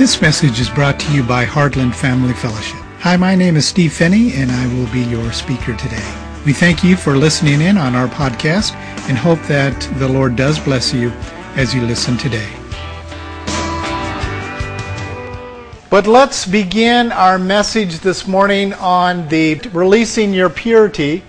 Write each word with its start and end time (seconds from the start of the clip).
This 0.00 0.22
message 0.22 0.58
is 0.60 0.70
brought 0.70 0.98
to 0.98 1.12
you 1.12 1.22
by 1.22 1.44
Heartland 1.44 1.94
Family 1.94 2.32
Fellowship. 2.32 2.80
Hi, 3.00 3.18
my 3.18 3.34
name 3.34 3.54
is 3.54 3.68
Steve 3.68 3.92
Phinney, 3.92 4.32
and 4.32 4.50
I 4.50 4.66
will 4.74 4.90
be 4.90 5.02
your 5.02 5.30
speaker 5.30 5.76
today. 5.76 6.02
We 6.46 6.54
thank 6.54 6.82
you 6.82 6.96
for 6.96 7.18
listening 7.18 7.60
in 7.60 7.76
on 7.76 7.94
our 7.94 8.08
podcast 8.08 8.72
and 9.10 9.18
hope 9.18 9.42
that 9.42 9.78
the 9.98 10.08
Lord 10.08 10.36
does 10.36 10.58
bless 10.58 10.94
you 10.94 11.10
as 11.54 11.74
you 11.74 11.82
listen 11.82 12.16
today. 12.16 12.48
But 15.90 16.06
let's 16.06 16.46
begin 16.46 17.12
our 17.12 17.38
message 17.38 17.98
this 17.98 18.26
morning 18.26 18.72
on 18.72 19.28
the 19.28 19.56
releasing 19.74 20.32
your 20.32 20.48
purity. 20.48 21.22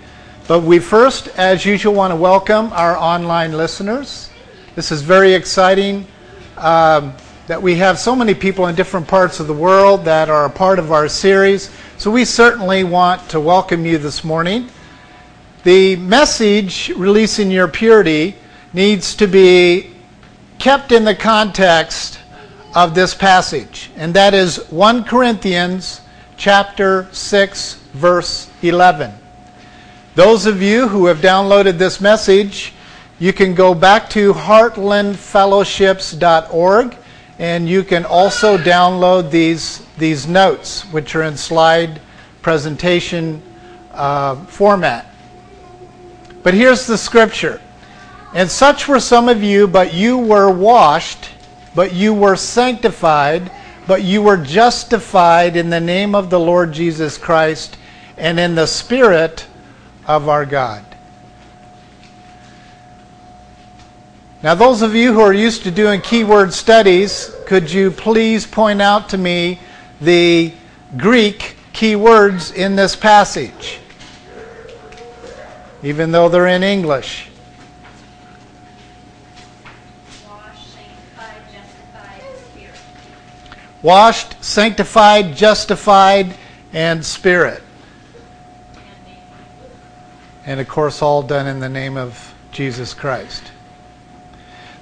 But 0.48 0.62
we 0.62 0.80
first, 0.80 1.28
as 1.38 1.66
usual, 1.66 1.94
want 1.94 2.12
to 2.12 2.16
welcome 2.16 2.72
our 2.72 2.96
online 2.96 3.52
listeners. 3.52 4.30
This 4.76 4.94
is 4.94 5.02
very 5.02 5.34
exciting. 5.34 6.08
Um, 6.56 7.14
that 7.52 7.62
we 7.62 7.76
have 7.76 8.00
so 8.00 8.16
many 8.16 8.34
people 8.34 8.68
in 8.68 8.76
different 8.76 9.06
parts 9.06 9.42
of 9.42 9.48
the 9.48 9.54
world 9.54 10.06
that 10.06 10.30
are 10.30 10.46
a 10.46 10.50
part 10.50 10.80
of 10.80 10.94
our 10.94 11.10
series. 11.10 11.70
So 11.98 12.10
we 12.10 12.24
certainly 12.24 12.86
want 12.86 13.30
to 13.32 13.42
welcome 13.42 13.86
you 13.86 13.98
this 13.98 14.24
morning. 14.24 14.70
The 15.66 15.98
message, 15.98 16.94
releasing 16.96 17.52
your 17.52 17.68
purity, 17.68 18.38
needs 18.72 19.16
to 19.16 19.28
be 19.28 19.92
kept 20.60 20.94
in 20.94 21.04
the 21.04 21.14
context 21.14 22.22
of 22.74 22.96
this 22.96 23.14
passage, 23.14 23.92
and 23.98 24.14
that 24.14 24.34
is 24.34 24.70
1 24.70 25.04
Corinthians 25.04 26.00
chapter 26.38 27.10
6 27.12 27.74
verse 27.92 28.50
11. 28.62 29.12
Those 30.16 30.46
of 30.46 30.62
you 30.62 30.88
who 30.88 31.08
have 31.08 31.18
downloaded 31.18 31.78
this 31.78 32.00
message, 32.00 32.72
you 33.20 33.34
can 33.34 33.54
go 33.54 33.76
back 33.76 34.10
to 34.12 34.34
heartlandfellowships.org 34.34 36.98
and 37.42 37.68
you 37.68 37.84
can 37.84 38.06
also 38.06 38.56
download 38.56 39.32
these, 39.32 39.80
these 39.98 40.28
notes, 40.28 40.84
which 40.92 41.16
are 41.16 41.24
in 41.24 41.36
slide 41.36 42.00
presentation 42.44 43.42
uh, 43.94 44.36
format. 44.46 45.12
But 46.44 46.54
here's 46.54 46.86
the 46.86 47.00
scripture. 47.00 47.60
And 48.36 48.48
such 48.48 48.88
were 48.88 49.00
some 49.00 49.28
of 49.28 49.42
you, 49.42 49.68
but 49.68 49.92
you 49.92 50.20
were 50.20 50.52
washed, 50.52 51.32
but 51.74 51.96
you 51.96 52.14
were 52.14 52.36
sanctified, 52.36 53.50
but 53.88 54.04
you 54.04 54.22
were 54.22 54.38
justified 54.38 55.56
in 55.56 55.72
the 55.72 55.82
name 55.82 56.14
of 56.14 56.30
the 56.30 56.40
Lord 56.40 56.72
Jesus 56.72 57.18
Christ 57.18 57.76
and 58.18 58.40
in 58.40 58.54
the 58.54 58.68
Spirit 58.68 59.48
of 60.06 60.30
our 60.30 60.46
God. 60.46 60.91
Now, 64.44 64.56
those 64.56 64.82
of 64.82 64.96
you 64.96 65.14
who 65.14 65.20
are 65.20 65.34
used 65.34 65.64
to 65.64 65.72
doing 65.72 66.02
keyword 66.02 66.52
studies, 66.52 67.32
could 67.46 67.72
you 67.72 67.92
please 67.92 68.48
point 68.48 68.82
out 68.82 69.10
to 69.10 69.18
me 69.18 69.60
the 70.02 70.52
Greek 70.98 71.56
keywords 71.74 72.52
in 72.52 72.76
this 72.76 72.96
passage? 72.96 73.78
Even 75.84 76.12
though 76.12 76.28
they're 76.28 76.48
in 76.48 76.64
English. 76.64 77.28
Washed, 83.84 84.44
sanctified, 84.44 85.36
justified, 85.36 86.36
and 86.74 87.06
spirit. 87.06 87.62
And 90.48 90.60
of 90.60 90.68
course, 90.68 91.04
all 91.04 91.22
done 91.22 91.46
in 91.46 91.60
the 91.60 91.70
name 91.70 91.96
of 91.96 92.34
Jesus 92.52 92.96
Christ. 92.96 93.44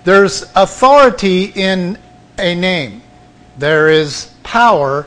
There's 0.10 0.42
authority 0.56 1.52
in 1.54 1.96
a 2.40 2.56
name. 2.56 3.04
There 3.60 3.90
is 3.90 4.34
power 4.42 5.06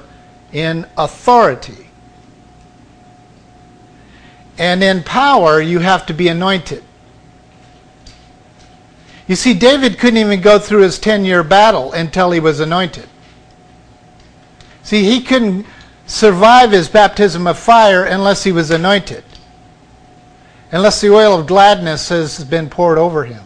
in 0.52 0.86
authority. 0.96 1.88
And 4.58 4.80
in 4.80 5.02
power, 5.02 5.60
you 5.60 5.80
have 5.80 6.06
to 6.06 6.14
be 6.14 6.28
anointed. 6.28 6.84
You 9.26 9.34
see, 9.34 9.54
David 9.54 9.98
couldn't 9.98 10.18
even 10.18 10.40
go 10.40 10.60
through 10.60 10.82
his 10.82 11.00
10 11.00 11.24
year 11.24 11.42
battle 11.42 11.92
until 11.94 12.30
he 12.30 12.38
was 12.38 12.60
anointed. 12.60 13.08
See, 14.84 15.02
he 15.02 15.20
couldn't 15.20 15.66
survive 16.06 16.70
his 16.70 16.88
baptism 16.88 17.48
of 17.48 17.58
fire 17.58 18.04
unless 18.04 18.44
he 18.44 18.52
was 18.52 18.70
anointed, 18.70 19.24
unless 20.70 21.00
the 21.00 21.12
oil 21.12 21.40
of 21.40 21.48
gladness 21.48 22.08
has 22.10 22.44
been 22.44 22.70
poured 22.70 22.98
over 22.98 23.24
him. 23.24 23.42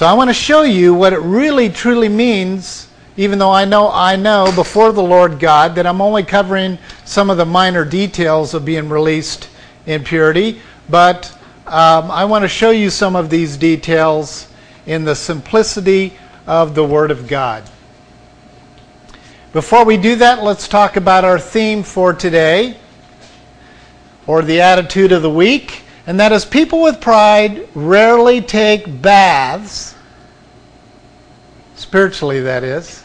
So 0.00 0.06
I 0.06 0.14
want 0.14 0.30
to 0.30 0.34
show 0.34 0.62
you 0.62 0.94
what 0.94 1.12
it 1.12 1.18
really 1.18 1.68
truly 1.68 2.08
means, 2.08 2.88
even 3.18 3.38
though 3.38 3.50
I 3.50 3.66
know 3.66 3.90
I 3.92 4.16
know 4.16 4.50
before 4.50 4.92
the 4.92 5.02
Lord 5.02 5.38
God 5.38 5.74
that 5.74 5.86
I'm 5.86 6.00
only 6.00 6.22
covering 6.22 6.78
some 7.04 7.28
of 7.28 7.36
the 7.36 7.44
minor 7.44 7.84
details 7.84 8.54
of 8.54 8.64
being 8.64 8.88
released 8.88 9.50
in 9.84 10.02
purity, 10.02 10.62
but 10.88 11.30
um, 11.66 12.10
I 12.10 12.24
want 12.24 12.44
to 12.44 12.48
show 12.48 12.70
you 12.70 12.88
some 12.88 13.14
of 13.14 13.28
these 13.28 13.58
details 13.58 14.48
in 14.86 15.04
the 15.04 15.14
simplicity 15.14 16.14
of 16.46 16.74
the 16.74 16.82
Word 16.82 17.10
of 17.10 17.28
God. 17.28 17.68
Before 19.52 19.84
we 19.84 19.98
do 19.98 20.16
that, 20.16 20.42
let's 20.42 20.66
talk 20.66 20.96
about 20.96 21.26
our 21.26 21.38
theme 21.38 21.82
for 21.82 22.14
today, 22.14 22.78
or 24.26 24.40
the 24.40 24.62
attitude 24.62 25.12
of 25.12 25.20
the 25.20 25.28
week 25.28 25.82
and 26.10 26.18
that 26.18 26.32
is 26.32 26.44
people 26.44 26.82
with 26.82 27.00
pride 27.00 27.68
rarely 27.72 28.40
take 28.40 29.00
baths, 29.00 29.94
spiritually, 31.76 32.40
that 32.40 32.64
is. 32.64 33.04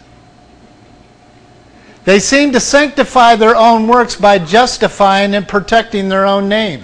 They 2.03 2.17
seem 2.17 2.51
to 2.53 2.59
sanctify 2.59 3.35
their 3.35 3.55
own 3.55 3.87
works 3.87 4.15
by 4.15 4.39
justifying 4.39 5.35
and 5.35 5.47
protecting 5.47 6.09
their 6.09 6.25
own 6.25 6.49
name. 6.49 6.83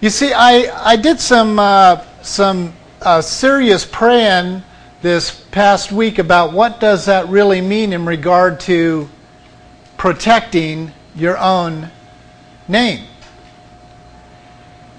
You 0.00 0.10
see, 0.10 0.32
I, 0.32 0.70
I 0.88 0.94
did 0.94 1.18
some, 1.18 1.58
uh, 1.58 2.04
some 2.22 2.74
uh, 3.02 3.20
serious 3.20 3.84
praying 3.84 4.62
this 5.02 5.44
past 5.50 5.90
week 5.90 6.20
about 6.20 6.52
what 6.52 6.78
does 6.78 7.06
that 7.06 7.26
really 7.26 7.60
mean 7.60 7.92
in 7.92 8.06
regard 8.06 8.60
to 8.60 9.08
protecting 9.96 10.92
your 11.16 11.36
own 11.38 11.90
name. 12.68 13.04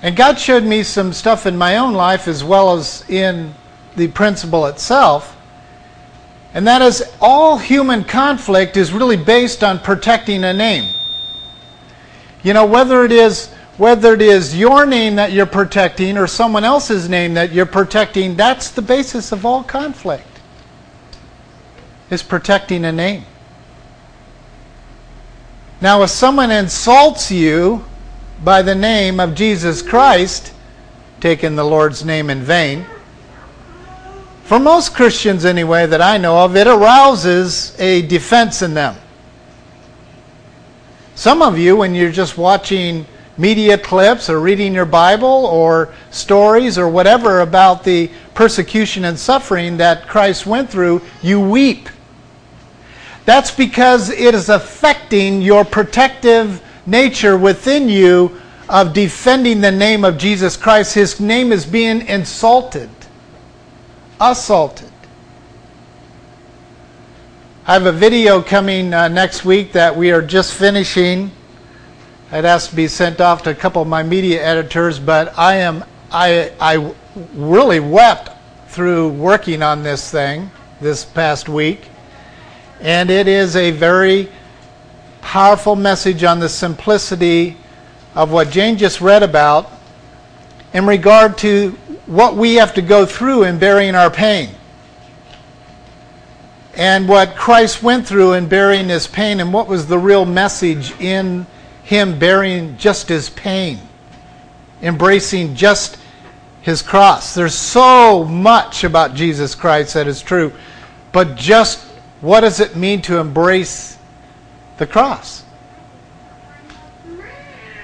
And 0.02 0.16
God 0.16 0.40
showed 0.40 0.64
me 0.64 0.84
some 0.84 1.12
stuff 1.14 1.46
in 1.46 1.58
my 1.58 1.78
own 1.78 1.94
life 1.94 2.28
as 2.28 2.44
well 2.44 2.78
as 2.78 3.04
in 3.10 3.54
the 3.96 4.08
principle 4.10 4.68
itself. 4.68 5.36
And 6.54 6.68
that 6.68 6.82
is, 6.82 7.04
all 7.20 7.58
human 7.58 8.04
conflict 8.04 8.78
is 8.78 8.92
really 8.92 9.18
based 9.18 9.64
on 9.64 9.80
protecting 9.80 10.44
a 10.44 10.54
name. 10.54 10.94
You 12.44 12.54
know, 12.54 12.66
whether 12.66 13.04
it 13.04 13.12
is 13.12 13.54
whether 13.78 14.16
it 14.16 14.24
is 14.24 14.58
your 14.58 14.88
name 14.88 15.16
that 15.16 15.32
you're 15.32 15.46
protecting 15.46 16.18
or 16.18 16.26
someone 16.26 16.64
else's 16.64 17.08
name 17.08 17.36
that 17.36 17.52
you're 17.52 17.68
protecting, 17.68 18.36
that's 18.36 18.72
the 18.72 18.82
basis 18.82 19.32
of 19.32 19.46
all 19.46 19.64
conflict. 19.64 20.26
Is 22.10 22.24
protecting 22.24 22.86
a 22.86 22.92
name. 22.92 23.26
Now, 25.80 26.02
if 26.02 26.10
someone 26.10 26.50
insults 26.50 27.30
you 27.30 27.86
by 28.44 28.62
the 28.62 28.76
name 28.76 29.20
of 29.20 29.36
Jesus 29.36 29.82
Christ, 29.82 30.54
taking 31.20 31.56
the 31.56 31.64
Lord's 31.64 32.06
name 32.06 32.30
in 32.30 32.42
vain. 32.42 32.86
For 34.44 34.60
most 34.60 34.94
Christians, 34.94 35.44
anyway, 35.44 35.88
that 35.88 36.02
I 36.02 36.18
know 36.18 36.46
of, 36.46 36.56
it 36.56 36.68
arouses 36.68 37.78
a 37.80 38.04
defense 38.04 38.62
in 38.62 38.74
them. 38.74 38.96
Some 41.16 41.42
of 41.42 41.58
you, 41.58 41.76
when 41.76 41.96
you're 41.96 42.12
just 42.12 42.38
watching 42.38 43.06
media 43.38 43.78
clips 43.78 44.30
or 44.30 44.40
reading 44.40 44.74
your 44.74 44.86
Bible 44.86 45.46
or 45.48 45.94
stories 46.12 46.78
or 46.78 46.88
whatever 46.88 47.42
about 47.42 47.84
the 47.84 48.10
persecution 48.34 49.06
and 49.06 49.18
suffering 49.18 49.78
that 49.78 50.08
Christ 50.08 50.46
went 50.46 50.70
through, 50.70 51.02
you 51.22 51.42
weep. 51.42 51.90
That's 53.26 53.52
because 53.52 54.10
it 54.10 54.34
is 54.34 54.50
affecting 54.50 55.42
your 55.42 55.66
protective 55.66 56.62
nature 56.88 57.38
within 57.38 57.90
you 57.90 58.40
of 58.70 58.94
defending 58.94 59.62
the 59.62 59.72
name 59.72 60.04
of 60.04 60.18
Jesus 60.18 60.58
Christ. 60.58 60.96
His 60.96 61.20
name 61.20 61.52
is 61.52 61.66
being 61.66 62.08
insulted, 62.08 62.90
assaulted. 64.20 64.92
I 67.66 67.74
have 67.74 67.86
a 67.86 67.92
video 67.92 68.42
coming 68.42 68.94
uh, 68.94 69.10
next 69.10 69.44
week 69.44 69.74
that 69.74 69.96
we 69.96 70.12
are 70.12 70.22
just 70.22 70.54
finishing. 70.54 71.32
It 72.32 72.46
has 72.46 72.70
to 72.70 72.76
be 72.76 72.88
sent 72.88 73.20
off 73.20 73.44
to 73.44 73.50
a 73.50 73.56
couple 73.56 73.82
of 73.82 73.88
my 73.88 74.04
media 74.04 74.42
editors, 74.42 75.00
but 75.00 75.38
I 75.38 75.56
am 75.56 75.84
I 76.10 76.54
I 76.62 76.94
really 77.34 77.82
wept 77.82 78.30
through 78.70 79.10
working 79.10 79.62
on 79.62 79.84
this 79.84 80.10
thing 80.12 80.50
this 80.80 81.04
past 81.04 81.50
week. 81.50 81.90
And 82.80 83.10
it 83.10 83.28
is 83.28 83.56
a 83.56 83.72
very 83.72 84.30
powerful 85.28 85.76
message 85.76 86.24
on 86.24 86.40
the 86.40 86.48
simplicity 86.48 87.58
of 88.16 88.32
what 88.32 88.50
Jane 88.50 88.78
just 88.78 89.02
read 89.02 89.24
about 89.24 89.70
in 90.72 90.88
regard 90.88 91.38
to 91.40 91.72
what 92.06 92.38
we 92.38 92.56
have 92.56 92.74
to 92.76 92.82
go 92.82 93.06
through 93.06 93.44
in 93.44 93.60
bearing 93.60 93.94
our 93.94 94.10
pain. 94.10 94.52
and 96.76 97.10
what 97.10 97.36
Christ 97.36 97.84
went 97.84 98.08
through 98.08 98.34
in 98.34 98.48
bearing 98.48 98.88
his 98.88 99.06
pain 99.06 99.40
and 99.40 99.52
what 99.52 99.68
was 99.68 99.88
the 99.88 99.98
real 99.98 100.26
message 100.26 100.92
in 101.02 101.46
him 101.84 102.18
bearing 102.20 102.78
just 102.78 103.10
his 103.10 103.30
pain, 103.32 103.80
embracing 104.82 105.56
just 105.56 105.98
his 106.62 106.82
cross. 106.82 107.34
There's 107.34 107.56
so 107.56 108.24
much 108.24 108.84
about 108.84 109.16
Jesus 109.16 109.56
Christ 109.56 109.96
that 109.96 110.08
is 110.08 110.22
true, 110.22 110.54
but 111.12 111.36
just 111.36 111.80
what 112.22 112.42
does 112.42 112.60
it 112.60 112.76
mean 112.76 113.02
to 113.02 113.18
embrace 113.18 113.97
the 114.78 114.88
cross? 114.88 115.44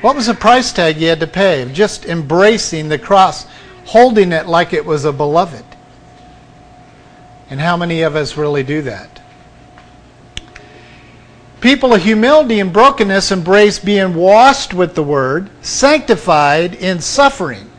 What 0.02 0.16
was 0.16 0.28
the 0.28 0.34
price 0.34 0.74
tag 0.74 0.98
you 0.98 1.08
had 1.08 1.22
to 1.22 1.28
pay 1.28 1.62
of 1.62 1.72
just 1.72 2.06
embracing 2.06 2.90
the 2.90 3.00
cross, 3.00 3.46
holding 3.86 4.34
it 4.34 4.48
like 4.48 4.74
it 4.74 4.86
was 4.86 5.06
a 5.06 5.14
beloved? 5.14 5.64
And 7.50 7.60
how 7.60 7.78
many 7.78 8.02
of 8.02 8.16
us 8.16 8.36
really 8.36 8.64
do 8.64 8.82
that? 8.82 9.22
People 11.62 11.94
of 11.94 12.04
humility 12.04 12.60
and 12.60 12.74
brokenness 12.74 13.32
embrace 13.32 13.80
being 13.80 14.16
washed 14.16 14.74
with 14.74 14.96
the 14.96 15.04
Word, 15.04 15.50
sanctified 15.62 16.76
in 16.76 17.00
suffering, 17.00 17.72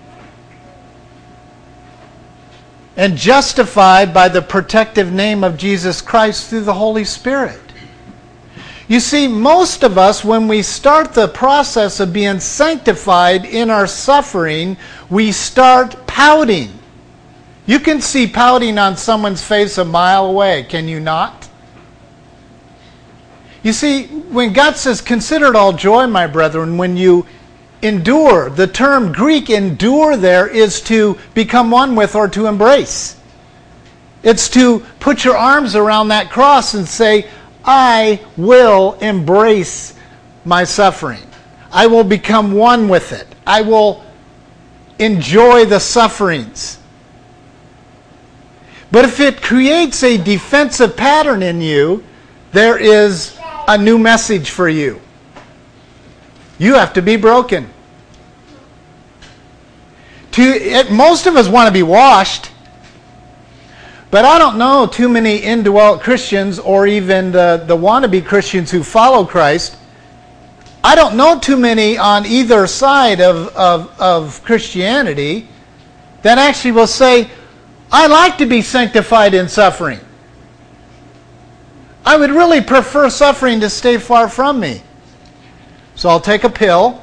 and 2.96 3.18
justified 3.18 4.14
by 4.14 4.30
the 4.30 4.40
protective 4.40 5.12
name 5.12 5.44
of 5.44 5.58
Jesus 5.58 6.00
Christ 6.00 6.48
through 6.48 6.62
the 6.62 6.72
Holy 6.72 7.04
Spirit. 7.04 7.63
You 8.86 9.00
see, 9.00 9.26
most 9.26 9.82
of 9.82 9.96
us, 9.96 10.22
when 10.22 10.46
we 10.46 10.62
start 10.62 11.14
the 11.14 11.28
process 11.28 12.00
of 12.00 12.12
being 12.12 12.38
sanctified 12.38 13.46
in 13.46 13.70
our 13.70 13.86
suffering, 13.86 14.76
we 15.08 15.32
start 15.32 16.06
pouting. 16.06 16.70
You 17.66 17.80
can 17.80 18.02
see 18.02 18.26
pouting 18.26 18.76
on 18.76 18.96
someone's 18.98 19.42
face 19.42 19.78
a 19.78 19.84
mile 19.84 20.26
away, 20.26 20.64
can 20.64 20.86
you 20.86 21.00
not? 21.00 21.48
You 23.62 23.72
see, 23.72 24.04
when 24.06 24.52
God 24.52 24.76
says, 24.76 25.00
Consider 25.00 25.46
it 25.46 25.56
all 25.56 25.72
joy, 25.72 26.06
my 26.06 26.26
brethren, 26.26 26.76
when 26.76 26.98
you 26.98 27.26
endure, 27.80 28.50
the 28.50 28.66
term 28.66 29.12
Greek 29.12 29.48
endure 29.48 30.18
there 30.18 30.46
is 30.46 30.82
to 30.82 31.18
become 31.32 31.70
one 31.70 31.96
with 31.96 32.14
or 32.14 32.28
to 32.28 32.46
embrace. 32.46 33.16
It's 34.22 34.50
to 34.50 34.80
put 35.00 35.24
your 35.24 35.36
arms 35.36 35.74
around 35.74 36.08
that 36.08 36.30
cross 36.30 36.74
and 36.74 36.86
say, 36.86 37.28
I 37.64 38.20
will 38.36 38.94
embrace 39.00 39.94
my 40.44 40.64
suffering. 40.64 41.22
I 41.72 41.86
will 41.86 42.04
become 42.04 42.52
one 42.52 42.88
with 42.88 43.12
it. 43.12 43.26
I 43.46 43.62
will 43.62 44.04
enjoy 44.98 45.64
the 45.64 45.80
sufferings. 45.80 46.78
But 48.92 49.04
if 49.04 49.18
it 49.18 49.42
creates 49.42 50.02
a 50.04 50.16
defensive 50.16 50.96
pattern 50.96 51.42
in 51.42 51.60
you, 51.60 52.04
there 52.52 52.78
is 52.78 53.36
a 53.66 53.76
new 53.76 53.98
message 53.98 54.50
for 54.50 54.68
you. 54.68 55.00
You 56.58 56.74
have 56.74 56.92
to 56.92 57.02
be 57.02 57.16
broken. 57.16 57.68
To, 60.32 60.42
it, 60.42 60.90
most 60.90 61.26
of 61.26 61.36
us 61.36 61.48
want 61.48 61.66
to 61.66 61.72
be 61.72 61.82
washed, 61.82 62.50
but 64.14 64.24
I 64.24 64.38
don't 64.38 64.58
know 64.58 64.86
too 64.86 65.08
many 65.08 65.38
indwelt 65.38 66.00
Christians 66.00 66.60
or 66.60 66.86
even 66.86 67.32
the, 67.32 67.64
the 67.66 67.76
wannabe 67.76 68.24
Christians 68.24 68.70
who 68.70 68.84
follow 68.84 69.24
Christ. 69.24 69.76
I 70.84 70.94
don't 70.94 71.16
know 71.16 71.40
too 71.40 71.56
many 71.56 71.98
on 71.98 72.24
either 72.24 72.68
side 72.68 73.20
of, 73.20 73.48
of, 73.56 74.00
of 74.00 74.44
Christianity 74.44 75.48
that 76.22 76.38
actually 76.38 76.70
will 76.70 76.86
say, 76.86 77.28
I 77.90 78.06
like 78.06 78.38
to 78.38 78.46
be 78.46 78.62
sanctified 78.62 79.34
in 79.34 79.48
suffering. 79.48 79.98
I 82.06 82.16
would 82.16 82.30
really 82.30 82.60
prefer 82.60 83.10
suffering 83.10 83.58
to 83.62 83.68
stay 83.68 83.98
far 83.98 84.28
from 84.28 84.60
me. 84.60 84.80
So 85.96 86.08
I'll 86.08 86.20
take 86.20 86.44
a 86.44 86.50
pill. 86.50 87.02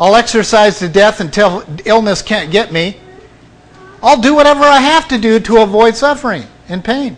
I'll 0.00 0.16
exercise 0.16 0.78
to 0.78 0.88
death 0.88 1.20
until 1.20 1.62
illness 1.84 2.22
can't 2.22 2.50
get 2.50 2.72
me. 2.72 3.00
I'll 4.06 4.20
do 4.20 4.36
whatever 4.36 4.62
I 4.62 4.78
have 4.78 5.08
to 5.08 5.18
do 5.18 5.40
to 5.40 5.62
avoid 5.62 5.96
suffering 5.96 6.44
and 6.68 6.84
pain. 6.84 7.16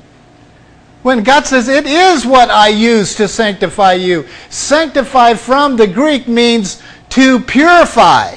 When 1.02 1.22
God 1.22 1.44
says, 1.44 1.68
It 1.68 1.86
is 1.86 2.24
what 2.24 2.48
I 2.48 2.68
use 2.68 3.14
to 3.16 3.28
sanctify 3.28 3.92
you. 3.92 4.26
Sanctify 4.48 5.34
from 5.34 5.76
the 5.76 5.86
Greek 5.86 6.26
means 6.26 6.82
to 7.10 7.40
purify 7.40 8.36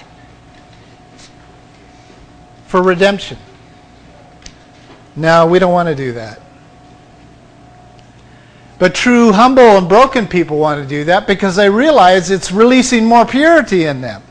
for 2.67 2.83
redemption. 2.83 3.37
No, 5.15 5.45
we 5.45 5.57
don't 5.57 5.71
want 5.71 5.87
to 5.87 5.95
do 5.95 6.11
that. 6.11 6.41
But 8.79 8.93
true, 8.93 9.31
humble, 9.31 9.77
and 9.77 9.87
broken 9.87 10.27
people 10.27 10.57
want 10.57 10.81
to 10.81 10.87
do 10.87 11.05
that 11.05 11.25
because 11.25 11.55
they 11.55 11.69
realize 11.69 12.29
it's 12.29 12.51
releasing 12.51 13.05
more 13.05 13.25
purity 13.25 13.85
in 13.85 14.01
them. 14.01 14.21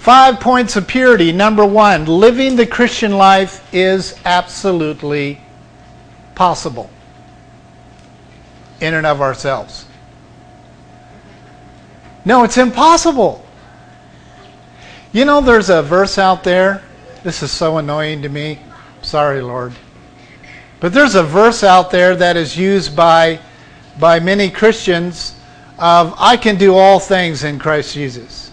Five 0.00 0.40
points 0.40 0.76
of 0.76 0.88
purity. 0.88 1.30
Number 1.30 1.66
one, 1.66 2.06
living 2.06 2.56
the 2.56 2.66
Christian 2.66 3.12
life 3.12 3.62
is 3.70 4.18
absolutely 4.24 5.38
possible 6.34 6.88
in 8.80 8.94
and 8.94 9.06
of 9.06 9.20
ourselves. 9.20 9.84
No, 12.24 12.44
it's 12.44 12.56
impossible. 12.56 13.44
You 15.12 15.26
know, 15.26 15.42
there's 15.42 15.68
a 15.68 15.82
verse 15.82 16.16
out 16.16 16.44
there. 16.44 16.82
This 17.22 17.42
is 17.42 17.50
so 17.50 17.76
annoying 17.76 18.22
to 18.22 18.30
me. 18.30 18.58
Sorry, 19.02 19.42
Lord. 19.42 19.74
But 20.80 20.94
there's 20.94 21.14
a 21.14 21.22
verse 21.22 21.62
out 21.62 21.90
there 21.90 22.16
that 22.16 22.38
is 22.38 22.56
used 22.56 22.96
by, 22.96 23.38
by 23.98 24.18
many 24.18 24.48
Christians 24.48 25.38
of, 25.78 26.14
I 26.18 26.38
can 26.38 26.56
do 26.56 26.74
all 26.74 26.98
things 26.98 27.44
in 27.44 27.58
Christ 27.58 27.92
Jesus. 27.92 28.49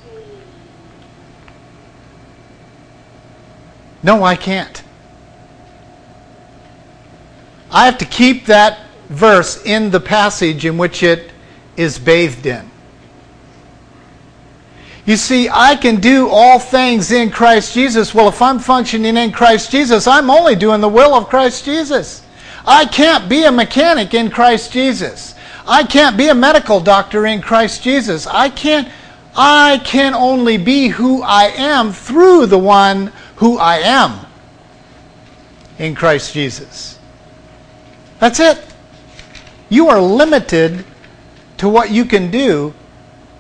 No, 4.08 4.24
I 4.24 4.38
can't. 4.38 4.84
I 7.70 7.84
have 7.84 7.98
to 7.98 8.06
keep 8.06 8.46
that 8.46 8.80
verse 9.10 9.62
in 9.66 9.92
the 9.92 10.00
passage 10.00 10.66
in 10.66 10.78
which 10.78 11.04
it 11.04 11.32
is 11.76 12.00
bathed 12.00 12.46
in. 12.46 12.72
You 15.06 15.18
see, 15.18 15.50
I 15.50 15.76
can 15.76 16.00
do 16.00 16.30
all 16.30 16.58
things 16.58 17.12
in 17.12 17.30
Christ 17.32 17.74
Jesus. 17.74 18.16
Well, 18.16 18.30
if 18.30 18.42
I'm 18.42 18.60
functioning 18.60 19.18
in 19.18 19.34
Christ 19.34 19.72
Jesus, 19.72 20.08
I'm 20.08 20.30
only 20.30 20.56
doing 20.56 20.80
the 20.80 20.88
will 20.88 21.14
of 21.14 21.28
Christ 21.28 21.66
Jesus. 21.66 22.24
I 22.66 22.86
can't 22.86 23.28
be 23.28 23.44
a 23.44 23.52
mechanic 23.52 24.14
in 24.14 24.32
Christ 24.32 24.72
Jesus. 24.72 25.36
I 25.68 25.84
can't 25.84 26.16
be 26.16 26.30
a 26.30 26.36
medical 26.36 26.80
doctor 26.80 27.26
in 27.26 27.42
Christ 27.42 27.84
Jesus. 27.84 28.26
I 28.26 28.52
can't 28.52 28.90
I 29.40 29.82
can 29.84 30.16
only 30.16 30.58
be 30.58 30.88
who 30.88 31.22
I 31.22 31.50
am 31.56 31.92
through 31.92 32.48
the 32.48 32.58
one 32.58 33.12
who 33.38 33.58
I 33.58 33.78
am 33.78 34.26
in 35.80 35.96
Christ 35.96 36.34
Jesus. 36.34 37.00
That's 38.20 38.40
it. 38.40 38.64
You 39.70 39.90
are 39.90 40.02
limited 40.02 40.84
to 41.58 41.70
what 41.70 41.92
you 41.92 42.06
can 42.06 42.32
do 42.32 42.74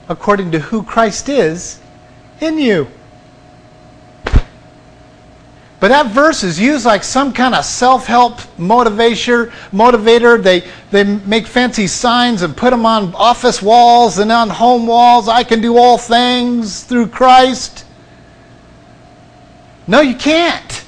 according 0.09 0.51
to 0.51 0.59
who 0.59 0.83
Christ 0.83 1.29
is 1.29 1.79
in 2.39 2.57
you. 2.57 2.87
But 5.79 5.89
that 5.89 6.07
verse 6.07 6.43
is 6.43 6.59
used 6.59 6.85
like 6.85 7.03
some 7.03 7.31
kind 7.31 7.53
of 7.53 7.63
self-help 7.63 8.39
motivator. 8.57 9.51
Motivator. 9.71 10.41
They 10.41 10.67
they 10.89 11.03
make 11.03 11.45
fancy 11.45 11.85
signs 11.85 12.41
and 12.41 12.57
put 12.57 12.71
them 12.71 12.85
on 12.85 13.13
office 13.13 13.61
walls 13.61 14.17
and 14.17 14.31
on 14.31 14.49
home 14.49 14.87
walls. 14.87 15.27
I 15.27 15.43
can 15.43 15.61
do 15.61 15.77
all 15.77 15.99
things 15.99 16.83
through 16.83 17.07
Christ. 17.07 17.85
No, 19.87 20.01
you 20.01 20.15
can't. 20.15 20.83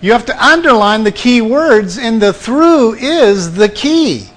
You 0.00 0.12
have 0.12 0.26
to 0.26 0.44
underline 0.44 1.04
the 1.04 1.12
key 1.12 1.42
words, 1.42 1.98
and 1.98 2.20
the 2.20 2.32
through 2.32 2.94
is 2.94 3.54
the 3.54 3.68
key. 3.68 4.28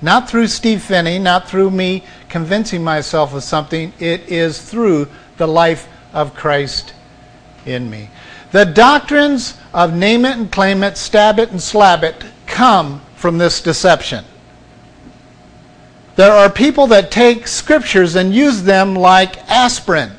Not 0.00 0.28
through 0.28 0.48
Steve 0.48 0.82
Phinney, 0.82 1.18
not 1.18 1.48
through 1.48 1.70
me 1.70 2.04
convincing 2.28 2.82
myself 2.82 3.34
of 3.34 3.42
something. 3.42 3.92
It 3.98 4.28
is 4.28 4.60
through 4.60 5.08
the 5.36 5.46
life 5.46 5.88
of 6.12 6.34
Christ 6.34 6.94
in 7.64 7.88
me. 7.88 8.10
The 8.50 8.64
doctrines 8.64 9.58
of 9.72 9.94
name 9.94 10.24
it 10.24 10.36
and 10.36 10.50
claim 10.50 10.82
it, 10.82 10.98
stab 10.98 11.38
it 11.38 11.50
and 11.50 11.62
slab 11.62 12.04
it 12.04 12.24
come 12.46 13.00
from 13.16 13.38
this 13.38 13.62
deception. 13.62 14.24
There 16.16 16.32
are 16.32 16.50
people 16.50 16.86
that 16.88 17.10
take 17.10 17.48
scriptures 17.48 18.16
and 18.16 18.34
use 18.34 18.62
them 18.62 18.94
like 18.94 19.38
aspirin 19.50 20.12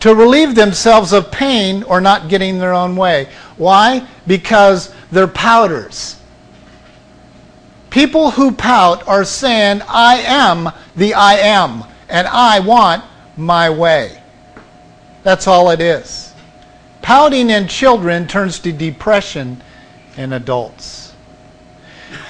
to 0.00 0.14
relieve 0.14 0.54
themselves 0.54 1.12
of 1.12 1.30
pain 1.30 1.82
or 1.84 2.00
not 2.00 2.28
getting 2.28 2.58
their 2.58 2.72
own 2.72 2.96
way. 2.96 3.28
Why? 3.56 4.06
Because 4.26 4.92
they're 5.12 5.28
pouters. 5.28 6.16
People 7.90 8.30
who 8.30 8.52
pout 8.52 9.06
are 9.06 9.24
saying, 9.24 9.82
I 9.88 10.16
am 10.20 10.70
the 10.96 11.14
I 11.14 11.34
am, 11.34 11.84
and 12.08 12.26
I 12.28 12.60
want 12.60 13.04
my 13.36 13.68
way. 13.68 14.22
That's 15.22 15.46
all 15.46 15.70
it 15.70 15.80
is. 15.80 16.32
Pouting 17.02 17.50
in 17.50 17.66
children 17.68 18.26
turns 18.26 18.58
to 18.60 18.72
depression 18.72 19.62
in 20.16 20.32
adults. 20.32 21.12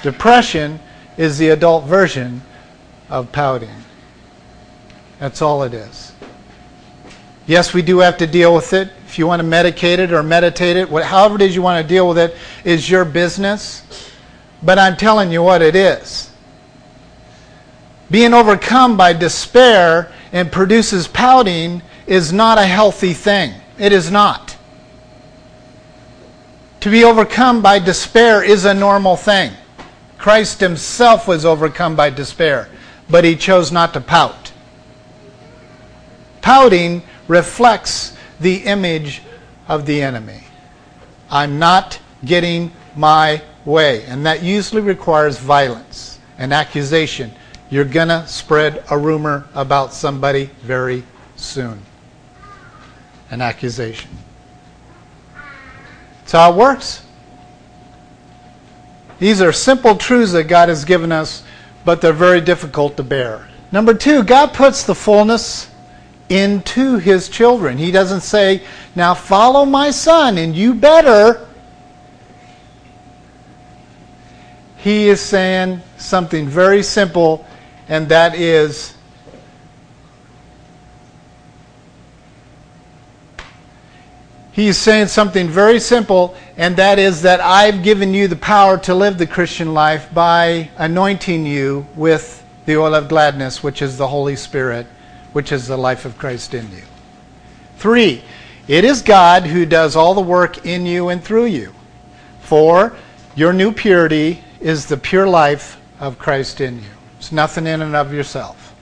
Depression 0.01 0.79
is 1.17 1.37
the 1.37 1.49
adult 1.49 1.85
version 1.85 2.41
of 3.09 3.31
pouting. 3.31 3.69
That's 5.19 5.41
all 5.41 5.63
it 5.63 5.73
is. 5.73 6.10
Yes, 7.47 7.73
we 7.73 7.81
do 7.81 7.99
have 7.99 8.17
to 8.17 8.27
deal 8.27 8.53
with 8.53 8.73
it. 8.73 8.89
If 9.07 9.17
you 9.17 9.27
want 9.27 9.41
to 9.41 9.47
medicate 9.47 9.97
it 9.97 10.13
or 10.13 10.23
meditate 10.23 10.77
it, 10.77 10.89
however 10.89 11.35
it 11.35 11.41
is 11.41 11.55
you 11.55 11.61
want 11.61 11.81
to 11.81 11.87
deal 11.87 12.07
with 12.07 12.17
it, 12.17 12.35
is 12.63 12.89
your 12.89 13.03
business. 13.03 14.09
But 14.63 14.77
I'm 14.77 14.95
telling 14.95 15.31
you 15.31 15.43
what 15.43 15.61
it 15.61 15.75
is. 15.75 16.31
Being 18.09 18.33
overcome 18.33 18.95
by 18.95 19.13
despair 19.13 20.11
and 20.31 20.51
produces 20.51 21.07
pouting 21.07 21.81
is 22.07 22.31
not 22.31 22.57
a 22.57 22.65
healthy 22.65 23.13
thing. 23.13 23.53
It 23.77 23.91
is 23.91 24.11
not. 24.11 24.57
To 26.81 26.89
be 26.89 27.03
overcome 27.03 27.61
by 27.61 27.79
despair 27.79 28.43
is 28.43 28.65
a 28.65 28.73
normal 28.73 29.15
thing. 29.15 29.53
Christ 30.17 30.59
himself 30.59 31.27
was 31.27 31.45
overcome 31.45 31.95
by 31.95 32.09
despair, 32.09 32.69
but 33.09 33.23
he 33.23 33.35
chose 33.35 33.71
not 33.71 33.93
to 33.93 34.01
pout. 34.01 34.51
Pouting 36.41 37.03
reflects 37.31 38.15
the 38.41 38.57
image 38.57 39.21
of 39.69 39.85
the 39.85 40.01
enemy. 40.01 40.43
I'm 41.29 41.59
not 41.59 41.97
getting 42.25 42.73
my 42.95 43.41
way. 43.63 44.03
And 44.03 44.25
that 44.25 44.43
usually 44.43 44.81
requires 44.81 45.39
violence, 45.39 46.19
an 46.37 46.51
accusation. 46.51 47.31
You're 47.69 47.85
going 47.85 48.09
to 48.09 48.27
spread 48.27 48.83
a 48.91 48.97
rumor 48.97 49.47
about 49.55 49.93
somebody 49.93 50.49
very 50.61 51.03
soon. 51.37 51.81
An 53.29 53.39
accusation. 53.39 54.11
That's 56.19 56.33
how 56.33 56.51
it 56.51 56.57
works. 56.57 57.05
These 59.19 59.41
are 59.41 59.53
simple 59.53 59.95
truths 59.95 60.33
that 60.33 60.45
God 60.45 60.67
has 60.67 60.83
given 60.83 61.13
us, 61.13 61.43
but 61.85 62.01
they're 62.01 62.11
very 62.11 62.41
difficult 62.41 62.97
to 62.97 63.03
bear. 63.03 63.47
Number 63.71 63.93
two, 63.93 64.23
God 64.23 64.53
puts 64.53 64.83
the 64.83 64.95
fullness 64.95 65.70
into 66.31 66.97
his 66.97 67.27
children. 67.27 67.77
He 67.77 67.91
doesn't 67.91 68.21
say, 68.21 68.63
now 68.95 69.13
follow 69.13 69.65
my 69.65 69.91
son 69.91 70.37
and 70.37 70.55
you 70.55 70.73
better. 70.73 71.45
He 74.77 75.09
is 75.09 75.19
saying 75.19 75.81
something 75.97 76.47
very 76.47 76.81
simple, 76.81 77.45
and 77.87 78.07
that 78.09 78.33
is, 78.33 78.95
He 84.53 84.67
is 84.67 84.77
saying 84.77 85.07
something 85.07 85.47
very 85.47 85.79
simple, 85.79 86.35
and 86.57 86.75
that 86.75 86.99
is 86.99 87.21
that 87.21 87.39
I've 87.39 87.83
given 87.83 88.13
you 88.13 88.27
the 88.27 88.35
power 88.35 88.77
to 88.79 88.93
live 88.93 89.17
the 89.17 89.27
Christian 89.27 89.73
life 89.73 90.13
by 90.13 90.69
anointing 90.77 91.45
you 91.45 91.87
with 91.95 92.43
the 92.65 92.75
oil 92.75 92.93
of 92.93 93.07
gladness, 93.07 93.63
which 93.63 93.81
is 93.81 93.97
the 93.97 94.07
Holy 94.07 94.35
Spirit 94.35 94.87
which 95.33 95.51
is 95.51 95.67
the 95.67 95.77
life 95.77 96.05
of 96.05 96.17
Christ 96.17 96.53
in 96.53 96.69
you. 96.71 96.83
Three, 97.77 98.23
it 98.67 98.85
is 98.85 99.01
God 99.01 99.43
who 99.45 99.65
does 99.65 99.95
all 99.95 100.13
the 100.13 100.21
work 100.21 100.65
in 100.65 100.85
you 100.85 101.09
and 101.09 101.23
through 101.23 101.45
you. 101.45 101.73
Four, 102.41 102.95
your 103.35 103.53
new 103.53 103.71
purity 103.71 104.43
is 104.59 104.85
the 104.85 104.97
pure 104.97 105.27
life 105.27 105.79
of 105.99 106.19
Christ 106.19 106.61
in 106.61 106.77
you. 106.77 106.89
It's 107.17 107.31
nothing 107.31 107.67
in 107.67 107.81
and 107.81 107.95
of 107.95 108.13
yourself. 108.13 108.75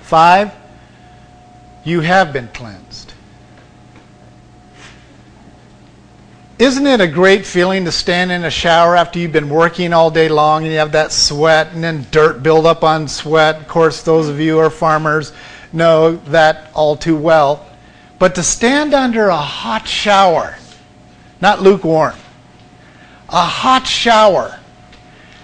Five, 0.00 0.52
you 1.84 2.00
have 2.00 2.32
been 2.32 2.48
cleansed. 2.48 2.91
Isn't 6.62 6.86
it 6.86 7.00
a 7.00 7.08
great 7.08 7.44
feeling 7.44 7.86
to 7.86 7.90
stand 7.90 8.30
in 8.30 8.44
a 8.44 8.50
shower 8.50 8.94
after 8.94 9.18
you've 9.18 9.32
been 9.32 9.48
working 9.48 9.92
all 9.92 10.12
day 10.12 10.28
long 10.28 10.62
and 10.62 10.70
you 10.70 10.78
have 10.78 10.92
that 10.92 11.10
sweat 11.10 11.72
and 11.72 11.82
then 11.82 12.06
dirt 12.12 12.40
build 12.44 12.66
up 12.66 12.84
on 12.84 13.08
sweat? 13.08 13.56
Of 13.56 13.66
course, 13.66 14.04
those 14.04 14.28
of 14.28 14.38
you 14.38 14.52
who 14.52 14.58
are 14.60 14.70
farmers 14.70 15.32
know 15.72 16.18
that 16.26 16.70
all 16.72 16.94
too 16.94 17.16
well. 17.16 17.66
But 18.20 18.36
to 18.36 18.44
stand 18.44 18.94
under 18.94 19.26
a 19.26 19.36
hot 19.36 19.88
shower, 19.88 20.56
not 21.40 21.62
lukewarm, 21.62 22.14
a 23.28 23.44
hot 23.44 23.84
shower, 23.84 24.56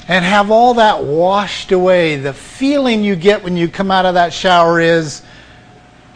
and 0.07 0.25
have 0.25 0.53
all 0.53 0.75
that 0.75 1.03
washed 1.03 1.73
away, 1.73 2.15
the 2.15 2.33
feeling 2.33 3.03
you 3.03 3.17
get 3.17 3.43
when 3.43 3.57
you 3.57 3.67
come 3.67 3.91
out 3.91 4.07
of 4.07 4.15
that 4.15 4.33
shower 4.33 4.79
is, 4.79 5.23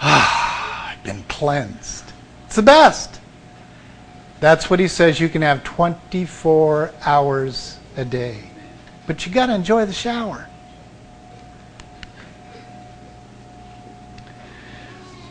ah, 0.00 0.92
I've 0.92 1.02
been 1.02 1.24
cleansed. 1.24 2.04
It's 2.46 2.54
the 2.54 2.62
best. 2.62 3.18
That's 4.42 4.68
what 4.68 4.80
he 4.80 4.88
says 4.88 5.20
you 5.20 5.28
can 5.28 5.42
have 5.42 5.62
24 5.62 6.92
hours 7.06 7.78
a 7.96 8.04
day. 8.04 8.42
But 9.06 9.24
you 9.24 9.32
got 9.32 9.46
to 9.46 9.54
enjoy 9.54 9.86
the 9.86 9.92
shower. 9.92 10.48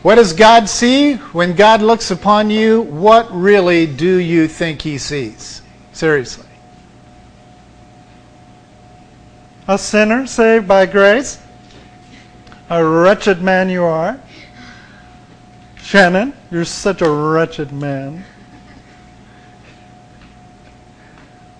What 0.00 0.14
does 0.14 0.32
God 0.32 0.66
see? 0.66 1.16
When 1.16 1.54
God 1.54 1.82
looks 1.82 2.10
upon 2.10 2.48
you, 2.48 2.80
what 2.80 3.30
really 3.30 3.86
do 3.86 4.16
you 4.16 4.48
think 4.48 4.80
he 4.80 4.96
sees? 4.96 5.60
Seriously. 5.92 6.48
A 9.68 9.76
sinner 9.76 10.26
saved 10.26 10.66
by 10.66 10.86
grace? 10.86 11.38
A 12.70 12.82
wretched 12.82 13.42
man 13.42 13.68
you 13.68 13.84
are? 13.84 14.18
Shannon, 15.76 16.32
you're 16.50 16.64
such 16.64 17.02
a 17.02 17.10
wretched 17.10 17.72
man. 17.72 18.24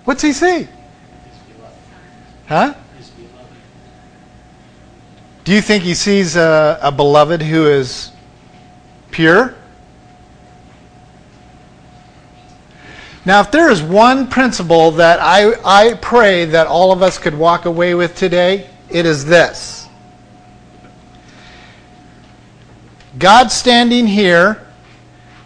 What's 0.05 0.23
he 0.23 0.33
see? 0.33 0.69
Huh? 2.47 2.75
Do 5.45 5.53
you 5.53 5.61
think 5.61 5.83
he 5.83 5.95
sees 5.95 6.37
a, 6.37 6.79
a 6.83 6.93
beloved 6.93 7.43
who 7.43 7.67
is 7.67 8.11
pure? 9.11 9.55
Now, 13.25 13.41
if 13.41 13.53
there 13.53 13.71
is 13.71 13.83
one 13.83 14.27
principle 14.27 14.91
that 14.93 15.21
I, 15.21 15.53
I 15.65 15.95
pray 15.95 16.45
that 16.47 16.67
all 16.67 16.93
of 16.93 17.03
us 17.03 17.19
could 17.19 17.35
walk 17.35 17.67
away 17.67 17.95
with 17.95 18.17
today, 18.17 18.69
it 18.91 19.07
is 19.07 19.25
this 19.25 19.89
God 23.19 23.53
standing 23.53 24.07
here, 24.07 24.67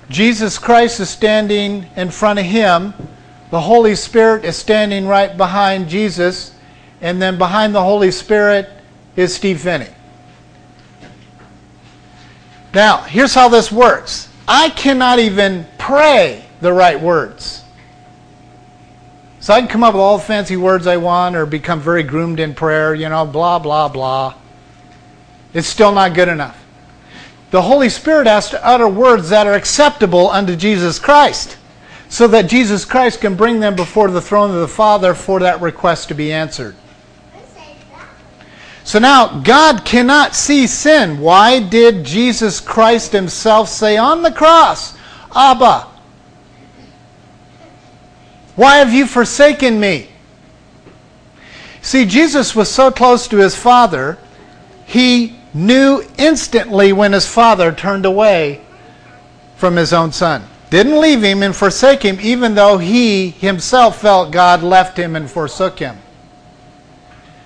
Jesus 0.08 0.58
Christ 0.58 1.00
is 1.00 1.10
standing 1.10 1.86
in 1.96 2.10
front 2.10 2.38
of 2.38 2.46
him 2.46 2.94
the 3.50 3.60
Holy 3.60 3.94
Spirit 3.94 4.44
is 4.44 4.56
standing 4.56 5.06
right 5.06 5.36
behind 5.36 5.88
Jesus, 5.88 6.54
and 7.00 7.22
then 7.22 7.38
behind 7.38 7.74
the 7.74 7.82
Holy 7.82 8.10
Spirit 8.10 8.68
is 9.14 9.34
Steve 9.34 9.60
Phinney. 9.60 9.88
Now, 12.74 12.98
here's 12.98 13.34
how 13.34 13.48
this 13.48 13.70
works 13.70 14.28
I 14.48 14.70
cannot 14.70 15.18
even 15.18 15.66
pray 15.78 16.44
the 16.60 16.72
right 16.72 17.00
words. 17.00 17.62
So 19.40 19.54
I 19.54 19.60
can 19.60 19.68
come 19.68 19.84
up 19.84 19.94
with 19.94 20.00
all 20.00 20.18
the 20.18 20.24
fancy 20.24 20.56
words 20.56 20.88
I 20.88 20.96
want 20.96 21.36
or 21.36 21.46
become 21.46 21.80
very 21.80 22.02
groomed 22.02 22.40
in 22.40 22.52
prayer, 22.52 22.94
you 22.94 23.08
know, 23.08 23.24
blah, 23.24 23.60
blah, 23.60 23.88
blah. 23.88 24.34
It's 25.54 25.68
still 25.68 25.92
not 25.92 26.14
good 26.14 26.28
enough. 26.28 26.60
The 27.52 27.62
Holy 27.62 27.88
Spirit 27.88 28.26
has 28.26 28.50
to 28.50 28.66
utter 28.66 28.88
words 28.88 29.28
that 29.28 29.46
are 29.46 29.54
acceptable 29.54 30.28
unto 30.30 30.56
Jesus 30.56 30.98
Christ 30.98 31.56
so 32.16 32.26
that 32.26 32.46
Jesus 32.46 32.86
Christ 32.86 33.20
can 33.20 33.34
bring 33.34 33.60
them 33.60 33.76
before 33.76 34.10
the 34.10 34.22
throne 34.22 34.48
of 34.48 34.60
the 34.62 34.66
Father 34.66 35.12
for 35.12 35.40
that 35.40 35.60
request 35.60 36.08
to 36.08 36.14
be 36.14 36.32
answered. 36.32 36.74
So 38.84 38.98
now, 38.98 39.40
God 39.40 39.84
cannot 39.84 40.34
see 40.34 40.66
sin. 40.66 41.20
Why 41.20 41.60
did 41.60 42.04
Jesus 42.04 42.58
Christ 42.58 43.12
himself 43.12 43.68
say 43.68 43.98
on 43.98 44.22
the 44.22 44.32
cross, 44.32 44.96
Abba, 45.34 45.88
why 48.54 48.76
have 48.76 48.94
you 48.94 49.06
forsaken 49.06 49.78
me? 49.78 50.08
See, 51.82 52.06
Jesus 52.06 52.56
was 52.56 52.70
so 52.70 52.90
close 52.90 53.28
to 53.28 53.36
his 53.36 53.54
Father, 53.54 54.16
he 54.86 55.38
knew 55.52 56.02
instantly 56.16 56.94
when 56.94 57.12
his 57.12 57.26
Father 57.26 57.72
turned 57.72 58.06
away 58.06 58.62
from 59.56 59.76
his 59.76 59.92
own 59.92 60.12
Son. 60.12 60.42
Didn't 60.70 61.00
leave 61.00 61.22
him 61.22 61.42
and 61.42 61.54
forsake 61.54 62.02
him, 62.02 62.18
even 62.20 62.54
though 62.54 62.78
he 62.78 63.30
himself 63.30 64.00
felt 64.00 64.32
God 64.32 64.62
left 64.62 64.98
him 64.98 65.14
and 65.14 65.30
forsook 65.30 65.78
him. 65.78 65.96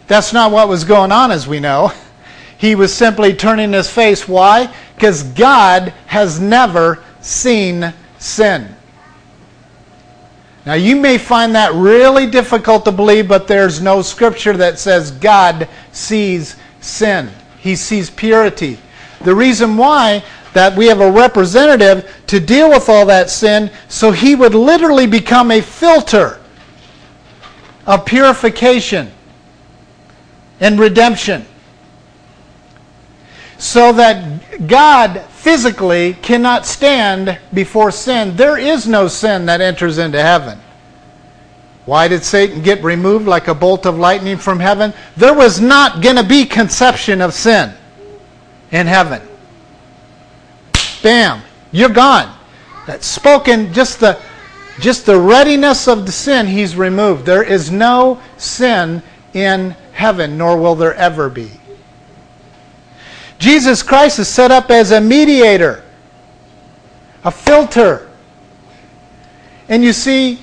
That's 0.06 0.32
not 0.32 0.50
what 0.50 0.68
was 0.68 0.84
going 0.84 1.12
on, 1.12 1.30
as 1.30 1.46
we 1.46 1.60
know. 1.60 1.92
He 2.58 2.74
was 2.74 2.92
simply 2.92 3.32
turning 3.32 3.72
his 3.72 3.88
face. 3.88 4.28
Why? 4.28 4.70
Because 4.94 5.22
God 5.22 5.94
has 6.04 6.38
never 6.38 7.02
seen 7.22 7.94
sin. 8.18 8.76
Now, 10.66 10.74
you 10.74 10.94
may 10.96 11.16
find 11.16 11.54
that 11.54 11.72
really 11.72 12.26
difficult 12.26 12.84
to 12.84 12.92
believe, 12.92 13.28
but 13.28 13.48
there's 13.48 13.80
no 13.80 14.02
scripture 14.02 14.54
that 14.58 14.78
says 14.78 15.10
God 15.10 15.70
sees 15.90 16.56
sin. 16.82 17.30
He 17.60 17.76
sees 17.76 18.10
purity. 18.10 18.78
The 19.22 19.34
reason 19.34 19.78
why 19.78 20.22
that 20.52 20.76
we 20.76 20.86
have 20.86 21.00
a 21.00 21.10
representative 21.10 22.10
to 22.26 22.40
deal 22.40 22.68
with 22.70 22.88
all 22.88 23.06
that 23.06 23.30
sin, 23.30 23.70
so 23.88 24.10
he 24.10 24.34
would 24.34 24.54
literally 24.54 25.06
become 25.06 25.50
a 25.50 25.60
filter 25.60 26.40
of 27.86 28.04
purification 28.04 29.10
and 30.60 30.78
redemption. 30.78 31.46
So 33.58 33.92
that 33.92 34.66
God 34.66 35.20
physically 35.30 36.14
cannot 36.14 36.66
stand 36.66 37.38
before 37.52 37.90
sin. 37.90 38.36
There 38.36 38.58
is 38.58 38.86
no 38.86 39.06
sin 39.08 39.46
that 39.46 39.60
enters 39.60 39.98
into 39.98 40.20
heaven. 40.20 40.58
Why 41.84 42.08
did 42.08 42.22
Satan 42.22 42.62
get 42.62 42.82
removed 42.84 43.26
like 43.26 43.48
a 43.48 43.54
bolt 43.54 43.84
of 43.84 43.98
lightning 43.98 44.36
from 44.36 44.60
heaven? 44.60 44.94
There 45.16 45.34
was 45.34 45.60
not 45.60 46.02
going 46.02 46.16
to 46.16 46.22
be 46.22 46.46
conception 46.46 47.20
of 47.20 47.34
sin 47.34 47.72
in 48.70 48.86
heaven. 48.86 49.22
Bam, 51.02 51.42
you're 51.72 51.88
gone. 51.88 52.36
That's 52.86 53.06
spoken 53.06 53.72
just 53.72 54.00
the 54.00 54.20
just 54.80 55.04
the 55.04 55.18
readiness 55.18 55.86
of 55.88 56.06
the 56.06 56.12
sin 56.12 56.46
he's 56.46 56.74
removed. 56.74 57.26
There 57.26 57.42
is 57.42 57.70
no 57.70 58.20
sin 58.38 59.02
in 59.34 59.76
heaven, 59.92 60.38
nor 60.38 60.56
will 60.56 60.74
there 60.74 60.94
ever 60.94 61.28
be. 61.28 61.50
Jesus 63.38 63.82
Christ 63.82 64.18
is 64.18 64.28
set 64.28 64.50
up 64.50 64.70
as 64.70 64.90
a 64.90 65.00
mediator, 65.00 65.84
a 67.24 67.30
filter. 67.30 68.10
And 69.68 69.84
you 69.84 69.92
see, 69.92 70.40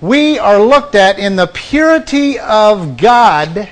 we 0.00 0.38
are 0.38 0.60
looked 0.60 0.94
at 0.94 1.18
in 1.18 1.36
the 1.36 1.46
purity 1.48 2.38
of 2.38 2.96
God 2.96 3.68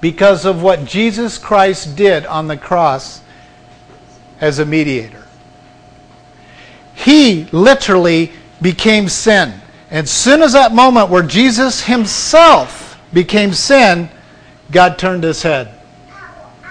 because 0.00 0.44
of 0.44 0.62
what 0.62 0.84
Jesus 0.84 1.38
Christ 1.38 1.96
did 1.96 2.24
on 2.26 2.48
the 2.48 2.56
cross 2.56 3.20
as 4.40 4.58
a 4.58 4.66
mediator. 4.66 5.24
He 6.94 7.44
literally 7.52 8.32
became 8.60 9.08
sin. 9.08 9.54
And 9.90 10.08
soon 10.08 10.42
as 10.42 10.52
that 10.52 10.72
moment 10.72 11.10
where 11.10 11.22
Jesus 11.22 11.82
himself 11.82 12.98
became 13.12 13.52
sin, 13.52 14.08
God 14.70 14.98
turned 14.98 15.24
his 15.24 15.42
head. 15.42 15.74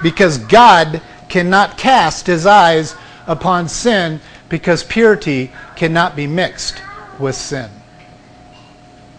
Because 0.01 0.37
God 0.37 1.01
cannot 1.27 1.77
cast 1.77 2.27
his 2.27 2.45
eyes 2.45 2.95
upon 3.27 3.67
sin 3.67 4.19
because 4.49 4.83
purity 4.83 5.51
cannot 5.75 6.15
be 6.15 6.27
mixed 6.27 6.81
with 7.17 7.35
sin. 7.35 7.69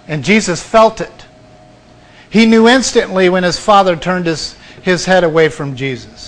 And 0.08 0.24
Jesus 0.24 0.62
felt 0.62 1.00
it. 1.00 1.26
He 2.30 2.46
knew 2.46 2.68
instantly 2.68 3.28
when 3.28 3.44
his 3.44 3.58
father 3.58 3.96
turned 3.96 4.26
his, 4.26 4.54
his 4.82 5.04
head 5.04 5.24
away 5.24 5.48
from 5.48 5.76
Jesus. 5.76 6.19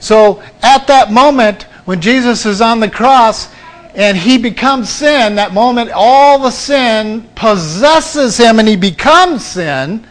So 0.00 0.42
at 0.62 0.86
that 0.86 1.12
moment, 1.12 1.64
when 1.84 2.00
Jesus 2.00 2.46
is 2.46 2.60
on 2.60 2.80
the 2.80 2.90
cross 2.90 3.52
and 3.94 4.16
he 4.16 4.38
becomes 4.38 4.88
sin, 4.88 5.36
that 5.36 5.52
moment 5.52 5.90
all 5.94 6.38
the 6.38 6.50
sin 6.50 7.28
possesses 7.34 8.36
him 8.36 8.58
and 8.58 8.68
he 8.68 8.76
becomes 8.76 9.44
sin 9.44 10.06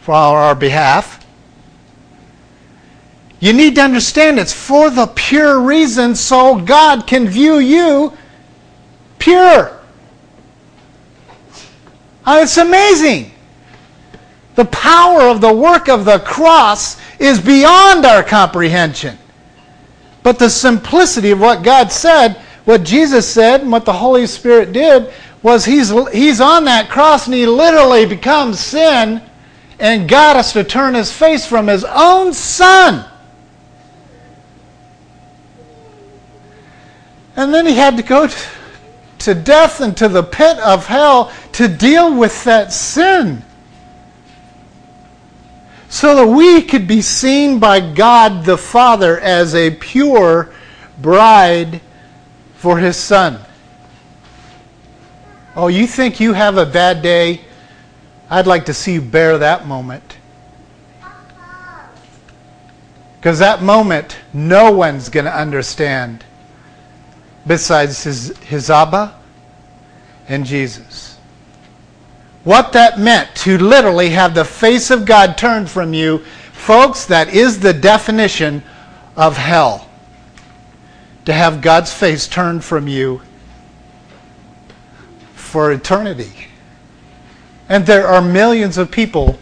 for 0.00 0.14
our 0.14 0.54
behalf. 0.54 1.24
You 3.40 3.52
need 3.52 3.74
to 3.74 3.82
understand 3.82 4.38
it's 4.38 4.52
for 4.52 4.88
the 4.88 5.06
pure 5.06 5.60
reason 5.60 6.14
so 6.14 6.60
God 6.60 7.08
can 7.08 7.26
view 7.26 7.58
you 7.58 8.16
pure. 9.18 9.80
Oh, 12.24 12.40
it's 12.42 12.56
amazing. 12.56 13.31
The 14.54 14.64
power 14.66 15.22
of 15.22 15.40
the 15.40 15.52
work 15.52 15.88
of 15.88 16.04
the 16.04 16.18
cross 16.18 17.00
is 17.18 17.40
beyond 17.40 18.04
our 18.04 18.22
comprehension. 18.22 19.16
But 20.22 20.38
the 20.38 20.50
simplicity 20.50 21.30
of 21.30 21.40
what 21.40 21.62
God 21.62 21.90
said, 21.90 22.36
what 22.64 22.84
Jesus 22.84 23.26
said, 23.28 23.62
and 23.62 23.72
what 23.72 23.84
the 23.84 23.92
Holy 23.92 24.26
Spirit 24.26 24.72
did, 24.72 25.12
was 25.42 25.64
he's, 25.64 25.90
he's 26.12 26.40
on 26.40 26.64
that 26.66 26.88
cross 26.88 27.26
and 27.26 27.34
he 27.34 27.46
literally 27.46 28.06
becomes 28.06 28.60
sin 28.60 29.22
and 29.80 30.08
got 30.08 30.36
us 30.36 30.52
to 30.52 30.62
turn 30.62 30.94
his 30.94 31.10
face 31.10 31.44
from 31.46 31.66
his 31.66 31.84
own 31.84 32.32
son. 32.32 33.08
And 37.34 37.52
then 37.52 37.66
he 37.66 37.74
had 37.74 37.96
to 37.96 38.02
go 38.02 38.26
to, 38.26 38.48
to 39.20 39.34
death 39.34 39.80
and 39.80 39.96
to 39.96 40.08
the 40.08 40.22
pit 40.22 40.58
of 40.58 40.86
hell 40.86 41.32
to 41.52 41.66
deal 41.66 42.16
with 42.16 42.44
that 42.44 42.72
sin 42.72 43.42
so 45.92 46.16
that 46.16 46.26
we 46.26 46.62
could 46.62 46.88
be 46.88 47.02
seen 47.02 47.58
by 47.58 47.78
God 47.78 48.46
the 48.46 48.56
Father 48.56 49.20
as 49.20 49.54
a 49.54 49.70
pure 49.72 50.50
bride 50.98 51.82
for 52.54 52.78
his 52.78 52.96
son. 52.96 53.38
Oh, 55.54 55.68
you 55.68 55.86
think 55.86 56.18
you 56.18 56.32
have 56.32 56.56
a 56.56 56.64
bad 56.64 57.02
day? 57.02 57.42
I'd 58.30 58.46
like 58.46 58.64
to 58.64 58.74
see 58.74 58.94
you 58.94 59.02
bear 59.02 59.36
that 59.36 59.66
moment. 59.66 60.16
Because 63.20 63.40
that 63.40 63.62
moment, 63.62 64.16
no 64.32 64.72
one's 64.72 65.10
going 65.10 65.26
to 65.26 65.36
understand 65.36 66.24
besides 67.46 68.02
his, 68.02 68.34
his 68.38 68.70
Abba 68.70 69.20
and 70.26 70.46
Jesus 70.46 71.11
what 72.44 72.72
that 72.72 72.98
meant 72.98 73.34
to 73.36 73.56
literally 73.58 74.10
have 74.10 74.34
the 74.34 74.44
face 74.44 74.90
of 74.90 75.06
God 75.06 75.38
turned 75.38 75.70
from 75.70 75.94
you, 75.94 76.18
folks, 76.52 77.06
that 77.06 77.28
is 77.28 77.60
the 77.60 77.72
definition 77.72 78.62
of 79.16 79.36
hell. 79.36 79.88
To 81.26 81.32
have 81.32 81.60
God's 81.60 81.92
face 81.92 82.26
turned 82.26 82.64
from 82.64 82.88
you 82.88 83.22
for 85.34 85.70
eternity. 85.70 86.32
And 87.68 87.86
there 87.86 88.08
are 88.08 88.20
millions 88.20 88.76
of 88.76 88.90
people 88.90 89.38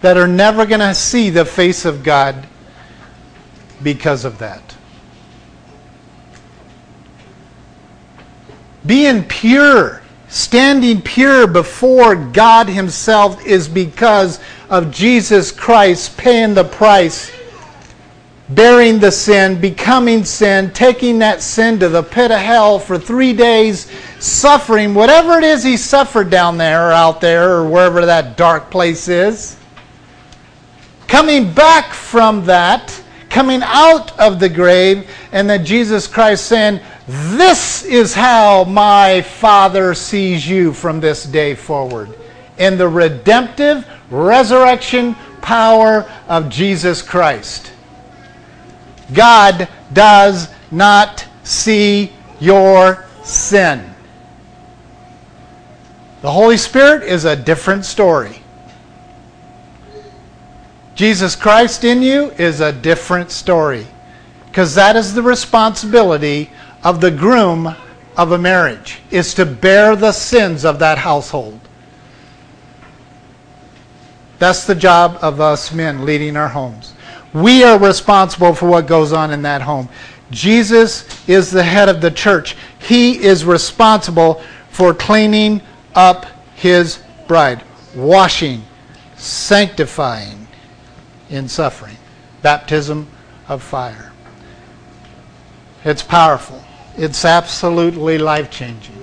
that 0.00 0.16
are 0.16 0.28
never 0.28 0.64
going 0.64 0.80
to 0.80 0.94
see 0.94 1.30
the 1.30 1.44
face 1.44 1.84
of 1.84 2.04
God 2.04 2.46
because 3.82 4.24
of 4.24 4.38
that. 4.38 4.76
Being 8.86 9.24
pure 9.24 10.03
standing 10.34 11.00
pure 11.00 11.46
before 11.46 12.16
God 12.16 12.68
Himself 12.68 13.46
is 13.46 13.68
because 13.68 14.40
of 14.68 14.90
Jesus 14.90 15.52
Christ 15.52 16.16
paying 16.16 16.54
the 16.54 16.64
price, 16.64 17.30
bearing 18.48 18.98
the 18.98 19.12
sin, 19.12 19.60
becoming 19.60 20.24
sin, 20.24 20.72
taking 20.72 21.20
that 21.20 21.40
sin 21.40 21.78
to 21.78 21.88
the 21.88 22.02
pit 22.02 22.32
of 22.32 22.40
hell 22.40 22.80
for 22.80 22.98
three 22.98 23.32
days, 23.32 23.88
suffering 24.18 24.92
whatever 24.92 25.38
it 25.38 25.44
is 25.44 25.62
He 25.62 25.76
suffered 25.76 26.30
down 26.30 26.58
there 26.58 26.88
or 26.88 26.92
out 26.92 27.20
there 27.20 27.52
or 27.52 27.68
wherever 27.68 28.04
that 28.04 28.36
dark 28.36 28.72
place 28.72 29.06
is. 29.06 29.56
Coming 31.06 31.52
back 31.52 31.92
from 31.92 32.44
that, 32.46 33.03
coming 33.34 33.62
out 33.64 34.16
of 34.20 34.38
the 34.38 34.48
grave, 34.48 35.10
and 35.32 35.50
that 35.50 35.64
Jesus 35.64 36.06
Christ 36.06 36.46
saying, 36.46 36.78
this 37.08 37.84
is 37.84 38.14
how 38.14 38.62
my 38.62 39.22
Father 39.22 39.92
sees 39.92 40.48
you 40.48 40.72
from 40.72 41.00
this 41.00 41.24
day 41.24 41.56
forward. 41.56 42.16
In 42.58 42.78
the 42.78 42.86
redemptive 42.86 43.84
resurrection 44.08 45.16
power 45.42 46.08
of 46.28 46.48
Jesus 46.48 47.02
Christ. 47.02 47.72
God 49.12 49.68
does 49.92 50.48
not 50.70 51.26
see 51.42 52.12
your 52.38 53.04
sin. 53.24 53.94
The 56.22 56.30
Holy 56.30 56.56
Spirit 56.56 57.02
is 57.02 57.24
a 57.24 57.34
different 57.34 57.84
story. 57.84 58.43
Jesus 60.94 61.34
Christ 61.34 61.82
in 61.82 62.02
you 62.02 62.30
is 62.32 62.60
a 62.60 62.72
different 62.72 63.30
story. 63.30 63.86
Because 64.46 64.74
that 64.76 64.94
is 64.94 65.12
the 65.12 65.22
responsibility 65.22 66.50
of 66.84 67.00
the 67.00 67.10
groom 67.10 67.74
of 68.16 68.30
a 68.30 68.38
marriage 68.38 69.00
is 69.10 69.34
to 69.34 69.44
bear 69.44 69.96
the 69.96 70.12
sins 70.12 70.64
of 70.64 70.78
that 70.78 70.98
household. 70.98 71.58
That's 74.38 74.66
the 74.66 74.74
job 74.74 75.18
of 75.20 75.40
us 75.40 75.72
men 75.72 76.04
leading 76.04 76.36
our 76.36 76.48
homes. 76.48 76.94
We 77.32 77.64
are 77.64 77.78
responsible 77.78 78.54
for 78.54 78.68
what 78.68 78.86
goes 78.86 79.12
on 79.12 79.32
in 79.32 79.42
that 79.42 79.62
home. 79.62 79.88
Jesus 80.30 81.28
is 81.28 81.50
the 81.50 81.62
head 81.64 81.88
of 81.88 82.00
the 82.00 82.10
church. 82.10 82.56
He 82.78 83.20
is 83.20 83.44
responsible 83.44 84.42
for 84.70 84.94
cleaning 84.94 85.60
up 85.96 86.26
his 86.54 87.02
bride, 87.26 87.64
washing, 87.96 88.62
sanctifying 89.16 90.43
in 91.34 91.48
suffering. 91.48 91.96
Baptism 92.42 93.08
of 93.48 93.62
fire. 93.62 94.12
It's 95.84 96.02
powerful. 96.02 96.62
It's 96.96 97.24
absolutely 97.24 98.18
life 98.18 98.50
changing. 98.50 98.94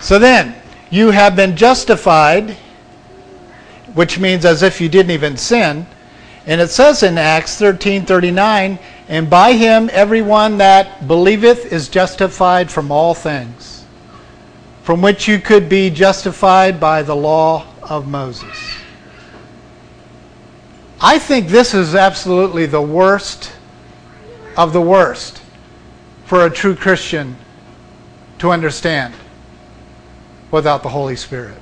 So 0.00 0.18
then, 0.18 0.54
you 0.90 1.10
have 1.10 1.36
been 1.36 1.56
justified, 1.56 2.56
which 3.94 4.18
means 4.18 4.44
as 4.44 4.62
if 4.62 4.80
you 4.80 4.88
didn't 4.88 5.12
even 5.12 5.36
sin. 5.36 5.86
And 6.46 6.60
it 6.60 6.70
says 6.70 7.02
in 7.02 7.18
Acts 7.18 7.60
13:39, 7.60 8.78
and 9.08 9.30
by 9.30 9.52
him 9.52 9.90
everyone 9.92 10.58
that 10.58 11.06
believeth 11.06 11.72
is 11.72 11.88
justified 11.88 12.70
from 12.70 12.90
all 12.90 13.14
things, 13.14 13.84
from 14.82 15.02
which 15.02 15.28
you 15.28 15.38
could 15.38 15.68
be 15.68 15.90
justified 15.90 16.80
by 16.80 17.02
the 17.02 17.16
law 17.16 17.66
of 17.82 18.08
Moses. 18.08 18.81
I 21.04 21.18
think 21.18 21.48
this 21.48 21.74
is 21.74 21.96
absolutely 21.96 22.66
the 22.66 22.80
worst 22.80 23.52
of 24.56 24.72
the 24.72 24.80
worst 24.80 25.42
for 26.26 26.46
a 26.46 26.50
true 26.50 26.76
Christian 26.76 27.36
to 28.38 28.50
understand 28.50 29.12
without 30.52 30.84
the 30.84 30.88
Holy 30.88 31.16
Spirit. 31.16 31.58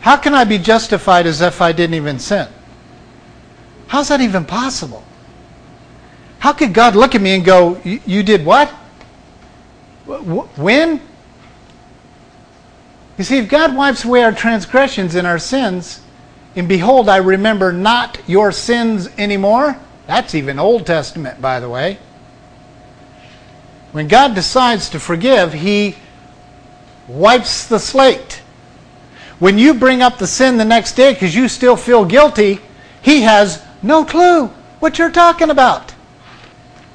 How 0.00 0.18
can 0.18 0.34
I 0.34 0.44
be 0.44 0.58
justified 0.58 1.26
as 1.26 1.40
if 1.40 1.62
I 1.62 1.72
didn't 1.72 1.94
even 1.94 2.18
sin? 2.18 2.48
How's 3.86 4.08
that 4.08 4.20
even 4.20 4.44
possible? 4.44 5.02
How 6.38 6.52
could 6.52 6.74
God 6.74 6.96
look 6.96 7.14
at 7.14 7.22
me 7.22 7.36
and 7.36 7.44
go, 7.44 7.80
You 7.84 8.22
did 8.22 8.44
what? 8.44 8.68
When? 10.06 11.00
You 13.16 13.24
see, 13.24 13.38
if 13.38 13.48
God 13.48 13.74
wipes 13.74 14.04
away 14.04 14.22
our 14.22 14.32
transgressions 14.32 15.14
and 15.14 15.26
our 15.26 15.38
sins, 15.38 16.00
and 16.54 16.68
behold, 16.68 17.08
I 17.08 17.16
remember 17.16 17.72
not 17.72 18.18
your 18.26 18.52
sins 18.52 19.08
anymore, 19.18 19.78
that's 20.06 20.34
even 20.34 20.58
Old 20.58 20.86
Testament, 20.86 21.40
by 21.40 21.60
the 21.60 21.68
way. 21.68 21.98
When 23.92 24.08
God 24.08 24.34
decides 24.34 24.90
to 24.90 25.00
forgive, 25.00 25.52
He 25.52 25.96
wipes 27.08 27.66
the 27.66 27.78
slate. 27.78 28.42
When 29.38 29.58
you 29.58 29.74
bring 29.74 30.02
up 30.02 30.18
the 30.18 30.26
sin 30.26 30.56
the 30.56 30.64
next 30.64 30.92
day 30.92 31.12
because 31.12 31.34
you 31.34 31.48
still 31.48 31.76
feel 31.76 32.04
guilty, 32.04 32.60
He 33.02 33.22
has 33.22 33.62
no 33.82 34.04
clue 34.04 34.46
what 34.80 34.98
you're 34.98 35.10
talking 35.10 35.50
about. 35.50 35.94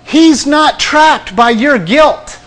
He's 0.04 0.46
not 0.46 0.80
trapped 0.80 1.36
by 1.36 1.50
your 1.52 1.78
guilt. 1.78 2.39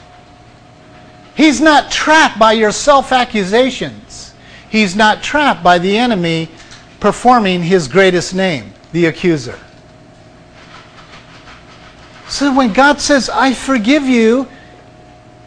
He's 1.35 1.61
not 1.61 1.90
trapped 1.90 2.38
by 2.38 2.53
your 2.53 2.73
self 2.73 3.12
accusations. 3.12 4.35
He's 4.68 4.94
not 4.94 5.23
trapped 5.23 5.62
by 5.62 5.79
the 5.79 5.96
enemy 5.96 6.49
performing 7.01 7.63
his 7.63 7.89
greatest 7.89 8.35
name, 8.35 8.73
the 8.93 9.07
accuser. 9.07 9.59
So 12.29 12.55
when 12.55 12.73
God 12.73 13.01
says, 13.01 13.29
I 13.29 13.53
forgive 13.53 14.05
you, 14.05 14.47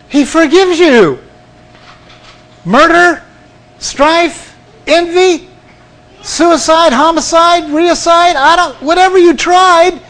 He 0.10 0.26
forgives 0.26 0.78
you. 0.78 1.20
Murder, 2.66 3.24
strife, 3.80 4.58
envy, 4.86 5.50
suicide, 6.22 6.92
homicide, 6.92 7.64
reicide, 7.64 8.36
I 8.36 8.56
don't 8.58 8.82
whatever 8.82 9.18
you 9.18 9.36
tried, 9.36 10.02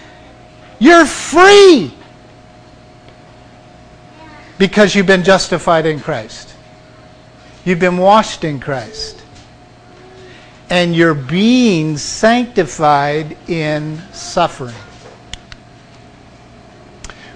you're 0.79 1.05
free. 1.05 1.93
Because 4.57 4.95
you've 4.95 5.07
been 5.07 5.23
justified 5.23 5.85
in 5.85 5.99
Christ. 5.99 6.55
You've 7.65 7.79
been 7.79 7.97
washed 7.97 8.43
in 8.43 8.59
Christ. 8.59 9.22
And 10.73 10.95
you're 10.95 11.13
being 11.13 11.97
sanctified 11.97 13.37
in 13.47 14.01
suffering. 14.11 14.73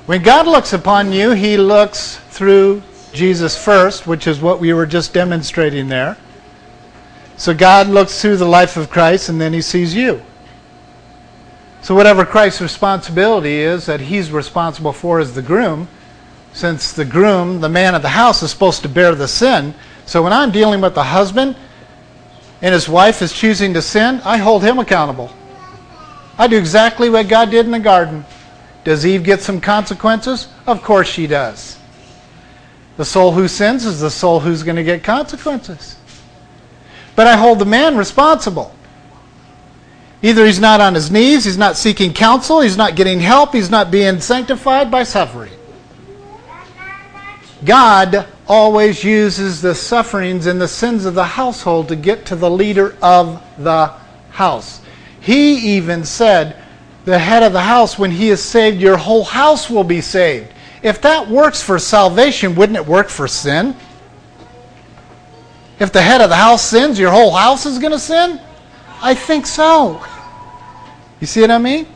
When 0.08 0.24
God 0.24 0.48
looks 0.48 0.74
upon 0.74 1.12
you, 1.12 1.34
He 1.34 1.56
looks 1.56 2.18
through 2.30 2.82
Jesus 3.14 3.56
first, 3.56 4.08
which 4.08 4.26
is 4.26 4.42
what 4.42 4.60
we 4.60 4.74
were 4.74 4.88
just 4.88 5.14
demonstrating 5.14 5.88
there. 5.88 6.18
So 7.38 7.54
God 7.54 7.90
looks 7.90 8.20
through 8.20 8.38
the 8.38 8.48
life 8.48 8.76
of 8.76 8.90
Christ 8.90 9.30
and 9.30 9.40
then 9.40 9.54
He 9.54 9.62
sees 9.62 9.94
you. 9.94 10.24
So, 11.84 11.94
whatever 11.94 12.26
Christ's 12.26 12.62
responsibility 12.62 13.60
is 13.60 13.86
that 13.86 14.00
He's 14.02 14.32
responsible 14.32 14.94
for 14.94 15.20
as 15.20 15.36
the 15.36 15.44
groom, 15.44 15.88
since 16.54 16.92
the 16.92 17.06
groom, 17.06 17.62
the 17.62 17.70
man 17.70 17.94
of 17.94 18.02
the 18.02 18.10
house, 18.10 18.42
is 18.42 18.50
supposed 18.50 18.82
to 18.82 18.90
bear 18.90 19.14
the 19.14 19.28
sin. 19.28 19.76
So, 20.08 20.24
when 20.24 20.34
I'm 20.34 20.50
dealing 20.50 20.82
with 20.82 20.96
the 20.96 21.04
husband 21.04 21.56
and 22.62 22.74
his 22.74 22.90
wife 22.90 23.22
is 23.22 23.32
choosing 23.32 23.74
to 23.74 23.82
sin, 23.82 24.22
I 24.24 24.38
hold 24.38 24.64
him 24.64 24.80
accountable. 24.80 25.32
I 26.38 26.48
do 26.48 26.58
exactly 26.58 27.10
what 27.10 27.28
God 27.28 27.52
did 27.52 27.66
in 27.66 27.72
the 27.72 27.80
garden. 27.80 28.26
Does 28.84 29.06
Eve 29.06 29.24
get 29.24 29.42
some 29.42 29.60
consequences? 29.60 30.48
Of 30.66 30.82
course 30.82 31.08
she 31.08 31.28
does. 31.28 31.78
The 32.98 33.06
soul 33.06 33.32
who 33.32 33.48
sins 33.48 33.86
is 33.86 34.00
the 34.00 34.10
soul 34.10 34.40
who's 34.40 34.64
going 34.64 34.76
to 34.76 34.84
get 34.84 35.04
consequences. 35.04 35.98
But 37.16 37.28
I 37.28 37.36
hold 37.36 37.60
the 37.60 37.66
man 37.66 37.98
responsible. 37.98 38.74
Either 40.22 40.46
he's 40.46 40.60
not 40.60 40.82
on 40.82 40.96
his 40.96 41.12
knees, 41.12 41.46
he's 41.46 41.58
not 41.58 41.78
seeking 41.78 42.14
counsel, 42.14 42.62
he's 42.62 42.78
not 42.78 42.96
getting 42.96 43.20
help, 43.20 43.54
he's 43.54 43.70
not 43.70 43.92
being 43.92 44.20
sanctified 44.20 44.90
by 44.90 45.04
suffering. 45.04 45.52
God 47.64 48.28
always 48.48 49.04
uses 49.04 49.62
the 49.62 49.76
sufferings 49.76 50.46
and 50.46 50.60
the 50.60 50.68
sins 50.68 51.06
of 51.06 51.14
the 51.14 51.24
household 51.24 51.88
to 51.90 51.96
get 51.96 52.26
to 52.28 52.36
the 52.36 52.50
leader 52.50 52.96
of 53.02 53.44
the 53.58 53.88
house. 54.30 54.82
He 55.20 55.76
even 55.78 56.06
said, 56.06 56.62
the 57.06 57.18
head 57.18 57.44
of 57.44 57.54
the 57.54 57.62
house, 57.62 57.98
when 57.98 58.12
he 58.12 58.30
is 58.30 58.44
saved, 58.44 58.82
your 58.82 58.98
whole 58.98 59.24
house 59.24 59.70
will 59.70 59.84
be 59.84 60.02
saved. 60.02 60.54
If 60.84 61.02
that 61.02 61.28
works 61.30 61.62
for 61.62 61.80
salvation, 61.80 62.54
wouldn't 62.56 62.78
it 62.78 62.86
work 62.86 63.10
for 63.10 63.28
sin? 63.28 63.76
If 65.80 65.92
the 65.92 66.02
head 66.02 66.22
of 66.22 66.30
the 66.30 66.36
house 66.36 66.64
sins, 66.64 67.00
your 67.00 67.12
whole 67.12 67.32
house 67.32 67.66
is 67.66 67.80
going 67.80 67.94
to 67.94 68.00
sin? 68.00 68.42
I 69.02 69.14
think 69.14 69.46
so. 69.46 70.04
You 71.20 71.28
see 71.28 71.42
what 71.42 71.52
I 71.52 71.58
mean? 71.58 71.88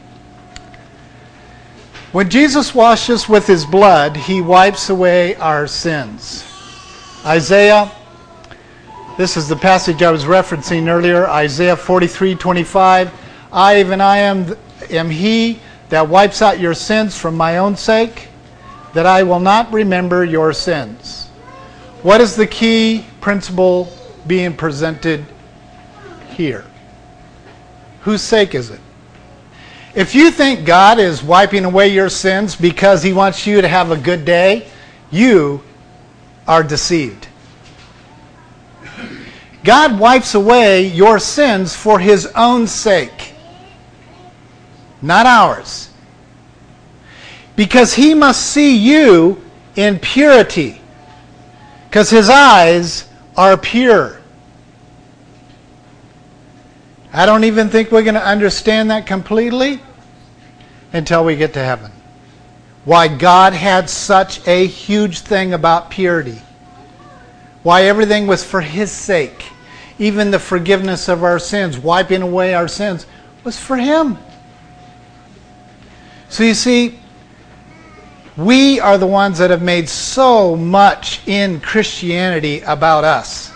When 2.11 2.29
Jesus 2.29 2.75
washes 2.75 3.29
with 3.29 3.47
his 3.47 3.65
blood, 3.65 4.17
he 4.17 4.41
wipes 4.41 4.89
away 4.89 5.35
our 5.35 5.65
sins. 5.65 6.43
Isaiah, 7.25 7.89
this 9.17 9.37
is 9.37 9.47
the 9.47 9.55
passage 9.55 10.03
I 10.03 10.11
was 10.11 10.25
referencing 10.25 10.89
earlier, 10.89 11.25
Isaiah 11.29 11.77
43 11.77 12.35
25. 12.35 13.11
I, 13.53 13.79
even 13.79 14.01
I 14.01 14.17
am 14.17 14.57
am 14.89 15.09
he 15.09 15.61
that 15.87 16.09
wipes 16.09 16.41
out 16.41 16.59
your 16.59 16.73
sins 16.73 17.17
from 17.17 17.37
my 17.37 17.59
own 17.59 17.77
sake, 17.77 18.27
that 18.93 19.05
I 19.05 19.23
will 19.23 19.39
not 19.39 19.71
remember 19.71 20.25
your 20.25 20.51
sins. 20.51 21.29
What 22.01 22.19
is 22.19 22.35
the 22.35 22.47
key 22.47 23.05
principle 23.21 23.89
being 24.27 24.53
presented 24.57 25.25
here? 26.31 26.65
Whose 28.01 28.21
sake 28.21 28.53
is 28.53 28.69
it? 28.69 28.81
If 29.93 30.15
you 30.15 30.31
think 30.31 30.65
God 30.65 30.99
is 30.99 31.21
wiping 31.21 31.65
away 31.65 31.89
your 31.89 32.09
sins 32.09 32.55
because 32.55 33.03
he 33.03 33.13
wants 33.13 33.45
you 33.45 33.61
to 33.61 33.67
have 33.67 33.91
a 33.91 33.97
good 33.97 34.23
day, 34.25 34.67
you 35.11 35.61
are 36.47 36.63
deceived. 36.63 37.27
God 39.63 39.99
wipes 39.99 40.33
away 40.33 40.87
your 40.87 41.19
sins 41.19 41.75
for 41.75 41.99
his 41.99 42.25
own 42.35 42.67
sake 42.67 43.31
not 45.01 45.25
ours. 45.25 45.89
Because 47.55 47.93
he 47.93 48.13
must 48.13 48.41
see 48.47 48.75
you 48.75 49.41
in 49.75 49.99
purity, 49.99 50.81
because 51.85 52.09
his 52.09 52.29
eyes 52.29 53.07
are 53.35 53.57
pure. 53.57 54.20
I 57.13 57.25
don't 57.25 57.43
even 57.43 57.69
think 57.69 57.91
we're 57.91 58.03
going 58.03 58.15
to 58.15 58.25
understand 58.25 58.89
that 58.91 59.05
completely 59.05 59.81
until 60.93 61.25
we 61.25 61.35
get 61.35 61.53
to 61.53 61.63
heaven. 61.63 61.91
Why 62.85 63.07
God 63.07 63.53
had 63.53 63.89
such 63.89 64.45
a 64.47 64.65
huge 64.65 65.19
thing 65.19 65.53
about 65.53 65.91
purity. 65.91 66.41
Why 67.63 67.83
everything 67.83 68.27
was 68.27 68.43
for 68.43 68.61
His 68.61 68.91
sake. 68.91 69.45
Even 69.99 70.31
the 70.31 70.39
forgiveness 70.39 71.09
of 71.09 71.23
our 71.23 71.37
sins, 71.37 71.77
wiping 71.77 72.21
away 72.21 72.53
our 72.53 72.67
sins, 72.67 73.05
was 73.43 73.59
for 73.59 73.77
Him. 73.77 74.17
So 76.29 76.43
you 76.43 76.53
see, 76.53 76.97
we 78.37 78.79
are 78.79 78.97
the 78.97 79.05
ones 79.05 79.37
that 79.39 79.49
have 79.49 79.61
made 79.61 79.89
so 79.89 80.55
much 80.55 81.27
in 81.27 81.59
Christianity 81.59 82.61
about 82.61 83.03
us. 83.03 83.50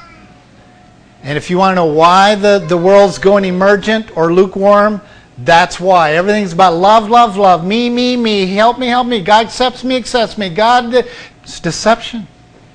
And 1.25 1.39
if 1.39 1.49
you 1.49 1.57
want 1.57 1.71
to 1.71 1.75
know 1.75 1.87
why 1.87 2.35
the, 2.35 2.59
the 2.59 2.77
world's 2.77 3.17
going 3.17 3.45
emergent 3.45 4.15
or 4.15 4.31
lukewarm, 4.31 5.01
that's 5.39 5.79
why. 5.79 6.13
Everything's 6.13 6.53
about 6.53 6.75
love, 6.75 7.09
love, 7.09 7.35
love. 7.35 7.65
Me, 7.65 7.89
me, 7.89 8.15
me. 8.15 8.45
Help 8.45 8.77
me, 8.77 8.85
help 8.85 9.07
me. 9.07 9.21
God 9.21 9.47
accepts 9.47 9.83
me, 9.83 9.95
accepts 9.95 10.37
me. 10.37 10.49
God, 10.49 10.93
it's 10.93 11.59
deception. 11.59 12.27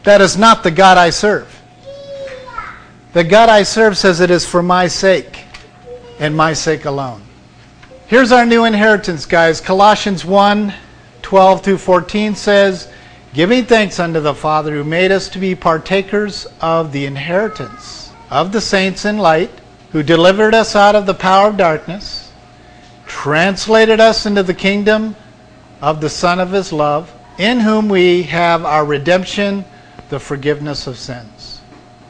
That 0.02 0.20
is 0.20 0.36
not 0.36 0.64
the 0.64 0.70
God 0.72 0.98
I 0.98 1.10
serve. 1.10 1.62
The 3.12 3.22
God 3.22 3.48
I 3.48 3.62
serve 3.62 3.96
says 3.96 4.18
it 4.18 4.32
is 4.32 4.44
for 4.44 4.64
my 4.64 4.88
sake 4.88 5.44
and 6.18 6.36
my 6.36 6.52
sake 6.52 6.86
alone. 6.86 7.22
Here's 8.08 8.32
our 8.32 8.44
new 8.44 8.64
inheritance, 8.64 9.26
guys. 9.26 9.60
Colossians 9.60 10.24
1 10.24 10.74
12 11.22 11.62
through 11.62 11.78
14 11.78 12.34
says, 12.34 12.88
giving 13.32 13.64
thanks 13.64 14.00
unto 14.00 14.18
the 14.18 14.34
Father 14.34 14.72
who 14.72 14.82
made 14.82 15.12
us 15.12 15.28
to 15.28 15.38
be 15.38 15.54
partakers 15.54 16.48
of 16.60 16.90
the 16.90 17.06
inheritance 17.06 17.99
of 18.30 18.52
the 18.52 18.60
saints 18.60 19.04
in 19.04 19.18
light, 19.18 19.50
who 19.92 20.02
delivered 20.02 20.54
us 20.54 20.76
out 20.76 20.94
of 20.94 21.04
the 21.04 21.14
power 21.14 21.48
of 21.48 21.56
darkness, 21.56 22.32
translated 23.06 23.98
us 23.98 24.24
into 24.24 24.42
the 24.42 24.54
kingdom 24.54 25.16
of 25.82 26.00
the 26.00 26.08
Son 26.08 26.38
of 26.38 26.52
his 26.52 26.72
love, 26.72 27.12
in 27.38 27.58
whom 27.58 27.88
we 27.88 28.22
have 28.22 28.64
our 28.64 28.84
redemption, 28.84 29.64
the 30.10 30.20
forgiveness 30.20 30.86
of 30.86 30.96
sins. 30.96 31.60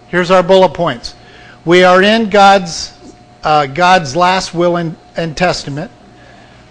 Here's 0.08 0.30
our 0.30 0.42
bullet 0.42 0.74
points. 0.74 1.14
We 1.64 1.84
are 1.84 2.02
in 2.02 2.30
God's, 2.30 2.92
uh, 3.42 3.66
God's 3.66 4.14
last 4.14 4.54
will 4.54 4.76
and, 4.76 4.96
and 5.16 5.36
testament. 5.36 5.90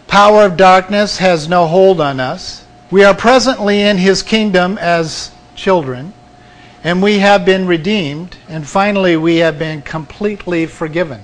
Power 0.07 0.43
of 0.43 0.57
darkness 0.57 1.17
has 1.17 1.47
no 1.47 1.65
hold 1.67 2.01
on 2.01 2.19
us. 2.19 2.65
We 2.91 3.03
are 3.03 3.15
presently 3.15 3.81
in 3.81 3.97
his 3.97 4.23
kingdom 4.23 4.77
as 4.79 5.31
children, 5.55 6.13
and 6.83 7.01
we 7.01 7.19
have 7.19 7.45
been 7.45 7.67
redeemed, 7.67 8.37
and 8.47 8.67
finally 8.67 9.17
we 9.17 9.37
have 9.37 9.59
been 9.59 9.81
completely 9.81 10.65
forgiven. 10.65 11.21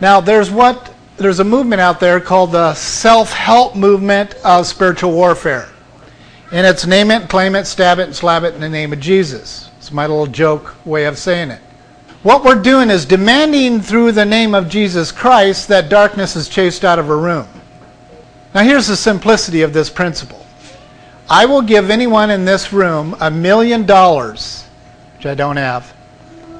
Now, 0.00 0.20
there's 0.20 0.50
what 0.50 0.94
there's 1.16 1.40
a 1.40 1.44
movement 1.44 1.82
out 1.82 2.00
there 2.00 2.18
called 2.18 2.52
the 2.52 2.72
self-help 2.74 3.76
movement 3.76 4.34
of 4.42 4.66
spiritual 4.66 5.12
warfare. 5.12 5.68
And 6.50 6.66
it's 6.66 6.86
name 6.86 7.10
it, 7.10 7.28
claim 7.28 7.54
it, 7.54 7.66
stab 7.66 7.98
it, 7.98 8.04
and 8.04 8.16
slap 8.16 8.42
it 8.42 8.54
in 8.54 8.60
the 8.60 8.68
name 8.68 8.94
of 8.94 9.00
Jesus. 9.00 9.70
It's 9.76 9.92
my 9.92 10.06
little 10.06 10.26
joke 10.26 10.74
way 10.86 11.04
of 11.04 11.18
saying 11.18 11.50
it. 11.50 11.60
What 12.22 12.44
we're 12.44 12.60
doing 12.60 12.90
is 12.90 13.04
demanding 13.04 13.80
through 13.80 14.12
the 14.12 14.24
name 14.24 14.54
of 14.54 14.68
Jesus 14.68 15.12
Christ 15.12 15.68
that 15.68 15.88
darkness 15.88 16.36
is 16.36 16.48
chased 16.48 16.84
out 16.84 16.98
of 16.98 17.08
a 17.10 17.16
room. 17.16 17.46
Now, 18.54 18.62
here's 18.62 18.88
the 18.88 18.96
simplicity 18.96 19.62
of 19.62 19.72
this 19.72 19.90
principle 19.90 20.44
I 21.28 21.46
will 21.46 21.62
give 21.62 21.90
anyone 21.90 22.30
in 22.30 22.44
this 22.44 22.72
room 22.72 23.14
a 23.20 23.30
million 23.30 23.86
dollars, 23.86 24.64
which 25.20 25.26
I 25.26 25.34
don't 25.34 25.58
have. 25.58 25.94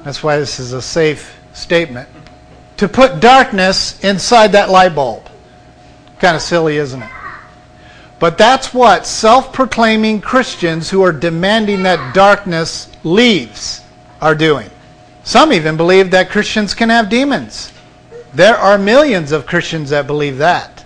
That's 0.03 0.21
why 0.21 0.37
this 0.37 0.59
is 0.59 0.73
a 0.73 0.83
safe 0.83 1.35
statement. 1.51 2.07
To 2.77 2.87
put 2.87 3.19
darkness 3.19 3.99
inside 4.03 4.51
that 4.51 4.69
light 4.69 4.93
bulb. 4.93 5.27
Kind 6.19 6.35
of 6.35 6.43
silly, 6.43 6.77
isn't 6.77 7.01
it? 7.01 7.09
But 8.19 8.37
that's 8.37 8.71
what 8.71 9.07
self 9.07 9.51
proclaiming 9.51 10.21
Christians 10.21 10.91
who 10.91 11.01
are 11.01 11.11
demanding 11.11 11.81
that 11.83 12.13
darkness 12.13 12.87
leaves 13.03 13.81
are 14.21 14.35
doing. 14.35 14.69
Some 15.23 15.51
even 15.53 15.75
believe 15.75 16.11
that 16.11 16.29
Christians 16.29 16.75
can 16.75 16.89
have 16.89 17.09
demons. 17.09 17.73
There 18.35 18.57
are 18.57 18.77
millions 18.77 19.31
of 19.31 19.47
Christians 19.47 19.89
that 19.89 20.05
believe 20.05 20.37
that. 20.37 20.85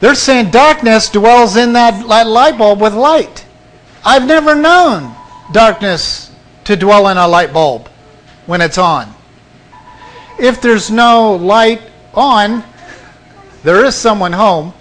They're 0.00 0.16
saying 0.16 0.50
darkness 0.50 1.08
dwells 1.08 1.56
in 1.56 1.72
that 1.74 2.04
light 2.04 2.58
bulb 2.58 2.80
with 2.80 2.94
light. 2.94 3.46
I've 4.04 4.26
never 4.26 4.56
known 4.56 5.14
darkness 5.52 6.32
to 6.66 6.76
dwell 6.76 7.08
in 7.08 7.16
a 7.16 7.26
light 7.26 7.52
bulb 7.52 7.88
when 8.46 8.60
it's 8.60 8.78
on. 8.78 9.12
If 10.38 10.60
there's 10.60 10.90
no 10.90 11.34
light 11.34 11.80
on, 12.14 12.62
there 13.62 13.84
is 13.84 13.94
someone 13.94 14.32
home. 14.32 14.74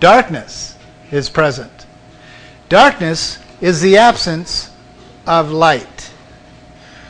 Darkness 0.00 0.76
is 1.10 1.28
present. 1.28 1.86
Darkness 2.68 3.38
is 3.60 3.80
the 3.80 3.98
absence 3.98 4.70
of 5.26 5.50
light. 5.50 6.10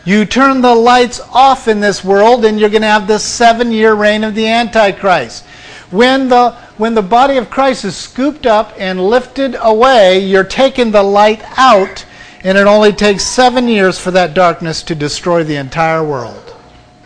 You 0.05 0.25
turn 0.25 0.61
the 0.61 0.75
lights 0.75 1.21
off 1.33 1.69
in 1.69 1.81
this 1.81 2.05
world, 2.05 2.45
and 2.45 2.59
you're 2.59 2.71
going 2.71 2.83
to 2.83 2.89
have 2.89 3.07
the 3.07 3.19
seven 3.19 3.71
year 3.71 3.95
reign 3.95 4.25
of 4.25 4.35
the 4.35 4.49
Antichrist. 4.49 5.45
When 5.91 6.29
the 6.29 6.51
when 6.77 6.95
the 6.95 7.03
body 7.03 7.37
of 7.37 7.51
Christ 7.51 7.85
is 7.85 7.97
scooped 7.97 8.47
up 8.47 8.75
and 8.79 9.01
lifted 9.01 9.57
away, 9.61 10.19
you're 10.19 10.43
taking 10.43 10.91
the 10.91 11.03
light 11.03 11.43
out, 11.57 12.05
and 12.45 12.59
it 12.59 12.67
only 12.67 12.93
takes 12.93 13.25
seven 13.25 13.69
years 13.69 13.99
for 13.99 14.11
that 14.11 14.35
darkness 14.35 14.83
to 14.85 14.95
destroy 14.95 15.45
the 15.45 15.57
entire 15.57 16.05
world. 16.05 16.55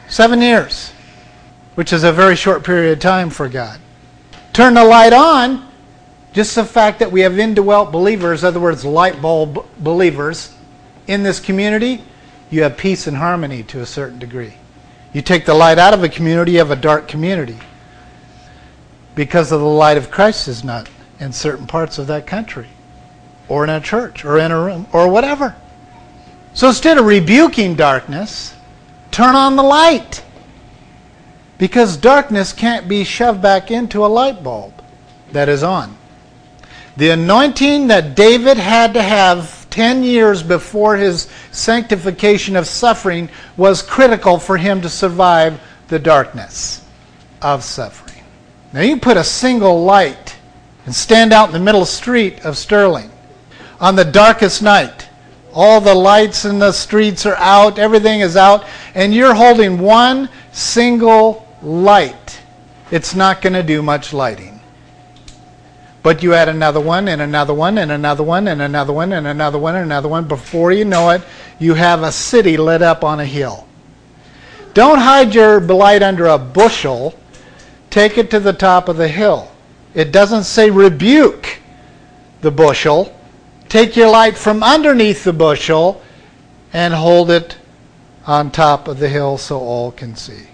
Seven 0.09 0.41
years, 0.41 0.93
which 1.75 1.93
is 1.93 2.05
a 2.05 2.13
very 2.13 2.37
short 2.37 2.65
period 2.65 2.93
of 2.93 3.01
time 3.01 3.29
for 3.29 3.49
God. 3.49 3.79
Turn 4.53 4.75
the 4.75 4.85
light 4.85 5.13
on, 5.13 5.69
just 6.33 6.55
the 6.55 6.65
fact 6.65 6.99
that 7.01 7.13
we 7.13 7.21
have 7.21 7.39
indwelt 7.39 7.93
believers, 7.93 8.45
other 8.45 8.61
words, 8.61 8.85
light 8.85 9.21
bulb 9.21 9.67
believers, 9.79 10.55
in 11.07 11.23
this 11.23 11.39
community, 11.39 12.03
you 12.51 12.63
have 12.63 12.77
peace 12.77 13.07
and 13.07 13.17
harmony 13.17 13.63
to 13.65 13.81
a 13.81 13.87
certain 13.87 14.19
degree. 14.19 14.55
You 15.13 15.23
take 15.23 15.45
the 15.45 15.55
light 15.55 15.79
out 15.79 15.95
of 15.95 16.03
a 16.03 16.09
community, 16.09 16.53
you 16.53 16.59
have 16.59 16.71
a 16.71 16.77
dark 16.77 17.09
community 17.09 17.59
because 19.15 19.51
of 19.51 19.61
the 19.61 19.67
light 19.67 19.97
of 19.97 20.11
Christ 20.11 20.47
is 20.47 20.63
not 20.63 20.89
in 21.19 21.33
certain 21.33 21.67
parts 21.67 21.99
of 21.99 22.07
that 22.07 22.27
country 22.27 22.69
or 23.49 23.65
in 23.65 23.71
a 23.71 23.81
church 23.81 24.25
or 24.25 24.39
in 24.39 24.51
a 24.51 24.61
room 24.61 24.87
or 24.93 25.09
whatever. 25.09 25.55
So 26.55 26.69
instead 26.69 26.99
of 26.99 27.05
rebuking 27.05 27.75
darkness, 27.75 28.55
turn 29.11 29.35
on 29.35 29.57
the 29.57 29.63
light. 29.63 30.25
Because 31.59 31.97
darkness 31.97 32.53
can't 32.53 32.89
be 32.89 33.05
shoved 33.05 33.41
back 33.41 33.71
into 33.71 34.05
a 34.05 34.09
light 34.09 34.43
bulb 34.43 34.83
that 35.33 35.49
is 35.49 35.63
on. 35.63 35.97
The 36.97 37.11
anointing 37.11 37.89
that 37.89 38.15
David 38.15 38.57
had 38.57 38.95
to 38.95 39.03
have 39.03 39.69
10 39.71 40.03
years 40.03 40.43
before 40.43 40.97
his 40.97 41.29
sanctification 41.53 42.57
of 42.57 42.67
suffering 42.67 43.29
was 43.59 43.83
critical 43.83 44.39
for 44.39 44.57
him 44.57 44.81
to 44.81 44.89
survive 44.89 45.61
the 45.89 45.99
darkness 45.99 46.83
of 47.43 47.63
suffering. 47.63 48.25
Now 48.73 48.81
you 48.81 48.97
put 48.97 49.19
a 49.19 49.25
single 49.25 49.85
light 49.85 50.37
and 50.87 50.95
stand 50.95 51.33
out 51.33 51.49
in 51.49 51.53
the 51.53 51.61
middle 51.61 51.85
street 51.85 52.45
of 52.45 52.57
Sterling 52.57 53.11
on 53.81 53.97
the 53.97 54.05
darkest 54.05 54.63
night. 54.63 55.09
All 55.53 55.81
the 55.81 55.95
lights 55.95 56.45
in 56.45 56.59
the 56.59 56.73
streets 56.73 57.25
are 57.25 57.37
out, 57.37 57.79
everything 57.79 58.21
is 58.21 58.37
out, 58.37 58.67
and 58.95 59.15
you're 59.15 59.35
holding 59.35 59.79
one 59.79 60.29
single 60.53 61.49
light. 61.63 62.41
It's 62.91 63.15
not 63.15 63.41
going 63.41 63.55
to 63.55 63.63
do 63.63 63.83
much 63.83 64.13
lighting. 64.13 64.61
But 66.03 66.23
you 66.23 66.35
add 66.35 66.49
another 66.49 66.81
one 66.81 67.09
and 67.09 67.21
another 67.21 67.55
one 67.55 67.79
and 67.79 67.91
another 67.91 68.23
one 68.23 68.49
and 68.49 68.63
another 68.63 68.93
one 68.93 69.13
and 69.13 69.27
another 69.27 69.59
one 69.59 69.75
and 69.75 69.85
another 69.87 70.09
one. 70.09 70.29
Before 70.29 70.71
you 70.71 70.85
know 70.85 71.11
it, 71.11 71.23
you 71.59 71.75
have 71.75 72.03
a 72.03 72.13
city 72.13 72.57
lit 72.57 72.83
up 72.83 73.03
on 73.03 73.19
a 73.19 73.25
hill. 73.25 73.67
Don't 74.75 74.99
hide 74.99 75.35
your 75.35 75.61
light 75.61 76.03
under 76.03 76.27
a 76.27 76.39
bushel 76.39 77.15
take 77.97 78.19
it 78.19 78.31
to 78.31 78.39
the 78.39 78.53
top 78.53 78.91
of 78.91 78.99
the 78.99 79.09
hill. 79.09 79.51
It 79.95 80.13
doesn't 80.13 80.45
say 80.45 80.69
rebuke 80.69 81.61
the 82.43 82.51
bushel. 82.51 83.16
Take 83.69 83.97
your 83.97 84.11
light 84.11 84.37
from 84.37 84.63
underneath 84.63 85.25
the 85.25 85.33
bushel 85.33 86.03
and 86.73 86.95
hold 86.95 87.31
it 87.31 87.57
on 88.27 88.51
top 88.51 88.89
of 88.89 88.99
the 88.99 89.09
hill 89.09 89.39
so 89.39 89.59
all 89.59 89.93
can 89.93 90.17
see. 90.17 90.47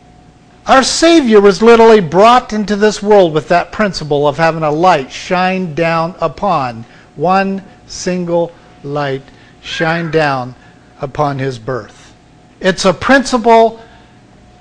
Our 0.66 0.83
Savior 0.83 1.40
was 1.40 1.62
literally 1.62 2.01
brought 2.01 2.53
into 2.53 2.77
this 2.77 3.03
world 3.03 3.35
with 3.35 3.48
that 3.48 3.72
principle 3.72 4.29
of 4.29 4.37
having 4.37 4.62
a 4.62 4.70
light 4.70 5.11
shine 5.11 5.75
down 5.75 6.14
upon 6.20 6.85
one 7.16 7.64
single 7.87 8.53
light 8.85 9.22
shine 9.61 10.11
down 10.11 10.55
upon 11.01 11.38
his 11.38 11.59
birth. 11.59 12.14
It's 12.61 12.85
a 12.85 12.94
principle 12.94 13.83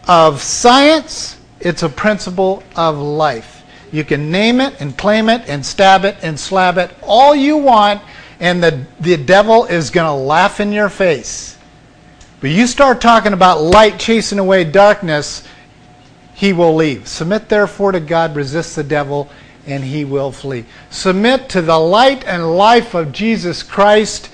of 0.07 0.41
science 0.41 1.37
it's 1.61 1.83
a 1.83 1.89
principle 1.89 2.63
of 2.75 2.97
life. 2.97 3.63
You 3.91 4.03
can 4.03 4.31
name 4.31 4.61
it 4.61 4.81
and 4.81 4.97
claim 4.97 5.29
it 5.29 5.47
and 5.47 5.63
stab 5.63 6.05
it 6.05 6.17
and 6.23 6.39
slab 6.39 6.77
it 6.77 6.91
all 7.03 7.35
you 7.35 7.57
want, 7.57 8.01
and 8.41 8.61
the, 8.61 8.85
the 8.99 9.17
devil 9.17 9.65
is 9.65 9.91
going 9.91 10.07
to 10.07 10.13
laugh 10.13 10.59
in 10.59 10.71
your 10.73 10.89
face. 10.89 11.57
But 12.41 12.49
you 12.49 12.65
start 12.65 12.99
talking 12.99 13.33
about 13.33 13.61
light 13.61 13.99
chasing 13.99 14.39
away 14.39 14.63
darkness, 14.63 15.47
he 16.33 16.51
will 16.51 16.75
leave. 16.75 17.07
Submit 17.07 17.49
therefore 17.49 17.91
to 17.91 17.99
God, 17.99 18.35
resist 18.35 18.75
the 18.75 18.83
devil, 18.83 19.29
and 19.67 19.83
he 19.83 20.05
will 20.05 20.31
flee. 20.31 20.65
Submit 20.89 21.49
to 21.49 21.61
the 21.61 21.77
light 21.77 22.25
and 22.25 22.57
life 22.57 22.95
of 22.95 23.11
Jesus 23.11 23.61
Christ, 23.61 24.31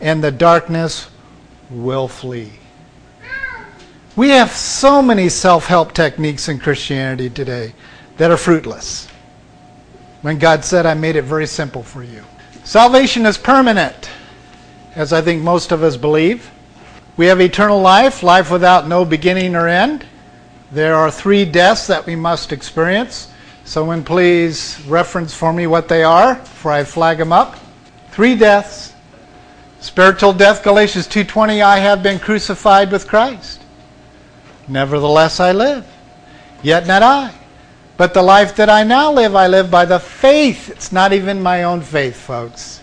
and 0.00 0.24
the 0.24 0.32
darkness 0.32 1.10
will 1.68 2.08
flee. 2.08 2.52
We 4.16 4.30
have 4.30 4.50
so 4.50 5.02
many 5.02 5.28
self 5.28 5.66
help 5.66 5.92
techniques 5.92 6.48
in 6.48 6.60
Christianity 6.60 7.28
today 7.28 7.74
that 8.16 8.30
are 8.30 8.38
fruitless. 8.38 9.06
When 10.22 10.38
God 10.38 10.64
said, 10.64 10.86
I 10.86 10.94
made 10.94 11.16
it 11.16 11.22
very 11.22 11.46
simple 11.46 11.82
for 11.82 12.02
you. 12.02 12.24
Salvation 12.70 13.26
is 13.26 13.36
permanent, 13.36 14.10
as 14.94 15.12
I 15.12 15.22
think 15.22 15.42
most 15.42 15.72
of 15.72 15.82
us 15.82 15.96
believe. 15.96 16.52
We 17.16 17.26
have 17.26 17.40
eternal 17.40 17.80
life, 17.80 18.22
life 18.22 18.48
without 18.48 18.86
no 18.86 19.04
beginning 19.04 19.56
or 19.56 19.66
end. 19.66 20.06
There 20.70 20.94
are 20.94 21.10
three 21.10 21.44
deaths 21.44 21.88
that 21.88 22.06
we 22.06 22.14
must 22.14 22.52
experience. 22.52 23.28
Someone 23.64 24.04
please 24.04 24.80
reference 24.86 25.34
for 25.34 25.52
me 25.52 25.66
what 25.66 25.88
they 25.88 26.04
are 26.04 26.36
for 26.36 26.70
I 26.70 26.84
flag 26.84 27.18
them 27.18 27.32
up. 27.32 27.58
Three 28.12 28.36
deaths. 28.36 28.94
Spiritual 29.80 30.32
death, 30.32 30.62
Galatians 30.62 31.08
2:20, 31.08 31.60
I 31.62 31.80
have 31.80 32.04
been 32.04 32.20
crucified 32.20 32.92
with 32.92 33.08
Christ. 33.08 33.60
Nevertheless, 34.68 35.40
I 35.40 35.50
live. 35.50 35.84
Yet 36.62 36.86
not 36.86 37.02
I. 37.02 37.32
But 38.00 38.14
the 38.14 38.22
life 38.22 38.56
that 38.56 38.70
I 38.70 38.82
now 38.82 39.12
live, 39.12 39.36
I 39.36 39.46
live 39.46 39.70
by 39.70 39.84
the 39.84 39.98
faith. 39.98 40.70
It's 40.70 40.90
not 40.90 41.12
even 41.12 41.42
my 41.42 41.64
own 41.64 41.82
faith, 41.82 42.16
folks. 42.16 42.80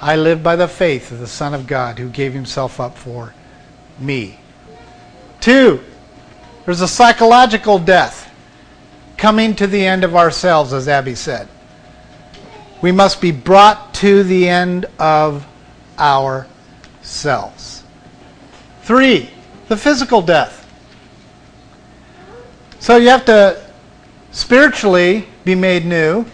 I 0.00 0.14
live 0.14 0.40
by 0.40 0.54
the 0.54 0.68
faith 0.68 1.10
of 1.10 1.18
the 1.18 1.26
Son 1.26 1.52
of 1.52 1.66
God 1.66 1.98
who 1.98 2.08
gave 2.08 2.32
himself 2.32 2.78
up 2.78 2.96
for 2.96 3.34
me. 3.98 4.38
Two, 5.40 5.80
there's 6.64 6.80
a 6.80 6.86
psychological 6.86 7.80
death 7.80 8.32
coming 9.16 9.56
to 9.56 9.66
the 9.66 9.84
end 9.84 10.04
of 10.04 10.14
ourselves, 10.14 10.72
as 10.72 10.86
Abby 10.86 11.16
said. 11.16 11.48
We 12.82 12.92
must 12.92 13.20
be 13.20 13.32
brought 13.32 13.92
to 13.94 14.22
the 14.22 14.48
end 14.48 14.86
of 15.00 15.44
ourselves. 15.98 17.82
Three, 18.82 19.28
the 19.66 19.76
physical 19.76 20.22
death. 20.22 20.60
So 22.78 22.96
you 22.96 23.08
have 23.08 23.24
to 23.24 23.61
spiritually 24.32 25.26
be 25.44 25.54
made 25.54 25.86
new. 25.86 26.24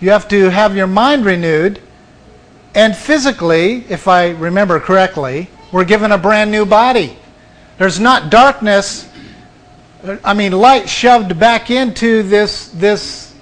You 0.00 0.10
have 0.10 0.28
to 0.28 0.48
have 0.48 0.76
your 0.76 0.86
mind 0.86 1.24
renewed. 1.26 1.80
And 2.74 2.96
physically, 2.96 3.84
if 3.88 4.08
I 4.08 4.30
remember 4.30 4.80
correctly, 4.80 5.50
we're 5.72 5.84
given 5.84 6.12
a 6.12 6.18
brand 6.18 6.50
new 6.50 6.64
body. 6.64 7.16
There's 7.78 8.00
not 8.00 8.30
darkness, 8.30 9.08
I 10.24 10.34
mean, 10.34 10.52
light 10.52 10.88
shoved 10.88 11.38
back 11.38 11.70
into 11.70 12.22
this, 12.22 12.68
this 12.68 13.34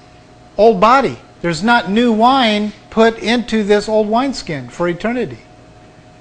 old 0.57 0.81
body. 0.81 1.17
There's 1.41 1.63
not 1.63 1.91
new 1.91 2.13
wine 2.13 2.73
put 2.91 3.19
into 3.19 3.63
this 3.63 3.89
old 3.89 4.09
wineskin 4.09 4.69
for 4.69 4.89
eternity. 4.89 5.39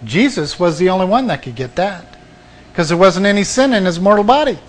Jesus 0.04 0.60
was 0.60 0.78
the 0.78 0.90
only 0.90 1.08
one 1.08 1.28
that 1.28 1.42
could 1.42 1.56
get 1.56 1.76
that 1.76 2.18
because 2.72 2.90
there 2.90 2.98
wasn't 2.98 3.26
any 3.26 3.44
sin 3.44 3.74
in 3.74 3.86
his 3.86 4.00
mortal 4.00 4.24
body. 4.24 4.60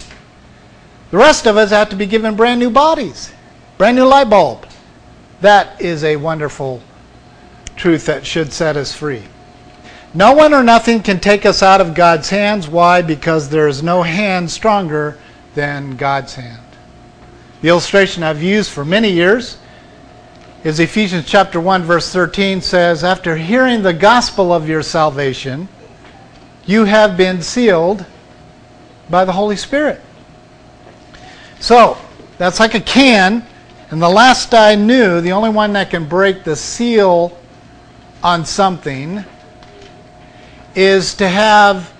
The 1.10 1.16
rest 1.16 1.46
of 1.46 1.56
us 1.56 1.70
have 1.70 1.88
to 1.90 1.96
be 1.96 2.06
given 2.06 2.36
brand 2.36 2.60
new 2.60 2.70
bodies, 2.70 3.32
brand 3.78 3.96
new 3.96 4.04
light 4.04 4.28
bulb. 4.28 4.66
That 5.40 5.80
is 5.80 6.04
a 6.04 6.16
wonderful 6.16 6.82
truth 7.76 8.06
that 8.06 8.26
should 8.26 8.52
set 8.52 8.76
us 8.76 8.92
free. 8.92 9.22
No 10.12 10.32
one 10.32 10.52
or 10.52 10.62
nothing 10.62 11.02
can 11.02 11.20
take 11.20 11.46
us 11.46 11.62
out 11.62 11.80
of 11.80 11.94
God's 11.94 12.28
hands. 12.28 12.68
Why? 12.68 13.02
Because 13.02 13.48
there 13.48 13.68
is 13.68 13.82
no 13.82 14.02
hand 14.02 14.50
stronger 14.50 15.18
than 15.54 15.96
God's 15.96 16.34
hand. 16.34 16.62
The 17.62 17.68
illustration 17.68 18.22
I've 18.22 18.42
used 18.42 18.70
for 18.70 18.84
many 18.84 19.10
years 19.10 19.58
is 20.64 20.80
Ephesians 20.80 21.24
chapter 21.26 21.60
1 21.60 21.84
verse 21.84 22.12
13 22.12 22.60
says, 22.60 23.02
"After 23.02 23.36
hearing 23.36 23.82
the 23.82 23.92
gospel 23.92 24.52
of 24.52 24.68
your 24.68 24.82
salvation, 24.82 25.68
you 26.66 26.84
have 26.84 27.16
been 27.16 27.42
sealed 27.42 28.04
by 29.08 29.24
the 29.24 29.32
Holy 29.32 29.56
Spirit." 29.56 30.02
So, 31.60 31.98
that's 32.38 32.60
like 32.60 32.74
a 32.74 32.80
can, 32.80 33.44
and 33.90 34.00
the 34.00 34.08
last 34.08 34.54
I 34.54 34.74
knew, 34.74 35.20
the 35.20 35.32
only 35.32 35.50
one 35.50 35.72
that 35.72 35.90
can 35.90 36.06
break 36.06 36.44
the 36.44 36.54
seal 36.54 37.36
on 38.22 38.44
something 38.44 39.24
is 40.74 41.14
to 41.14 41.28
have 41.28 41.92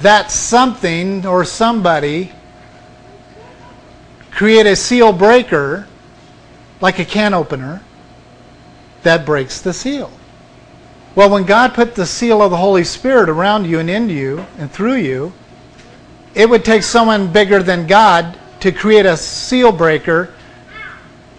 that 0.00 0.30
something 0.30 1.26
or 1.26 1.44
somebody 1.44 2.32
create 4.30 4.66
a 4.66 4.76
seal 4.76 5.12
breaker 5.12 5.86
like 6.80 6.98
a 6.98 7.04
can 7.04 7.34
opener 7.34 7.80
that 9.02 9.24
breaks 9.24 9.60
the 9.60 9.72
seal. 9.72 10.10
Well, 11.14 11.30
when 11.30 11.44
God 11.44 11.74
put 11.74 11.94
the 11.94 12.06
seal 12.06 12.40
of 12.40 12.50
the 12.50 12.56
Holy 12.56 12.84
Spirit 12.84 13.28
around 13.28 13.66
you 13.66 13.78
and 13.78 13.90
into 13.90 14.14
you 14.14 14.46
and 14.58 14.70
through 14.70 14.96
you, 14.96 15.32
it 16.34 16.48
would 16.48 16.64
take 16.64 16.82
someone 16.82 17.32
bigger 17.32 17.62
than 17.62 17.86
God 17.86 18.38
to 18.62 18.70
create 18.70 19.06
a 19.06 19.16
seal 19.16 19.72
breaker 19.72 20.32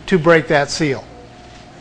to 0.07 0.19
break 0.19 0.49
that 0.49 0.69
seal. 0.69 1.05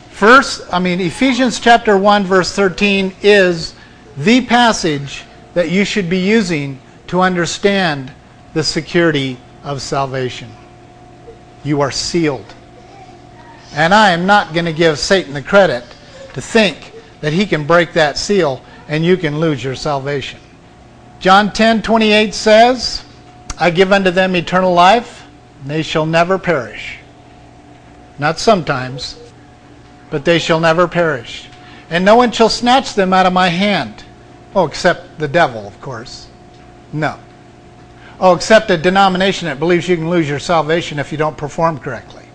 First, 0.09 0.61
I 0.71 0.79
mean, 0.79 1.01
Ephesians 1.01 1.59
chapter 1.59 1.97
1, 1.97 2.23
verse 2.23 2.55
13 2.55 3.13
is 3.21 3.75
the 4.15 4.45
passage 4.45 5.25
that 5.53 5.69
you 5.69 5.83
should 5.83 6.09
be 6.09 6.19
using 6.19 6.79
to 7.07 7.19
understand 7.19 8.09
the 8.53 8.63
security 8.63 9.37
of 9.65 9.81
salvation. 9.81 10.49
You 11.65 11.81
are 11.81 11.91
sealed. 11.91 12.45
And 13.73 13.93
I 13.93 14.11
am 14.11 14.25
not 14.25 14.53
going 14.53 14.65
to 14.65 14.71
give 14.71 14.97
Satan 14.97 15.33
the 15.33 15.41
credit 15.41 15.83
to 16.35 16.39
think 16.39 16.93
that 17.19 17.33
he 17.33 17.45
can 17.45 17.67
break 17.67 17.91
that 17.93 18.17
seal 18.17 18.61
and 18.87 19.03
you 19.03 19.17
can 19.17 19.41
lose 19.41 19.61
your 19.61 19.75
salvation. 19.75 20.39
John 21.19 21.51
10 21.51 21.81
28 21.81 22.33
says, 22.33 23.03
I 23.59 23.71
give 23.71 23.91
unto 23.91 24.09
them 24.09 24.37
eternal 24.37 24.73
life, 24.73 25.22
they 25.65 25.81
shall 25.81 26.05
never 26.05 26.37
perish. 26.37 26.97
Not 28.19 28.39
sometimes, 28.39 29.19
but 30.09 30.25
they 30.25 30.39
shall 30.39 30.59
never 30.59 30.87
perish. 30.87 31.47
And 31.89 32.05
no 32.05 32.15
one 32.15 32.31
shall 32.31 32.49
snatch 32.49 32.93
them 32.93 33.13
out 33.13 33.25
of 33.25 33.33
my 33.33 33.49
hand. 33.49 34.03
Oh, 34.55 34.65
except 34.65 35.19
the 35.19 35.27
devil, 35.27 35.67
of 35.67 35.79
course. 35.81 36.27
No. 36.91 37.19
Oh, 38.19 38.35
except 38.35 38.69
a 38.71 38.77
denomination 38.77 39.47
that 39.47 39.59
believes 39.59 39.87
you 39.87 39.97
can 39.97 40.09
lose 40.09 40.29
your 40.29 40.39
salvation 40.39 40.99
if 40.99 41.11
you 41.11 41.17
don't 41.17 41.37
perform 41.37 41.79
correctly. 41.79 42.25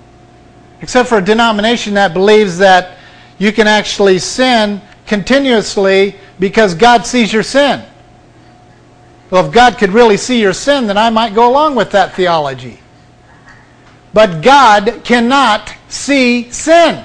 Except 0.81 1.09
for 1.09 1.19
a 1.19 1.25
denomination 1.25 1.95
that 1.95 2.13
believes 2.13 2.59
that 2.59 2.99
you 3.39 3.53
can 3.53 3.67
actually 3.67 4.19
sin 4.19 4.81
continuously 5.07 6.17
because 6.39 6.75
God 6.75 7.07
sees 7.07 7.33
your 7.33 7.43
sin. 7.43 7.85
Well, 9.31 9.47
if 9.47 9.53
God 9.53 9.79
could 9.79 9.91
really 9.91 10.17
see 10.17 10.41
your 10.41 10.53
sin, 10.53 10.87
then 10.87 10.99
I 10.99 11.11
might 11.11 11.35
go 11.35 11.51
along 11.51 11.75
with 11.75 11.91
that 11.93 12.15
theology. 12.15 12.79
But 14.13 14.43
God 14.43 15.03
cannot 15.05 15.75
see 15.89 16.51
sin. 16.51 17.05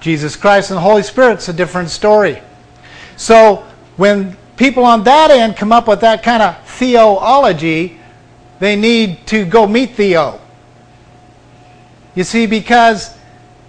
Jesus 0.00 0.36
Christ 0.36 0.70
and 0.70 0.76
the 0.76 0.82
Holy 0.82 1.02
Spirit's 1.02 1.48
a 1.48 1.52
different 1.52 1.90
story. 1.90 2.40
So 3.16 3.66
when 3.96 4.36
people 4.56 4.84
on 4.84 5.04
that 5.04 5.30
end 5.30 5.56
come 5.56 5.72
up 5.72 5.88
with 5.88 6.00
that 6.00 6.22
kind 6.22 6.42
of 6.42 6.56
theology, 6.68 7.98
they 8.58 8.76
need 8.76 9.26
to 9.28 9.44
go 9.44 9.66
meet 9.66 9.94
Theo. 9.94 10.40
You 12.14 12.24
see, 12.24 12.46
because 12.46 13.14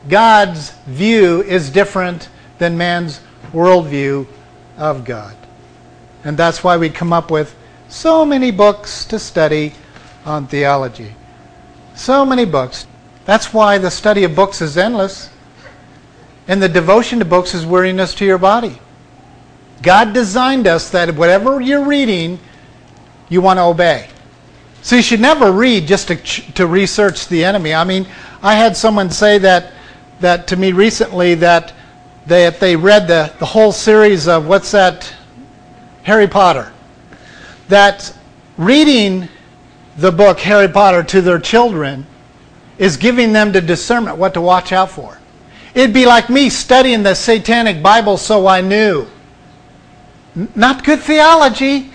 God's 0.07 0.71
view 0.85 1.41
is 1.43 1.69
different 1.69 2.29
than 2.59 2.77
man's 2.77 3.19
worldview 3.51 4.27
of 4.77 5.03
God. 5.05 5.35
And 6.23 6.37
that's 6.37 6.63
why 6.63 6.77
we 6.77 6.89
come 6.89 7.13
up 7.13 7.31
with 7.31 7.55
so 7.89 8.25
many 8.25 8.51
books 8.51 9.05
to 9.05 9.19
study 9.19 9.73
on 10.25 10.47
theology. 10.47 11.13
So 11.97 12.23
many 12.23 12.45
books. 12.45 12.85
That's 13.25 13.51
why 13.53 13.79
the 13.79 13.89
study 13.89 14.23
of 14.23 14.35
books 14.35 14.61
is 14.61 14.77
endless. 14.77 15.29
And 16.47 16.61
the 16.61 16.69
devotion 16.69 17.19
to 17.19 17.25
books 17.25 17.53
is 17.55 17.65
weariness 17.65 18.13
to 18.15 18.25
your 18.25 18.37
body. 18.37 18.79
God 19.81 20.13
designed 20.13 20.67
us 20.67 20.91
that 20.91 21.15
whatever 21.15 21.59
you're 21.59 21.83
reading, 21.83 22.39
you 23.29 23.41
want 23.41 23.57
to 23.57 23.63
obey. 23.63 24.07
So 24.83 24.95
you 24.95 25.01
should 25.01 25.19
never 25.19 25.51
read 25.51 25.87
just 25.87 26.07
to, 26.09 26.15
to 26.15 26.67
research 26.67 27.27
the 27.27 27.43
enemy. 27.43 27.73
I 27.73 27.83
mean, 27.83 28.07
I 28.41 28.53
had 28.53 28.77
someone 28.77 29.09
say 29.09 29.39
that, 29.39 29.73
that 30.19 30.47
to 30.47 30.55
me 30.55 30.71
recently 30.71 31.33
that 31.35 31.73
they, 32.27 32.45
if 32.45 32.59
they 32.59 32.75
read 32.75 33.07
the, 33.07 33.33
the 33.39 33.45
whole 33.45 33.71
series 33.71 34.27
of 34.27 34.47
what's 34.47 34.71
that, 34.71 35.11
Harry 36.03 36.27
Potter, 36.27 36.71
that 37.69 38.15
reading 38.55 39.27
the 39.97 40.11
book 40.11 40.39
Harry 40.39 40.67
Potter 40.67 41.03
to 41.03 41.21
their 41.21 41.39
children 41.39 42.05
is 42.77 42.97
giving 42.97 43.33
them 43.33 43.51
the 43.51 43.61
discernment 43.61 44.17
what 44.17 44.33
to 44.35 44.41
watch 44.41 44.71
out 44.71 44.91
for. 44.91 45.17
It'd 45.73 45.93
be 45.93 46.05
like 46.05 46.29
me 46.29 46.49
studying 46.49 47.03
the 47.03 47.15
satanic 47.15 47.81
Bible 47.81 48.17
so 48.17 48.47
I 48.47 48.61
knew 48.61 49.07
not 50.55 50.83
good 50.83 51.01
theology. 51.01 51.89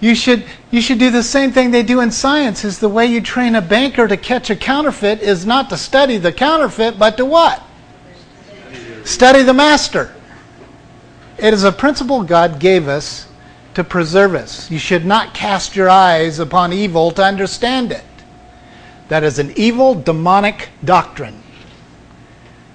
You 0.00 0.14
should, 0.14 0.44
you 0.70 0.80
should 0.80 0.98
do 0.98 1.10
the 1.10 1.22
same 1.22 1.52
thing 1.52 1.70
they 1.70 1.82
do 1.82 2.00
in 2.00 2.10
science 2.10 2.64
is 2.64 2.78
the 2.78 2.88
way 2.88 3.06
you 3.06 3.20
train 3.20 3.54
a 3.54 3.62
banker 3.62 4.08
to 4.08 4.16
catch 4.16 4.50
a 4.50 4.56
counterfeit 4.56 5.20
is 5.20 5.46
not 5.46 5.68
to 5.70 5.76
study 5.76 6.16
the 6.16 6.32
counterfeit, 6.32 6.98
but 6.98 7.16
to 7.18 7.24
what? 7.24 7.62
Study 9.04 9.42
the 9.42 9.52
master. 9.52 10.14
It 11.38 11.52
is 11.54 11.64
a 11.64 11.72
principle 11.72 12.22
God 12.22 12.58
gave 12.58 12.88
us 12.88 13.28
to 13.74 13.84
preserve 13.84 14.34
us. 14.34 14.70
You 14.70 14.78
should 14.78 15.04
not 15.04 15.34
cast 15.34 15.76
your 15.76 15.88
eyes 15.88 16.38
upon 16.38 16.72
evil 16.72 17.10
to 17.12 17.24
understand 17.24 17.92
it. 17.92 18.04
That 19.08 19.24
is 19.24 19.38
an 19.38 19.52
evil, 19.56 19.94
demonic 19.94 20.68
doctrine. 20.84 21.42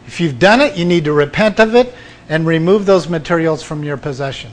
If 0.06 0.20
you've 0.20 0.40
done 0.40 0.62
it, 0.62 0.78
you 0.78 0.86
need 0.86 1.06
to 1.06 1.14
repent 1.14 1.60
of 1.60 1.76
it 1.76 1.94
and 2.30 2.46
remove 2.46 2.86
those 2.86 3.10
materials 3.10 3.64
from 3.64 3.84
your 3.84 3.98
possession. 3.98 4.52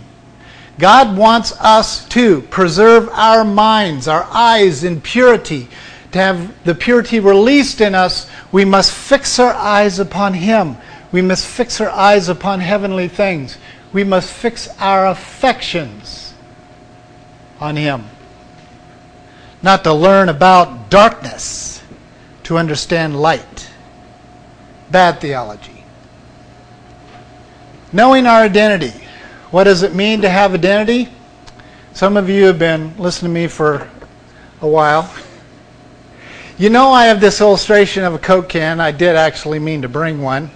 God 0.79 1.17
wants 1.17 1.53
us 1.61 2.07
to 2.09 2.43
preserve 2.43 3.09
our 3.11 3.45
minds, 3.45 4.09
our 4.09 4.27
eyes 4.31 4.83
in 4.83 5.01
purity. 5.01 5.69
To 6.13 6.19
have 6.19 6.65
the 6.65 6.75
purity 6.75 7.21
released 7.21 7.81
in 7.81 7.95
us, 7.95 8.29
we 8.51 8.65
must 8.65 8.93
fix 8.93 9.39
our 9.39 9.55
eyes 9.55 9.99
upon 9.99 10.35
Him. 10.35 10.77
We 11.13 11.23
must 11.23 11.47
fix 11.47 11.81
our 11.81 11.91
eyes 11.91 12.29
upon 12.29 12.61
heavenly 12.61 13.09
things. 13.09 13.57
We 13.93 14.03
must 14.03 14.33
fix 14.33 14.69
our 14.81 15.07
affections 15.07 16.14
on 17.61 17.77
Him. 17.77 18.05
Not 19.63 19.85
to 19.85 19.93
learn 19.95 20.29
about 20.29 20.91
darkness, 20.91 21.83
to 22.45 22.59
understand 22.59 23.21
light. 23.21 23.71
Bad 24.91 25.21
theology. 25.21 25.85
Knowing 27.93 28.27
our 28.27 28.43
identity. 28.43 28.93
What 29.51 29.65
does 29.65 29.83
it 29.83 29.95
mean 29.95 30.21
to 30.23 30.29
have 30.29 30.53
identity? 30.53 31.09
Some 31.93 32.17
of 32.17 32.29
you 32.29 32.45
have 32.47 32.59
been 32.59 32.97
listening 32.99 33.31
to 33.31 33.35
me 33.35 33.47
for 33.47 33.89
a 34.61 34.67
while. 34.67 35.13
You 36.59 36.71
know, 36.71 36.91
I 36.91 37.07
have 37.07 37.21
this 37.21 37.41
illustration 37.41 38.05
of 38.05 38.15
a 38.15 38.19
Coke 38.19 38.49
can. 38.49 38.81
I 38.81 38.91
did 38.91 39.17
actually 39.17 39.59
mean 39.59 39.83
to 39.83 39.89
bring 39.89 40.21
one. 40.21 40.51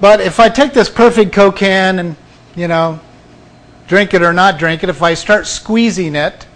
But 0.00 0.20
if 0.20 0.40
I 0.40 0.48
take 0.48 0.72
this 0.72 0.88
perfect 0.88 1.32
Coke 1.32 1.56
can 1.56 1.98
and, 1.98 2.16
you 2.54 2.68
know, 2.68 3.00
drink 3.86 4.14
it 4.14 4.22
or 4.22 4.32
not 4.32 4.58
drink 4.58 4.82
it, 4.82 4.88
if 4.88 5.02
I 5.02 5.14
start 5.14 5.46
squeezing 5.46 6.14
it, 6.14 6.46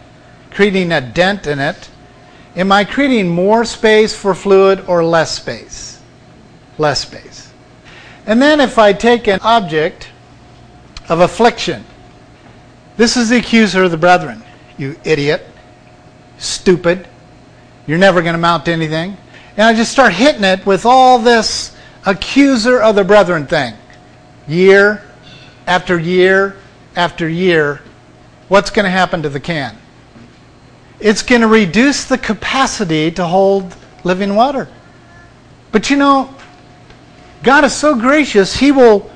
creating 0.50 0.92
a 0.92 1.00
dent 1.00 1.46
in 1.46 1.58
it, 1.58 1.88
am 2.56 2.72
I 2.72 2.84
creating 2.84 3.28
more 3.28 3.64
space 3.64 4.14
for 4.14 4.34
fluid 4.34 4.84
or 4.86 5.04
less 5.04 5.36
space? 5.36 6.00
Less 6.78 7.00
space. 7.00 7.52
And 8.26 8.40
then 8.40 8.60
if 8.60 8.78
I 8.78 8.92
take 8.92 9.28
an 9.28 9.40
object 9.42 10.10
of 11.08 11.20
affliction, 11.20 11.84
this 12.96 13.16
is 13.16 13.30
the 13.30 13.38
accuser 13.38 13.84
of 13.84 13.90
the 13.90 13.96
brethren. 13.96 14.42
You 14.76 14.96
idiot, 15.04 15.46
stupid, 16.38 17.06
you're 17.86 17.98
never 17.98 18.22
going 18.22 18.34
to 18.34 18.38
amount 18.38 18.66
to 18.66 18.72
anything. 18.72 19.16
And 19.56 19.66
I 19.66 19.74
just 19.74 19.92
start 19.92 20.12
hitting 20.12 20.44
it 20.44 20.64
with 20.64 20.86
all 20.86 21.18
this 21.18 21.76
accuser 22.06 22.80
of 22.80 22.94
the 22.94 23.04
brethren 23.04 23.46
thing. 23.46 23.74
Year 24.46 25.02
after 25.66 25.98
year 25.98 26.56
after 26.96 27.28
year, 27.28 27.80
what's 28.48 28.70
going 28.70 28.84
to 28.84 28.90
happen 28.90 29.22
to 29.22 29.28
the 29.28 29.40
can? 29.40 29.76
It's 30.98 31.22
going 31.22 31.40
to 31.40 31.46
reduce 31.46 32.04
the 32.04 32.18
capacity 32.18 33.10
to 33.12 33.26
hold 33.26 33.74
living 34.04 34.34
water. 34.34 34.68
But 35.72 35.90
you 35.90 35.96
know, 35.96 36.34
God 37.42 37.64
is 37.64 37.74
so 37.74 37.94
gracious, 37.94 38.56
He 38.56 38.72
will 38.72 39.10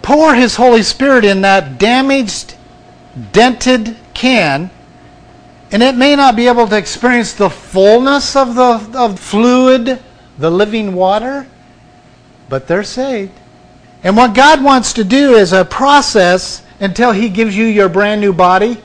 pour 0.00 0.34
His 0.34 0.56
Holy 0.56 0.82
Spirit 0.82 1.24
in 1.24 1.42
that 1.42 1.78
damaged, 1.78 2.54
dented 3.32 3.96
can 4.14 4.70
and 5.70 5.82
it 5.82 5.96
may 5.96 6.16
not 6.16 6.34
be 6.34 6.48
able 6.48 6.66
to 6.66 6.76
experience 6.76 7.34
the 7.34 7.50
fullness 7.50 8.36
of 8.36 8.54
the 8.54 8.98
of 8.98 9.20
fluid, 9.20 10.02
the 10.38 10.50
living 10.50 10.94
water, 10.94 11.46
but 12.48 12.66
they're 12.66 12.84
saved. 12.84 13.32
And 14.02 14.16
what 14.16 14.34
God 14.34 14.62
wants 14.62 14.94
to 14.94 15.04
do 15.04 15.34
is 15.34 15.52
a 15.52 15.64
process 15.64 16.62
until 16.80 17.12
He 17.12 17.28
gives 17.28 17.56
you 17.56 17.64
your 17.64 17.88
brand 17.88 18.20
new 18.20 18.32
body. 18.32 18.78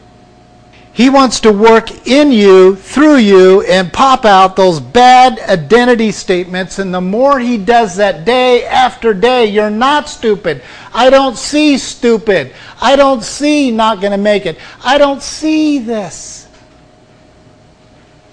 He 0.93 1.09
wants 1.09 1.39
to 1.39 1.51
work 1.51 2.07
in 2.07 2.31
you, 2.31 2.75
through 2.75 3.17
you, 3.17 3.63
and 3.63 3.91
pop 3.91 4.25
out 4.25 4.55
those 4.55 4.79
bad 4.79 5.39
identity 5.39 6.11
statements. 6.11 6.77
And 6.77 6.93
the 6.93 7.01
more 7.01 7.39
He 7.39 7.57
does 7.57 7.95
that 7.95 8.25
day 8.25 8.65
after 8.65 9.11
day, 9.11 9.47
you're 9.47 9.71
not 9.71 10.07
stupid. 10.07 10.61
I 10.93 11.09
don't 11.09 11.35
see 11.35 11.79
stupid. 11.79 12.53
I 12.79 12.95
don't 12.95 13.23
see 13.23 13.71
not 13.71 14.01
going 14.01 14.11
to 14.11 14.17
make 14.17 14.45
it. 14.45 14.59
I 14.83 14.99
don't 14.99 15.21
see 15.21 15.79
this. 15.79 16.47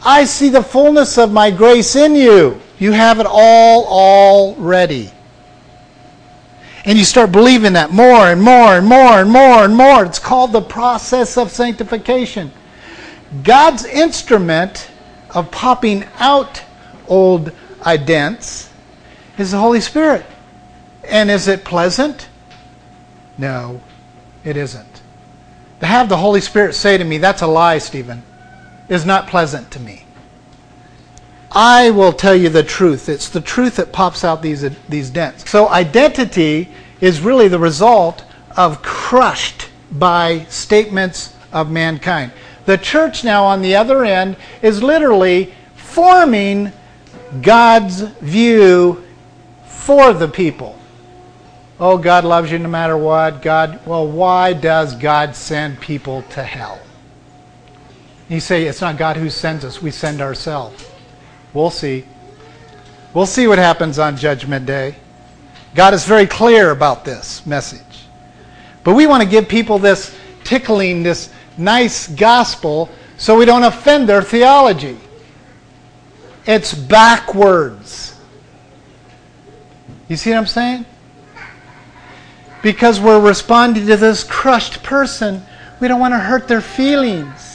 I 0.02 0.24
see 0.26 0.50
the 0.50 0.62
fullness 0.62 1.16
of 1.16 1.32
my 1.32 1.50
grace 1.50 1.96
in 1.96 2.14
you. 2.14 2.60
You 2.78 2.92
have 2.92 3.20
it 3.20 3.26
all 3.28 3.86
already. 3.86 5.10
And 6.84 6.98
you 6.98 7.04
start 7.04 7.30
believing 7.30 7.74
that 7.74 7.90
more 7.90 8.26
and 8.30 8.42
more 8.42 8.76
and 8.76 8.86
more 8.86 9.20
and 9.20 9.30
more 9.30 9.64
and 9.64 9.76
more. 9.76 10.04
It's 10.04 10.18
called 10.18 10.52
the 10.52 10.62
process 10.62 11.36
of 11.36 11.50
sanctification. 11.50 12.52
God's 13.42 13.84
instrument 13.84 14.90
of 15.34 15.50
popping 15.50 16.04
out 16.18 16.62
old 17.06 17.52
idents 17.80 18.70
is 19.38 19.50
the 19.50 19.58
Holy 19.58 19.80
Spirit. 19.80 20.24
And 21.04 21.30
is 21.30 21.48
it 21.48 21.64
pleasant? 21.64 22.28
No, 23.36 23.82
it 24.44 24.56
isn't. 24.56 25.02
To 25.80 25.86
have 25.86 26.08
the 26.08 26.16
Holy 26.16 26.40
Spirit 26.40 26.74
say 26.74 26.98
to 26.98 27.04
me, 27.04 27.18
that's 27.18 27.42
a 27.42 27.46
lie, 27.46 27.78
Stephen 27.78 28.22
is 28.90 29.06
not 29.06 29.28
pleasant 29.28 29.70
to 29.70 29.80
me. 29.80 30.04
I 31.52 31.90
will 31.90 32.12
tell 32.12 32.34
you 32.34 32.48
the 32.48 32.62
truth. 32.62 33.08
It's 33.08 33.28
the 33.28 33.40
truth 33.40 33.76
that 33.76 33.92
pops 33.92 34.24
out 34.24 34.42
these, 34.42 34.64
these 34.88 35.10
dents. 35.10 35.50
So 35.50 35.68
identity 35.68 36.68
is 37.00 37.20
really 37.20 37.48
the 37.48 37.58
result 37.58 38.24
of 38.56 38.82
crushed 38.82 39.68
by 39.90 40.44
statements 40.48 41.34
of 41.52 41.70
mankind. 41.70 42.32
The 42.66 42.78
church 42.78 43.24
now, 43.24 43.44
on 43.44 43.62
the 43.62 43.74
other 43.74 44.04
end, 44.04 44.36
is 44.62 44.82
literally 44.82 45.52
forming 45.74 46.72
God's 47.42 48.02
view 48.02 49.04
for 49.66 50.12
the 50.12 50.28
people. 50.28 50.78
Oh, 51.80 51.96
God 51.96 52.24
loves 52.24 52.52
you 52.52 52.58
no 52.58 52.68
matter 52.68 52.96
what. 52.96 53.42
God, 53.42 53.84
well, 53.86 54.06
why 54.06 54.52
does 54.52 54.94
God 54.94 55.34
send 55.34 55.80
people 55.80 56.22
to 56.30 56.44
hell? 56.44 56.80
You 58.28 58.38
say 58.38 58.66
it's 58.66 58.82
not 58.82 58.98
God 58.98 59.16
who 59.16 59.30
sends 59.30 59.64
us, 59.64 59.82
we 59.82 59.90
send 59.90 60.20
ourselves. 60.20 60.89
We'll 61.52 61.70
see. 61.70 62.04
We'll 63.12 63.26
see 63.26 63.46
what 63.46 63.58
happens 63.58 63.98
on 63.98 64.16
Judgment 64.16 64.66
Day. 64.66 64.94
God 65.74 65.94
is 65.94 66.04
very 66.04 66.26
clear 66.26 66.70
about 66.70 67.04
this 67.04 67.44
message. 67.44 67.80
But 68.84 68.94
we 68.94 69.06
want 69.06 69.22
to 69.22 69.28
give 69.28 69.48
people 69.48 69.78
this 69.78 70.16
tickling, 70.44 71.02
this 71.02 71.32
nice 71.58 72.08
gospel, 72.08 72.88
so 73.18 73.36
we 73.36 73.44
don't 73.44 73.64
offend 73.64 74.08
their 74.08 74.22
theology. 74.22 74.96
It's 76.46 76.72
backwards. 76.72 78.18
You 80.08 80.16
see 80.16 80.30
what 80.30 80.38
I'm 80.38 80.46
saying? 80.46 80.86
Because 82.62 83.00
we're 83.00 83.20
responding 83.20 83.86
to 83.86 83.96
this 83.96 84.24
crushed 84.24 84.82
person, 84.82 85.42
we 85.80 85.88
don't 85.88 86.00
want 86.00 86.12
to 86.14 86.18
hurt 86.18 86.48
their 86.48 86.60
feelings. 86.60 87.49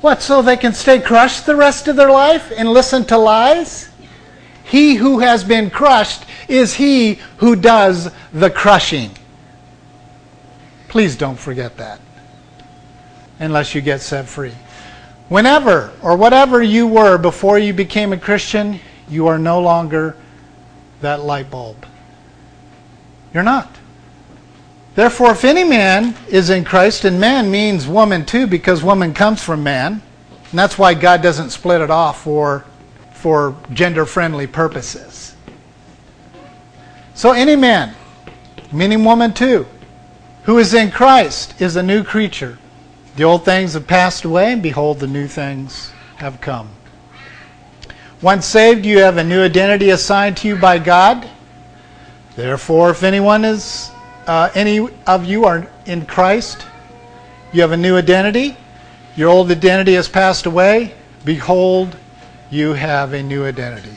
What, 0.00 0.22
so 0.22 0.40
they 0.40 0.56
can 0.56 0.72
stay 0.72 0.98
crushed 0.98 1.44
the 1.46 1.56
rest 1.56 1.86
of 1.88 1.96
their 1.96 2.10
life 2.10 2.52
and 2.56 2.68
listen 2.68 3.04
to 3.06 3.18
lies? 3.18 3.90
He 4.64 4.94
who 4.94 5.18
has 5.18 5.44
been 5.44 5.68
crushed 5.68 6.24
is 6.48 6.74
he 6.74 7.18
who 7.38 7.56
does 7.56 8.10
the 8.32 8.50
crushing. 8.50 9.10
Please 10.88 11.16
don't 11.16 11.38
forget 11.38 11.76
that 11.76 12.00
unless 13.38 13.74
you 13.74 13.80
get 13.80 14.00
set 14.00 14.26
free. 14.26 14.54
Whenever 15.28 15.92
or 16.02 16.16
whatever 16.16 16.62
you 16.62 16.86
were 16.86 17.18
before 17.18 17.58
you 17.58 17.72
became 17.72 18.12
a 18.12 18.16
Christian, 18.16 18.80
you 19.08 19.26
are 19.26 19.38
no 19.38 19.60
longer 19.60 20.16
that 21.00 21.20
light 21.20 21.50
bulb. 21.50 21.86
You're 23.32 23.42
not. 23.42 23.79
Therefore, 24.94 25.30
if 25.32 25.44
any 25.44 25.64
man 25.64 26.16
is 26.28 26.50
in 26.50 26.64
Christ, 26.64 27.04
and 27.04 27.20
man 27.20 27.50
means 27.50 27.86
woman 27.86 28.26
too, 28.26 28.46
because 28.46 28.82
woman 28.82 29.14
comes 29.14 29.42
from 29.42 29.62
man, 29.62 30.02
and 30.50 30.58
that's 30.58 30.78
why 30.78 30.94
God 30.94 31.22
doesn't 31.22 31.50
split 31.50 31.80
it 31.80 31.90
off 31.90 32.22
for, 32.22 32.64
for 33.12 33.56
gender 33.72 34.04
friendly 34.04 34.46
purposes. 34.46 35.36
So, 37.14 37.32
any 37.32 37.54
man, 37.54 37.94
meaning 38.72 39.04
woman 39.04 39.32
too, 39.32 39.66
who 40.44 40.58
is 40.58 40.74
in 40.74 40.90
Christ 40.90 41.60
is 41.60 41.76
a 41.76 41.82
new 41.82 42.02
creature. 42.02 42.58
The 43.16 43.24
old 43.24 43.44
things 43.44 43.74
have 43.74 43.86
passed 43.86 44.24
away, 44.24 44.52
and 44.52 44.62
behold, 44.62 44.98
the 44.98 45.06
new 45.06 45.28
things 45.28 45.92
have 46.16 46.40
come. 46.40 46.70
Once 48.22 48.44
saved, 48.46 48.84
you 48.84 48.98
have 48.98 49.16
a 49.16 49.24
new 49.24 49.42
identity 49.42 49.90
assigned 49.90 50.36
to 50.38 50.48
you 50.48 50.56
by 50.56 50.78
God. 50.78 51.28
Therefore, 52.36 52.90
if 52.90 53.02
anyone 53.02 53.44
is 53.44 53.90
uh, 54.30 54.48
any 54.54 54.78
of 55.08 55.24
you 55.24 55.44
are 55.44 55.66
in 55.86 56.06
Christ, 56.06 56.64
you 57.52 57.62
have 57.62 57.72
a 57.72 57.76
new 57.76 57.96
identity. 57.96 58.56
Your 59.16 59.28
old 59.28 59.50
identity 59.50 59.94
has 59.94 60.08
passed 60.08 60.46
away. 60.46 60.94
Behold, 61.24 61.96
you 62.48 62.74
have 62.74 63.12
a 63.12 63.24
new 63.24 63.44
identity. 63.44 63.96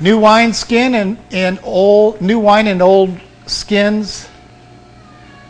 New 0.00 0.18
wine 0.18 0.54
skin 0.54 0.94
and, 0.94 1.18
and 1.30 1.58
old 1.62 2.22
new 2.22 2.38
wine 2.38 2.66
and 2.68 2.80
old 2.80 3.20
skins. 3.44 4.30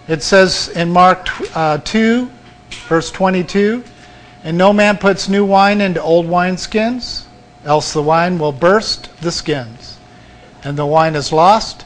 It 0.08 0.24
says 0.24 0.70
in 0.70 0.90
Mark 0.90 1.28
uh, 1.56 1.78
2, 1.78 2.28
verse 2.88 3.12
22, 3.12 3.84
and 4.42 4.58
no 4.58 4.72
man 4.72 4.98
puts 4.98 5.28
new 5.28 5.44
wine 5.44 5.80
into 5.80 6.02
old 6.02 6.26
wineskins, 6.26 7.26
else 7.64 7.92
the 7.92 8.02
wine 8.02 8.40
will 8.40 8.50
burst 8.50 9.08
the 9.20 9.30
skins, 9.30 9.98
and 10.64 10.76
the 10.76 10.84
wine 10.84 11.14
is 11.14 11.32
lost, 11.32 11.85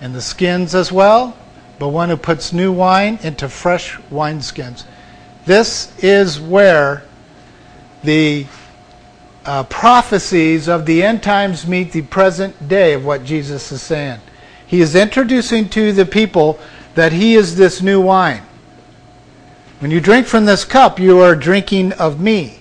and 0.00 0.14
the 0.14 0.20
skins 0.20 0.74
as 0.74 0.90
well, 0.90 1.36
but 1.78 1.88
one 1.88 2.08
who 2.08 2.16
puts 2.16 2.52
new 2.52 2.72
wine 2.72 3.18
into 3.22 3.48
fresh 3.48 3.96
wineskins. 4.10 4.84
This 5.46 5.92
is 6.02 6.40
where 6.40 7.02
the 8.02 8.46
uh, 9.44 9.64
prophecies 9.64 10.68
of 10.68 10.86
the 10.86 11.02
end 11.02 11.22
times 11.22 11.66
meet 11.66 11.92
the 11.92 12.02
present 12.02 12.68
day 12.68 12.92
of 12.92 13.04
what 13.04 13.24
Jesus 13.24 13.72
is 13.72 13.82
saying. 13.82 14.20
He 14.66 14.80
is 14.80 14.94
introducing 14.94 15.68
to 15.70 15.92
the 15.92 16.06
people 16.06 16.58
that 16.94 17.12
he 17.12 17.34
is 17.34 17.56
this 17.56 17.82
new 17.82 18.00
wine. 18.00 18.42
When 19.80 19.90
you 19.90 20.00
drink 20.00 20.26
from 20.26 20.44
this 20.44 20.64
cup, 20.64 21.00
you 21.00 21.20
are 21.20 21.34
drinking 21.34 21.92
of 21.94 22.20
me. 22.20 22.58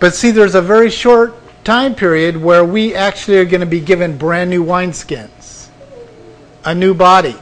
But 0.00 0.14
see, 0.14 0.32
there's 0.32 0.56
a 0.56 0.62
very 0.62 0.90
short 0.90 1.34
time 1.64 1.94
period 1.94 2.36
where 2.36 2.64
we 2.64 2.94
actually 2.94 3.38
are 3.38 3.44
going 3.44 3.60
to 3.60 3.66
be 3.66 3.80
given 3.80 4.18
brand 4.18 4.50
new 4.50 4.64
wineskins, 4.64 5.30
a 6.64 6.74
new 6.74 6.94
body. 6.94 7.36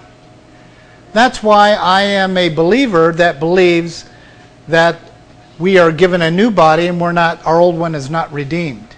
That's 1.12 1.42
why 1.42 1.72
I 1.72 2.02
am 2.02 2.36
a 2.36 2.48
believer 2.48 3.12
that 3.12 3.38
believes 3.38 4.04
that 4.68 4.98
we 5.58 5.78
are 5.78 5.92
given 5.92 6.22
a 6.22 6.30
new 6.30 6.50
body 6.50 6.86
and 6.86 7.00
we're 7.00 7.12
not 7.12 7.44
our 7.46 7.60
old 7.60 7.78
one 7.78 7.94
is 7.94 8.10
not 8.10 8.32
redeemed. 8.32 8.96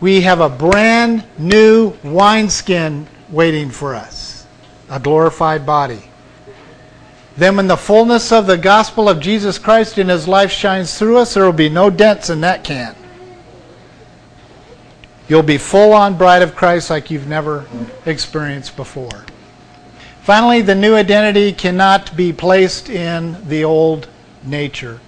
We 0.00 0.20
have 0.20 0.40
a 0.40 0.48
brand 0.48 1.24
new 1.38 1.94
wineskin 2.04 3.06
waiting 3.30 3.70
for 3.70 3.94
us, 3.94 4.46
a 4.90 5.00
glorified 5.00 5.64
body. 5.64 6.02
Then 7.36 7.56
when 7.56 7.66
the 7.66 7.76
fullness 7.76 8.32
of 8.32 8.46
the 8.46 8.58
gospel 8.58 9.08
of 9.08 9.20
Jesus 9.20 9.58
Christ 9.58 9.98
in 9.98 10.08
his 10.08 10.28
life 10.28 10.50
shines 10.50 10.98
through 10.98 11.18
us, 11.18 11.34
there 11.34 11.44
will 11.44 11.52
be 11.52 11.68
no 11.68 11.90
dents 11.90 12.30
in 12.30 12.40
that 12.42 12.64
can. 12.64 12.94
You'll 15.28 15.42
be 15.42 15.58
full 15.58 15.92
on 15.92 16.16
bride 16.16 16.42
of 16.42 16.54
Christ 16.54 16.88
like 16.88 17.10
you've 17.10 17.26
never 17.26 17.66
experienced 18.04 18.76
before. 18.76 19.24
Finally, 20.22 20.62
the 20.62 20.74
new 20.74 20.94
identity 20.94 21.52
cannot 21.52 22.16
be 22.16 22.32
placed 22.32 22.88
in 22.88 23.36
the 23.48 23.64
old 23.64 24.08
nature. 24.44 25.00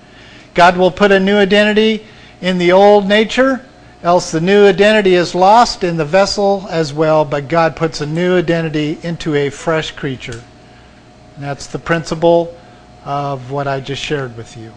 God 0.55 0.77
will 0.77 0.91
put 0.91 1.13
a 1.13 1.21
new 1.21 1.37
identity 1.37 2.05
in 2.41 2.59
the 2.59 2.73
old 2.73 3.07
nature, 3.09 3.65
else 4.03 4.31
the 4.31 4.41
new 4.41 4.67
identity 4.67 5.15
is 5.15 5.35
lost 5.35 5.83
in 5.85 5.97
the 5.97 6.05
vessel 6.05 6.67
as 6.71 6.93
well, 6.93 7.25
but 7.25 7.49
God 7.49 7.77
puts 7.77 8.01
a 8.01 8.07
new 8.07 8.39
identity 8.39 8.99
into 9.03 9.35
a 9.35 9.51
fresh 9.51 9.93
creature. 9.93 10.43
And 11.35 11.45
that's 11.45 11.67
the 11.67 11.79
principle 11.79 12.57
of 13.05 13.51
what 13.51 13.69
I 13.69 13.81
just 13.81 14.03
shared 14.03 14.37
with 14.37 14.57
you. 14.57 14.73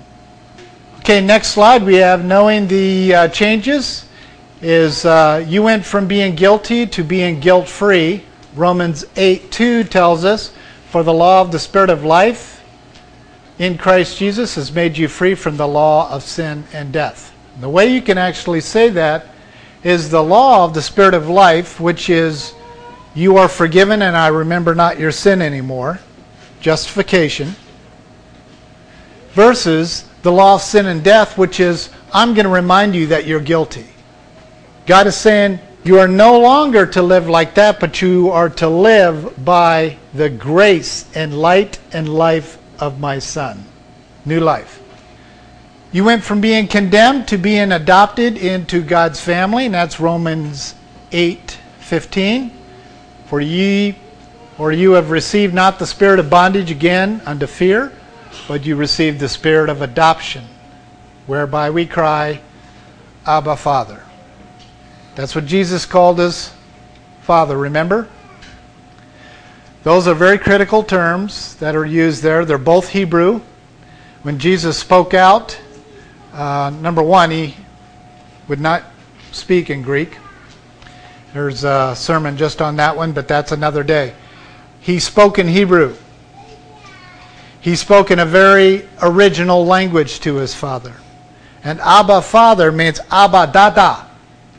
Okay, 1.00 1.22
next 1.22 1.50
slide 1.50 1.84
we 1.84 1.96
have 1.96 2.24
knowing 2.24 2.68
the 2.68 3.14
uh, 3.14 3.28
changes 3.28 4.06
is 4.62 5.06
uh, 5.06 5.44
you 5.48 5.64
went 5.64 5.86
from 5.86 6.08
being 6.08 6.36
guilty 6.36 6.86
to 6.86 7.04
being 7.04 7.40
guilt 7.40 7.68
free. 7.68 8.24
Romans 8.56 9.06
8 9.16 9.52
2 9.52 9.84
tells 9.86 10.24
us, 10.24 10.54
For 10.90 11.04
the 11.04 11.14
law 11.14 11.42
of 11.42 11.52
the 11.52 11.60
Spirit 11.60 11.90
of 11.90 12.04
life 12.04 12.64
in 13.58 13.78
Christ 13.78 14.18
Jesus 14.18 14.56
has 14.56 14.72
made 14.72 14.98
you 14.98 15.08
free 15.08 15.36
from 15.36 15.58
the 15.58 15.68
law 15.68 16.10
of 16.12 16.24
sin 16.24 16.64
and 16.74 16.92
death. 16.92 17.34
And 17.56 17.64
the 17.64 17.70
way 17.70 17.94
you 17.94 18.02
can 18.02 18.18
actually 18.18 18.62
say 18.62 18.90
that 18.90 19.28
is 19.84 20.10
the 20.10 20.24
law 20.24 20.64
of 20.64 20.74
the 20.74 20.82
Spirit 20.82 21.14
of 21.14 21.28
life, 21.28 21.80
which 21.80 22.10
is 22.10 22.54
you 23.16 23.38
are 23.38 23.50
forgiven 23.50 24.04
and 24.04 24.16
I 24.16 24.28
remember 24.28 24.76
not 24.76 25.00
your 25.00 25.12
sin 25.12 25.42
anymore, 25.42 26.00
justification, 26.60 27.56
versus 29.32 30.06
the 30.22 30.32
law 30.32 30.56
of 30.56 30.62
sin 30.62 30.86
and 30.86 31.04
death, 31.04 31.38
which 31.38 31.60
is 31.60 31.90
I'm 32.14 32.34
going 32.34 32.46
to 32.46 32.52
remind 32.52 32.94
you 32.94 33.08
that 33.08 33.26
you're 33.26 33.40
guilty. 33.40 33.91
God 34.86 35.08
is 35.08 35.16
saying, 35.16 35.60
you 35.84 35.98
are 35.98 36.08
no 36.08 36.40
longer 36.40 36.86
to 36.86 37.02
live 37.02 37.28
like 37.28 37.56
that, 37.56 37.80
but 37.80 38.02
you 38.02 38.30
are 38.30 38.50
to 38.50 38.70
live 38.70 39.44
by 39.44 39.98
the 40.14 40.30
grace 40.30 41.10
and 41.16 41.40
light 41.40 41.80
and 41.92 42.08
life 42.08 42.60
of 42.80 43.00
my 43.00 43.18
Son. 43.18 43.66
New 44.24 44.40
life. 44.40 44.80
You 45.92 46.04
went 46.04 46.24
from 46.24 46.40
being 46.40 46.68
condemned 46.68 47.28
to 47.30 47.38
being 47.38 47.72
adopted 47.72 48.38
into 48.38 48.82
God's 48.82 49.20
family, 49.20 49.66
and 49.66 49.74
that's 49.74 50.00
Romans 50.00 50.76
8 51.12 51.58
15. 51.80 52.52
For 53.26 53.42
ye 53.42 53.96
or 54.58 54.72
you 54.72 54.92
have 54.92 55.10
received 55.10 55.54
not 55.54 55.80
the 55.80 55.88
spirit 55.88 56.20
of 56.20 56.30
bondage 56.30 56.70
again 56.70 57.22
unto 57.26 57.48
fear, 57.48 57.92
but 58.48 58.66
you 58.66 58.76
received 58.76 59.20
the 59.20 59.28
spirit 59.28 59.70
of 59.70 59.82
adoption, 59.82 60.44
whereby 61.26 61.72
we 61.72 61.88
cry, 61.88 62.40
Abba, 63.26 63.56
Father. 63.56 64.04
That's 65.16 65.36
what 65.36 65.46
Jesus 65.46 65.86
called 65.86 66.20
his 66.20 66.54
Father, 67.22 67.58
remember? 67.58 68.08
Those 69.84 70.08
are 70.08 70.14
very 70.14 70.38
critical 70.38 70.84
terms 70.84 71.56
that 71.56 71.76
are 71.76 71.86
used 71.86 72.22
there. 72.22 72.46
They're 72.46 72.58
both 72.58 72.90
Hebrew. 72.90 73.42
When 74.22 74.38
Jesus 74.38 74.78
spoke 74.78 75.14
out, 75.14 75.60
uh, 76.34 76.72
number 76.82 77.02
one, 77.02 77.32
he 77.32 77.56
would 78.48 78.60
not 78.60 78.84
speak 79.32 79.70
in 79.70 79.82
Greek. 79.82 80.18
There's 81.34 81.64
a 81.64 81.96
sermon 81.96 82.38
just 82.38 82.62
on 82.62 82.76
that 82.76 82.96
one, 82.96 83.12
but 83.12 83.28
that's 83.28 83.52
another 83.52 83.84
day. 83.84 84.14
He 84.82 85.00
spoke 85.00 85.40
in 85.40 85.48
Hebrew. 85.48 85.96
He 87.60 87.76
spoke 87.76 88.12
in 88.12 88.20
a 88.20 88.26
very 88.26 88.88
original 89.02 89.66
language 89.66 90.20
to 90.22 90.36
his 90.36 90.54
father. 90.54 90.94
And 91.64 91.80
Abba, 91.80 92.22
Father, 92.22 92.72
means 92.72 93.00
Abba, 93.10 93.52
Dada. 93.54 94.11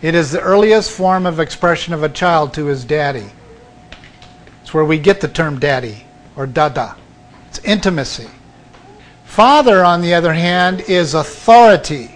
It 0.03 0.17
is 0.17 0.33
the 0.33 0.41
earliest 0.41 0.91
form 0.91 1.27
of 1.27 1.39
expression 1.39 1.95
of 1.95 2.03
a 2.03 2.09
child 2.09 2.53
to 2.55 2.67
his 2.67 2.85
daddy. 2.85 3.31
It's 4.61 4.75
where 4.75 4.85
we 4.85 4.99
get 4.99 5.21
the 5.21 5.29
term 5.29 5.61
daddy 5.61 6.05
or 6.35 6.47
dada. 6.47 6.97
It's 7.49 7.61
intimacy. 7.61 8.29
Father, 9.25 9.85
on 9.85 10.03
the 10.03 10.13
other 10.13 10.33
hand, 10.33 10.81
is 10.83 11.15
authority. 11.15 12.11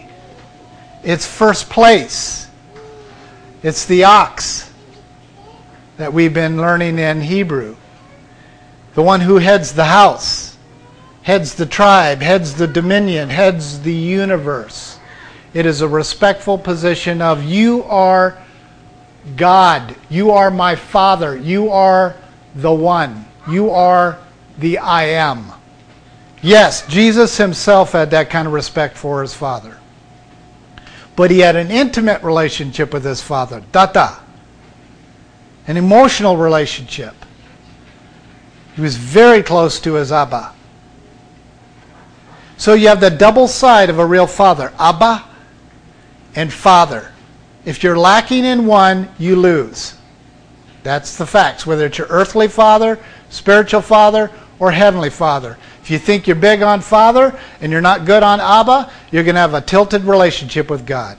It's 1.05 1.25
first 1.25 1.71
place. 1.71 2.49
It's 3.63 3.87
the 3.87 4.05
ox 4.05 4.73
that 5.97 6.13
we've 6.13 6.35
been 6.35 6.57
learning 6.57 6.99
in 6.99 7.21
Hebrew. 7.21 7.77
The 8.95 9.03
one 9.03 9.21
who 9.21 9.37
heads 9.37 9.73
the 9.73 9.85
house, 9.85 10.59
heads 11.23 11.55
the 11.55 11.67
tribe, 11.67 12.21
heads 12.21 12.55
the 12.55 12.67
dominion, 12.67 13.29
heads 13.29 13.81
the 13.83 13.95
universe. 13.95 14.96
It 15.57 15.65
is 15.65 15.81
a 15.81 15.89
respectful 15.89 16.59
position 16.59 17.23
of 17.23 17.43
you 17.43 17.83
are 17.85 18.37
God. 19.37 19.97
You 20.11 20.33
are 20.33 20.51
my 20.51 20.77
Father. 20.77 21.35
You 21.35 21.71
are 21.71 22.15
the 22.57 22.75
one. 22.75 23.25
You 23.49 23.71
are 23.71 24.19
the 24.59 24.77
I 24.77 25.05
am. 25.05 25.51
Yes, 26.43 26.87
Jesus 26.89 27.39
himself 27.39 27.93
had 27.93 28.11
that 28.11 28.29
kind 28.29 28.47
of 28.47 28.53
respect 28.53 28.99
for 28.99 29.23
his 29.23 29.33
Father. 29.33 29.79
But 31.17 31.31
he 31.31 31.39
had 31.39 31.57
an 31.57 31.71
intimate 31.71 32.23
relationship 32.23 32.93
with 32.93 33.07
his 33.07 33.23
Father, 33.23 33.63
Tata. 33.73 34.19
An 35.67 35.79
emotional 35.79 36.37
relationship. 36.37 37.15
He 38.75 38.83
was 38.83 38.99
very 38.99 39.43
close 39.43 39.81
to 39.81 39.95
his 39.95 40.13
Abba. 40.13 40.53
So 42.59 42.75
you 42.75 42.89
have 42.89 43.01
the 43.01 43.09
double 43.09 43.49
side 43.49 43.89
of 43.89 43.99
a 43.99 44.05
real 44.05 44.27
father, 44.27 44.71
Abba 44.79 45.25
and 46.37 46.53
Father. 46.53 47.13
If 47.65 47.83
you're 47.83 47.99
lacking 47.99 48.45
in 48.45 48.67
one, 48.67 49.09
you 49.19 49.35
lose. 49.35 49.95
That's 50.85 51.17
the 51.17 51.27
facts, 51.27 51.67
whether 51.67 51.87
it's 51.87 51.99
your 51.99 52.07
earthly 52.09 52.47
father, 52.47 53.01
spiritual 53.29 53.81
father, 53.81 54.31
or 54.61 54.71
heavenly 54.71 55.11
father. 55.11 55.59
If 55.83 55.91
you 55.91 55.99
think 55.99 56.27
you're 56.27 56.37
big 56.37 56.63
on 56.63 56.81
Father 56.81 57.39
and 57.61 57.71
you're 57.73 57.81
not 57.81 58.07
good 58.07 58.23
on 58.23 58.41
Abba, 58.41 58.91
you're 59.11 59.25
going 59.25 59.35
to 59.35 59.41
have 59.41 59.55
a 59.55 59.61
tilted 59.61 60.05
relationship 60.05 60.71
with 60.71 60.87
God. 60.87 61.19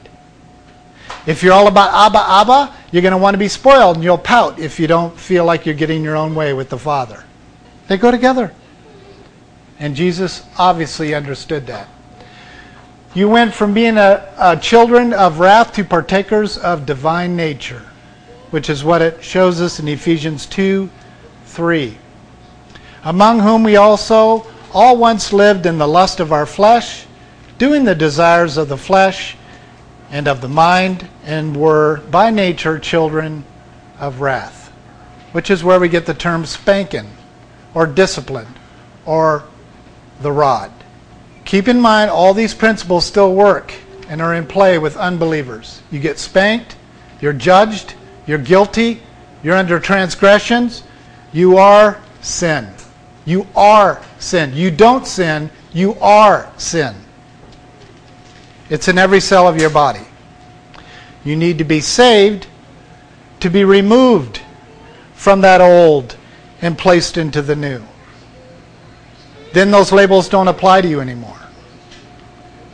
If 1.25 1.43
you're 1.43 1.53
all 1.53 1.67
about 1.67 1.93
Abba, 1.93 2.19
Abba, 2.19 2.75
you're 2.91 3.01
going 3.01 3.11
to 3.11 3.17
want 3.17 3.33
to 3.33 3.37
be 3.37 3.47
spoiled 3.47 3.95
and 3.95 4.03
you'll 4.03 4.17
pout 4.17 4.59
if 4.59 4.79
you 4.79 4.87
don't 4.87 5.17
feel 5.17 5.45
like 5.45 5.65
you're 5.65 5.75
getting 5.75 6.03
your 6.03 6.15
own 6.15 6.35
way 6.35 6.53
with 6.53 6.69
the 6.69 6.77
Father. 6.77 7.23
They 7.87 7.97
go 7.97 8.11
together. 8.11 8.53
And 9.79 9.95
Jesus 9.95 10.43
obviously 10.57 11.13
understood 11.13 11.67
that. 11.67 11.87
You 13.13 13.29
went 13.29 13.53
from 13.53 13.73
being 13.73 13.97
a, 13.97 14.31
a 14.37 14.57
children 14.57 15.13
of 15.13 15.39
wrath 15.39 15.73
to 15.73 15.83
partakers 15.83 16.57
of 16.57 16.85
divine 16.85 17.35
nature, 17.35 17.83
which 18.51 18.69
is 18.69 18.83
what 18.83 19.01
it 19.01 19.23
shows 19.23 19.61
us 19.61 19.79
in 19.79 19.87
Ephesians 19.87 20.45
2 20.45 20.89
3. 21.45 21.97
Among 23.03 23.39
whom 23.39 23.63
we 23.63 23.77
also 23.77 24.45
all 24.73 24.97
once 24.97 25.31
lived 25.31 25.65
in 25.65 25.77
the 25.77 25.87
lust 25.87 26.19
of 26.19 26.31
our 26.31 26.45
flesh, 26.45 27.05
doing 27.57 27.85
the 27.85 27.95
desires 27.95 28.57
of 28.57 28.69
the 28.69 28.77
flesh 28.77 29.35
and 30.11 30.27
of 30.27 30.41
the 30.41 30.49
mind, 30.49 31.07
and 31.23 31.55
were 31.55 32.01
by 32.11 32.29
nature 32.29 32.77
children 32.77 33.43
of 33.99 34.21
wrath, 34.21 34.71
which 35.31 35.49
is 35.49 35.63
where 35.63 35.79
we 35.79 35.89
get 35.89 36.05
the 36.05 36.13
term 36.13 36.45
spanking, 36.45 37.09
or 37.73 37.87
discipline, 37.87 38.47
or 39.05 39.43
the 40.21 40.31
rod. 40.31 40.71
Keep 41.47 41.69
in 41.69 41.79
mind, 41.79 42.11
all 42.11 42.33
these 42.33 42.53
principles 42.53 43.05
still 43.05 43.33
work 43.33 43.73
and 44.09 44.21
are 44.21 44.35
in 44.35 44.45
play 44.45 44.77
with 44.77 44.97
unbelievers. 44.97 45.81
You 45.89 46.01
get 46.01 46.19
spanked, 46.19 46.75
you're 47.21 47.31
judged, 47.31 47.93
you're 48.25 48.37
guilty, 48.37 49.01
you're 49.41 49.55
under 49.55 49.79
transgressions, 49.79 50.83
you 51.31 51.55
are 51.55 52.01
sin. 52.19 52.67
You 53.23 53.47
are 53.55 54.03
sin. 54.19 54.57
You 54.57 54.71
don't 54.71 55.07
sin, 55.07 55.49
you 55.71 55.93
are 56.01 56.51
sin. 56.57 56.93
It's 58.69 58.89
in 58.89 58.97
every 58.97 59.21
cell 59.21 59.47
of 59.47 59.57
your 59.57 59.69
body. 59.69 60.05
You 61.23 61.37
need 61.37 61.59
to 61.59 61.63
be 61.63 61.79
saved 61.79 62.47
to 63.39 63.49
be 63.49 63.63
removed 63.63 64.41
from 65.13 65.39
that 65.41 65.61
old 65.61 66.17
and 66.61 66.77
placed 66.77 67.15
into 67.15 67.41
the 67.41 67.55
new. 67.55 67.81
Then 69.57 69.71
those 69.71 69.91
labels 69.91 70.29
don't 70.29 70.47
apply 70.47 70.81
to 70.81 70.87
you 70.87 71.01
anymore. 71.01 71.39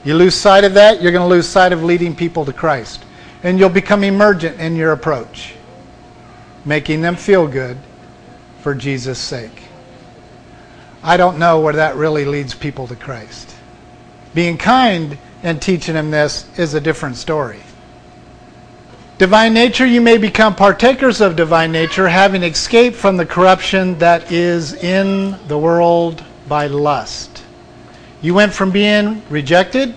You 0.04 0.16
lose 0.16 0.36
sight 0.36 0.66
of 0.66 0.74
that, 0.74 1.02
you're 1.02 1.14
going 1.14 1.24
to 1.24 1.34
lose 1.34 1.48
sight 1.48 1.72
of 1.72 1.82
leading 1.82 2.14
people 2.14 2.44
to 2.44 2.52
Christ. 2.52 3.06
and 3.42 3.58
you'll 3.58 3.70
become 3.70 4.04
emergent 4.04 4.60
in 4.60 4.76
your 4.76 4.92
approach, 4.92 5.54
making 6.66 7.02
them 7.02 7.16
feel 7.16 7.48
good 7.48 7.78
for 8.60 8.76
Jesus' 8.76 9.18
sake. 9.18 9.64
I 11.02 11.16
don't 11.16 11.40
know 11.40 11.62
where 11.62 11.72
that 11.72 11.96
really 11.96 12.26
leads 12.26 12.54
people 12.54 12.86
to 12.88 12.98
Christ. 12.98 13.56
Being 14.34 14.58
kind 14.58 15.18
and 15.42 15.62
teaching 15.62 15.94
them 15.94 16.12
this 16.12 16.46
is 16.60 16.74
a 16.74 16.82
different 16.82 17.16
story. 17.16 17.62
Divine 19.20 19.54
nature, 19.54 19.86
you 19.86 20.02
may 20.02 20.18
become 20.18 20.54
partakers 20.54 21.22
of 21.22 21.38
divine 21.38 21.72
nature, 21.72 22.10
having 22.10 22.44
escaped 22.44 22.98
from 22.98 23.16
the 23.16 23.26
corruption 23.26 23.98
that 24.00 24.34
is 24.34 24.74
in 24.74 25.38
the 25.48 25.58
world 25.58 26.26
by 26.54 26.68
lust. 26.68 27.42
You 28.22 28.36
went 28.36 28.54
from 28.54 28.70
being 28.70 29.24
rejected 29.28 29.96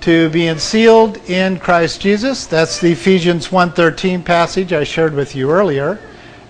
to 0.00 0.28
being 0.30 0.58
sealed 0.58 1.16
in 1.30 1.60
Christ 1.60 2.00
Jesus. 2.00 2.44
That's 2.44 2.80
the 2.80 2.90
Ephesians 2.90 3.52
1:13 3.52 4.24
passage 4.24 4.72
I 4.72 4.82
shared 4.82 5.14
with 5.14 5.36
you 5.36 5.52
earlier. 5.52 6.00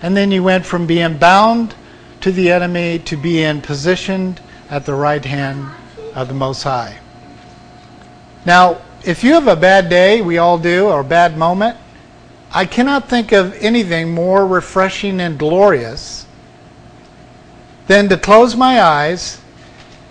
And 0.01 0.17
then 0.17 0.31
you 0.31 0.41
went 0.41 0.65
from 0.65 0.87
being 0.87 1.19
bound 1.19 1.75
to 2.21 2.31
the 2.31 2.51
enemy 2.51 2.97
to 3.05 3.15
being 3.15 3.61
positioned 3.61 4.41
at 4.71 4.87
the 4.87 4.95
right 4.95 5.23
hand 5.23 5.67
of 6.15 6.27
the 6.27 6.33
Most 6.33 6.63
High. 6.63 6.95
Now, 8.43 8.77
if 9.03 9.23
you 9.23 9.33
have 9.33 9.47
a 9.47 9.55
bad 9.55 9.87
day, 9.87 10.19
we 10.21 10.39
all 10.39 10.57
do, 10.57 10.87
or 10.87 11.01
a 11.01 11.11
bad 11.19 11.37
moment, 11.37 11.77
I 12.51 12.65
cannot 12.65 13.07
think 13.07 13.31
of 13.31 13.53
anything 13.61 14.15
more 14.15 14.47
refreshing 14.47 15.21
and 15.21 15.37
glorious 15.37 16.24
than 17.87 18.09
to 18.09 18.17
close 18.17 18.55
my 18.55 18.81
eyes 18.81 19.41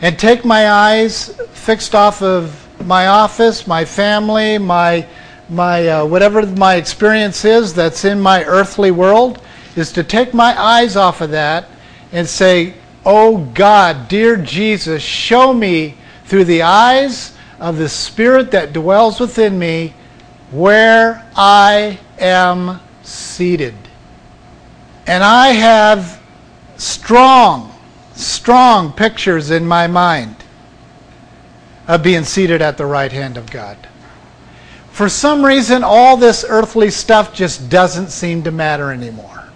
and 0.00 0.18
take 0.18 0.44
my 0.44 0.70
eyes 0.70 1.28
fixed 1.52 1.94
off 1.94 2.22
of 2.22 2.60
my 2.86 3.06
office, 3.06 3.66
my 3.66 3.84
family, 3.84 4.58
my 4.58 5.06
my 5.48 5.88
uh, 5.88 6.04
whatever 6.06 6.46
my 6.46 6.76
experience 6.76 7.44
is 7.44 7.74
that's 7.74 8.04
in 8.04 8.18
my 8.18 8.44
earthly 8.44 8.90
world 8.90 9.42
is 9.76 9.92
to 9.92 10.02
take 10.02 10.32
my 10.32 10.58
eyes 10.58 10.96
off 10.96 11.20
of 11.20 11.30
that 11.30 11.68
and 12.12 12.26
say, 12.26 12.74
"Oh 13.04 13.38
God, 13.54 14.08
dear 14.08 14.36
Jesus, 14.36 15.02
show 15.02 15.52
me 15.52 15.96
through 16.24 16.44
the 16.44 16.62
eyes 16.62 17.34
of 17.60 17.78
the 17.78 17.88
Spirit 17.88 18.50
that 18.50 18.72
dwells 18.72 19.20
within 19.20 19.58
me 19.58 19.94
where 20.50 21.24
I 21.36 21.98
am 22.18 22.80
seated. 23.02 23.74
And 25.06 25.22
I 25.22 25.48
have 25.48 26.20
strong, 26.76 27.74
strong 28.14 28.92
pictures 28.92 29.50
in 29.50 29.66
my 29.66 29.86
mind 29.86 30.36
of 31.86 32.02
being 32.02 32.24
seated 32.24 32.62
at 32.62 32.76
the 32.76 32.86
right 32.86 33.12
hand 33.12 33.36
of 33.36 33.50
God. 33.50 33.76
For 34.90 35.08
some 35.08 35.44
reason, 35.44 35.82
all 35.82 36.16
this 36.16 36.44
earthly 36.48 36.90
stuff 36.90 37.34
just 37.34 37.68
doesn't 37.68 38.10
seem 38.10 38.44
to 38.44 38.50
matter 38.50 38.92
anymore. 38.92 39.48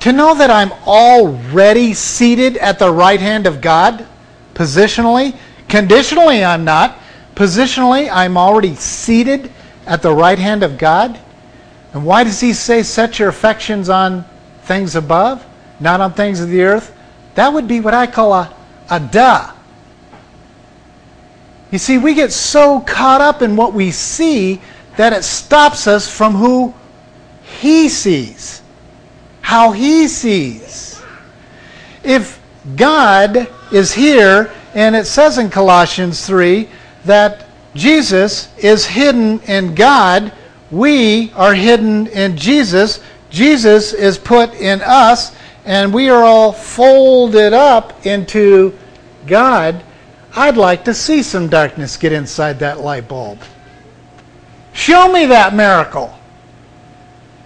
To 0.00 0.12
know 0.12 0.34
that 0.34 0.50
I'm 0.50 0.72
already 0.86 1.92
seated 1.92 2.56
at 2.56 2.78
the 2.78 2.90
right 2.90 3.20
hand 3.20 3.46
of 3.46 3.60
God, 3.60 4.06
positionally, 4.54 5.36
conditionally, 5.68 6.42
I'm 6.42 6.64
not. 6.64 6.98
Positionally, 7.34 8.10
I'm 8.10 8.38
already 8.38 8.74
seated 8.76 9.52
at 9.86 10.00
the 10.00 10.12
right 10.12 10.38
hand 10.38 10.62
of 10.62 10.78
God. 10.78 11.18
And 11.92 12.06
why 12.06 12.24
does 12.24 12.40
he 12.40 12.54
say, 12.54 12.82
set 12.82 13.18
your 13.18 13.28
affections 13.28 13.90
on 13.90 14.24
things 14.70 14.94
above, 14.94 15.44
not 15.80 16.00
on 16.00 16.12
things 16.12 16.40
of 16.40 16.48
the 16.48 16.62
earth? 16.62 16.96
That 17.34 17.52
would 17.52 17.66
be 17.66 17.80
what 17.80 17.92
I 17.92 18.06
call 18.06 18.32
a, 18.32 18.54
a 18.88 19.00
duh. 19.00 19.52
You 21.72 21.78
see, 21.78 21.98
we 21.98 22.14
get 22.14 22.30
so 22.30 22.78
caught 22.78 23.20
up 23.20 23.42
in 23.42 23.56
what 23.56 23.72
we 23.72 23.90
see 23.90 24.60
that 24.96 25.12
it 25.12 25.24
stops 25.24 25.88
us 25.88 26.08
from 26.08 26.36
who 26.36 26.72
he 27.60 27.88
sees, 27.88 28.62
how 29.40 29.72
he 29.72 30.06
sees. 30.06 31.02
If 32.04 32.40
God 32.76 33.48
is 33.72 33.92
here, 33.92 34.52
and 34.74 34.94
it 34.94 35.06
says 35.08 35.38
in 35.38 35.50
Colossians 35.50 36.24
3 36.24 36.68
that 37.06 37.44
Jesus 37.74 38.56
is 38.58 38.86
hidden 38.86 39.40
in 39.40 39.74
God. 39.74 40.32
We 40.70 41.32
are 41.32 41.54
hidden 41.54 42.06
in 42.08 42.36
Jesus. 42.36 43.00
Jesus 43.30 43.92
is 43.92 44.18
put 44.18 44.52
in 44.54 44.82
us, 44.82 45.34
and 45.64 45.94
we 45.94 46.08
are 46.08 46.24
all 46.24 46.52
folded 46.52 47.52
up 47.52 48.04
into 48.04 48.76
God. 49.26 49.82
I'd 50.34 50.56
like 50.56 50.84
to 50.84 50.94
see 50.94 51.22
some 51.22 51.48
darkness 51.48 51.96
get 51.96 52.12
inside 52.12 52.58
that 52.58 52.80
light 52.80 53.08
bulb. 53.08 53.38
Show 54.72 55.10
me 55.12 55.26
that 55.26 55.54
miracle. 55.54 56.16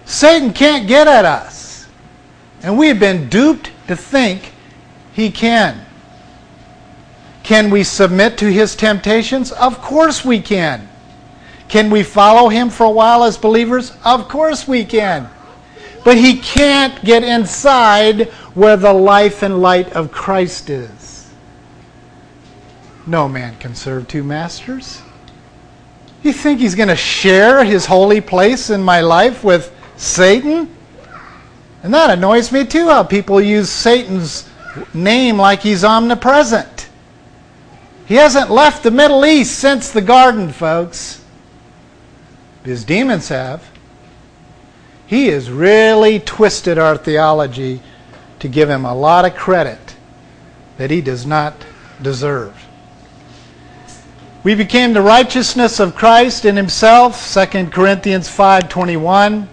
Satan 0.05 0.53
can't 0.53 0.87
get 0.87 1.07
at 1.07 1.25
us. 1.25 1.87
And 2.63 2.79
we 2.79 2.89
have 2.89 2.99
been 2.99 3.29
duped 3.29 3.71
to 3.89 3.97
think 3.97 4.53
he 5.13 5.31
can. 5.31 5.85
Can 7.43 7.69
we 7.69 7.85
submit 7.85 8.39
to 8.39 8.51
his 8.51 8.75
temptations? 8.75 9.53
Of 9.53 9.81
course 9.83 10.25
we 10.25 10.41
can. 10.41 10.89
Can 11.69 11.91
we 11.91 12.03
follow 12.03 12.49
him 12.49 12.71
for 12.71 12.85
a 12.85 12.91
while 12.91 13.25
as 13.25 13.37
believers? 13.37 13.93
Of 14.05 14.29
course 14.29 14.67
we 14.67 14.85
can. 14.85 15.29
But 16.05 16.19
he 16.19 16.39
can't 16.39 17.03
get 17.03 17.25
inside 17.25 18.29
where 18.55 18.77
the 18.77 18.93
life 18.93 19.43
and 19.43 19.61
light 19.61 19.93
of 19.95 20.13
Christ 20.13 20.69
is. 20.71 21.31
No 23.07 23.29
man 23.29 23.57
can 23.59 23.75
serve 23.75 24.07
two 24.07 24.23
masters. 24.23 25.03
You 26.23 26.33
think 26.33 26.61
he's 26.61 26.75
going 26.75 26.89
to 26.89 26.97
share 26.97 27.65
his 27.65 27.87
holy 27.87 28.21
place 28.21 28.71
in 28.71 28.83
my 28.83 29.01
life 29.01 29.45
with 29.45 29.75
Satan? 29.97 30.75
And 31.83 31.93
that 31.93 32.11
annoys 32.11 32.51
me 32.51 32.65
too, 32.65 32.89
how 32.89 33.03
people 33.03 33.41
use 33.41 33.69
Satan's 33.69 34.49
name 34.95 35.37
like 35.37 35.61
he's 35.61 35.85
omnipresent. 35.85 36.89
He 38.07 38.15
hasn't 38.15 38.51
left 38.51 38.83
the 38.83 38.91
Middle 38.91 39.25
East 39.25 39.59
since 39.59 39.91
the 39.91 40.01
garden, 40.01 40.51
folks. 40.51 41.23
His 42.65 42.85
demons 42.85 43.29
have. 43.29 43.74
He 45.07 45.29
has 45.29 45.51
really 45.51 46.19
twisted 46.21 46.79
our 46.79 46.97
theology 46.97 47.81
to 48.39 48.49
give 48.49 48.71
him 48.71 48.85
a 48.85 48.95
lot 48.95 49.25
of 49.25 49.35
credit 49.35 49.97
that 50.77 50.91
he 50.91 51.01
does 51.01 51.27
not 51.27 51.55
deserve. 52.03 52.55
We 54.43 54.55
became 54.55 54.93
the 54.93 55.03
righteousness 55.03 55.81
of 55.81 55.95
Christ 55.95 56.45
in 56.45 56.57
himself, 56.57 57.19
2 57.19 57.73
Corinthians 57.73 58.29
5:21. 58.29 59.49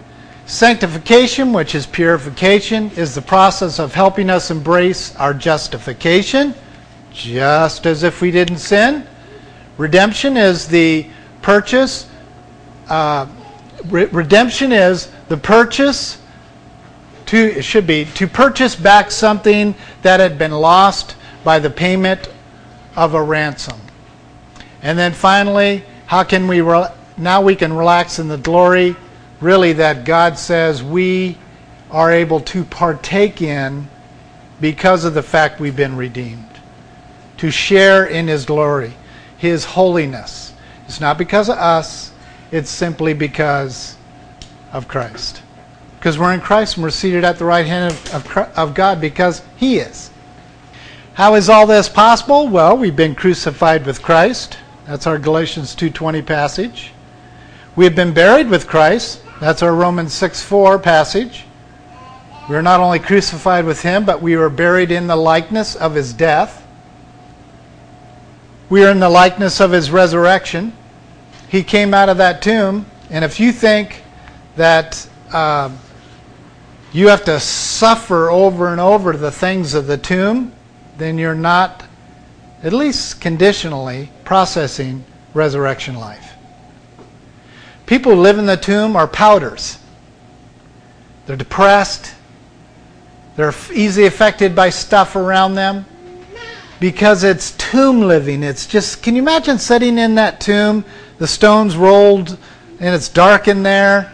Sanctification, 0.46 1.54
which 1.54 1.76
is 1.76 1.86
purification, 1.86 2.92
is 2.98 3.16
the 3.16 3.22
process 3.22 3.80
of 3.80 3.94
helping 3.94 4.30
us 4.30 4.52
embrace 4.52 5.16
our 5.16 5.34
justification 5.34 6.54
just 7.14 7.86
as 7.86 8.04
if 8.04 8.22
we 8.22 8.32
didn't 8.32 8.58
sin. 8.58 9.06
Redemption 9.78 10.38
is 10.38 10.68
the 10.68 11.08
purchase. 11.42 12.08
Uh, 12.90 13.28
re- 13.86 14.06
redemption 14.06 14.72
is 14.72 15.12
the 15.30 15.38
purchase. 15.38 16.18
To 17.28 17.38
it 17.38 17.64
should 17.64 17.88
be 17.88 18.06
to 18.16 18.28
purchase 18.28 18.76
back 18.76 19.10
something 19.12 19.76
that 20.02 20.20
had 20.20 20.38
been 20.38 20.52
lost 20.52 21.16
by 21.44 21.60
the 21.60 21.70
payment 21.70 22.30
of 22.96 23.14
a 23.14 23.24
ransom. 23.24 23.80
And 24.82 24.98
then 24.98 25.14
finally, 25.14 25.84
how 26.08 26.24
can 26.24 26.48
we 26.48 26.62
re- 26.62 26.90
now 27.18 27.42
we 27.42 27.56
can 27.56 27.74
relax 27.74 28.20
in 28.20 28.28
the 28.28 28.38
glory 28.38 28.96
really 29.40 29.74
that 29.74 30.06
God 30.06 30.38
says 30.38 30.84
we 30.84 31.38
are 31.90 32.12
able 32.12 32.40
to 32.40 32.64
partake 32.64 33.42
in 33.42 33.88
because 34.60 35.04
of 35.04 35.14
the 35.14 35.24
fact 35.24 35.60
we've 35.60 35.76
been 35.76 35.98
redeemed 35.98 36.48
to 37.42 37.50
share 37.50 38.06
in 38.06 38.28
His 38.28 38.46
glory, 38.46 38.94
His 39.38 39.66
holiness. 39.66 40.54
It's 40.86 41.02
not 41.02 41.18
because 41.18 41.50
of 41.50 41.58
us, 41.58 42.11
it's 42.52 42.70
simply 42.70 43.14
because 43.14 43.96
of 44.74 44.88
Christ. 44.88 45.42
Because 45.98 46.18
we're 46.18 46.34
in 46.34 46.42
Christ 46.42 46.76
and 46.76 46.84
we're 46.84 46.90
seated 46.90 47.24
at 47.24 47.38
the 47.38 47.46
right 47.46 47.66
hand 47.66 47.94
of, 47.94 48.16
of, 48.16 48.38
of 48.58 48.74
God 48.74 49.00
because 49.00 49.42
He 49.58 49.78
is. 49.78 50.10
How 51.14 51.36
is 51.36 51.50
all 51.50 51.68
this 51.68 51.90
possible? 51.90 52.48
Well, 52.48 52.78
we've 52.78 52.96
been 52.96 53.16
crucified 53.16 53.86
with 53.86 54.02
Christ. 54.02 54.58
That's 54.86 55.06
our 55.06 55.20
Galatians 55.20 55.76
2:20 55.76 56.26
passage. 56.26 56.92
We 57.76 57.86
have 57.86 57.96
been 57.96 58.14
buried 58.14 58.50
with 58.50 58.68
Christ. 58.68 59.22
That's 59.40 59.62
our 59.62 59.74
Romans 59.74 60.14
6:4 60.14 60.82
passage. 60.82 61.46
We 62.50 62.56
are 62.56 62.62
not 62.62 62.80
only 62.80 63.00
crucified 63.00 63.66
with 63.66 63.82
him, 63.82 64.04
but 64.04 64.22
we 64.22 64.36
were 64.36 64.50
buried 64.50 64.92
in 64.92 65.08
the 65.08 65.16
likeness 65.16 65.76
of 65.76 65.96
his 65.96 66.12
death. 66.12 66.66
We 68.70 68.84
are 68.84 68.90
in 68.90 69.00
the 69.00 69.10
likeness 69.10 69.62
of 69.62 69.72
his 69.72 69.92
resurrection. 69.92 70.74
He 71.52 71.64
came 71.64 71.94
out 71.94 72.08
of 72.08 72.16
that 72.20 72.42
tomb, 72.42 72.86
and 73.10 73.26
if 73.26 73.38
you 73.38 73.52
think 73.52 74.04
that 74.56 75.06
uh, 75.34 75.70
you 76.94 77.10
have 77.10 77.26
to 77.26 77.42
suffer 77.42 78.30
over 78.30 78.70
and 78.70 78.80
over 78.80 79.18
the 79.18 79.32
things 79.32 79.74
of 79.74 79.86
the 79.86 79.98
tomb, 79.98 80.54
then 80.98 81.18
you're 81.18 81.36
not, 81.36 81.84
at 82.64 82.72
least 82.72 83.20
conditionally, 83.20 84.10
processing 84.24 85.04
resurrection 85.34 85.96
life. 85.96 86.36
People 87.86 88.16
who 88.16 88.22
live 88.22 88.40
in 88.40 88.46
the 88.46 88.56
tomb 88.56 88.96
are 88.96 89.06
pouters. 89.06 89.78
They're 91.26 91.36
depressed. 91.36 92.14
They're 93.36 93.54
easily 93.74 94.06
affected 94.06 94.56
by 94.56 94.70
stuff 94.70 95.18
around 95.18 95.56
them 95.56 95.86
because 96.80 97.26
it's 97.26 97.52
tomb 97.52 98.00
living. 98.00 98.42
It's 98.42 98.66
just, 98.66 99.04
can 99.04 99.18
you 99.18 99.22
imagine 99.22 99.60
sitting 99.60 99.98
in 99.98 100.16
that 100.16 100.40
tomb, 100.40 100.86
the 101.22 101.28
stones 101.28 101.78
rolled, 101.78 102.36
and 102.80 102.96
it's 102.96 103.08
dark 103.08 103.48
in 103.48 103.62
there, 103.62 104.12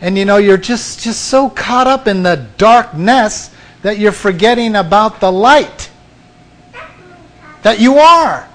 and 0.00 0.16
you 0.16 0.24
know, 0.24 0.36
you're 0.36 0.56
just, 0.56 1.00
just 1.00 1.24
so 1.24 1.50
caught 1.50 1.88
up 1.88 2.06
in 2.06 2.22
the 2.22 2.46
darkness 2.58 3.50
that 3.82 3.98
you're 3.98 4.12
forgetting 4.12 4.76
about 4.76 5.18
the 5.18 5.32
light 5.32 5.90
that 7.62 7.80
you 7.80 7.96
are. 7.96 8.48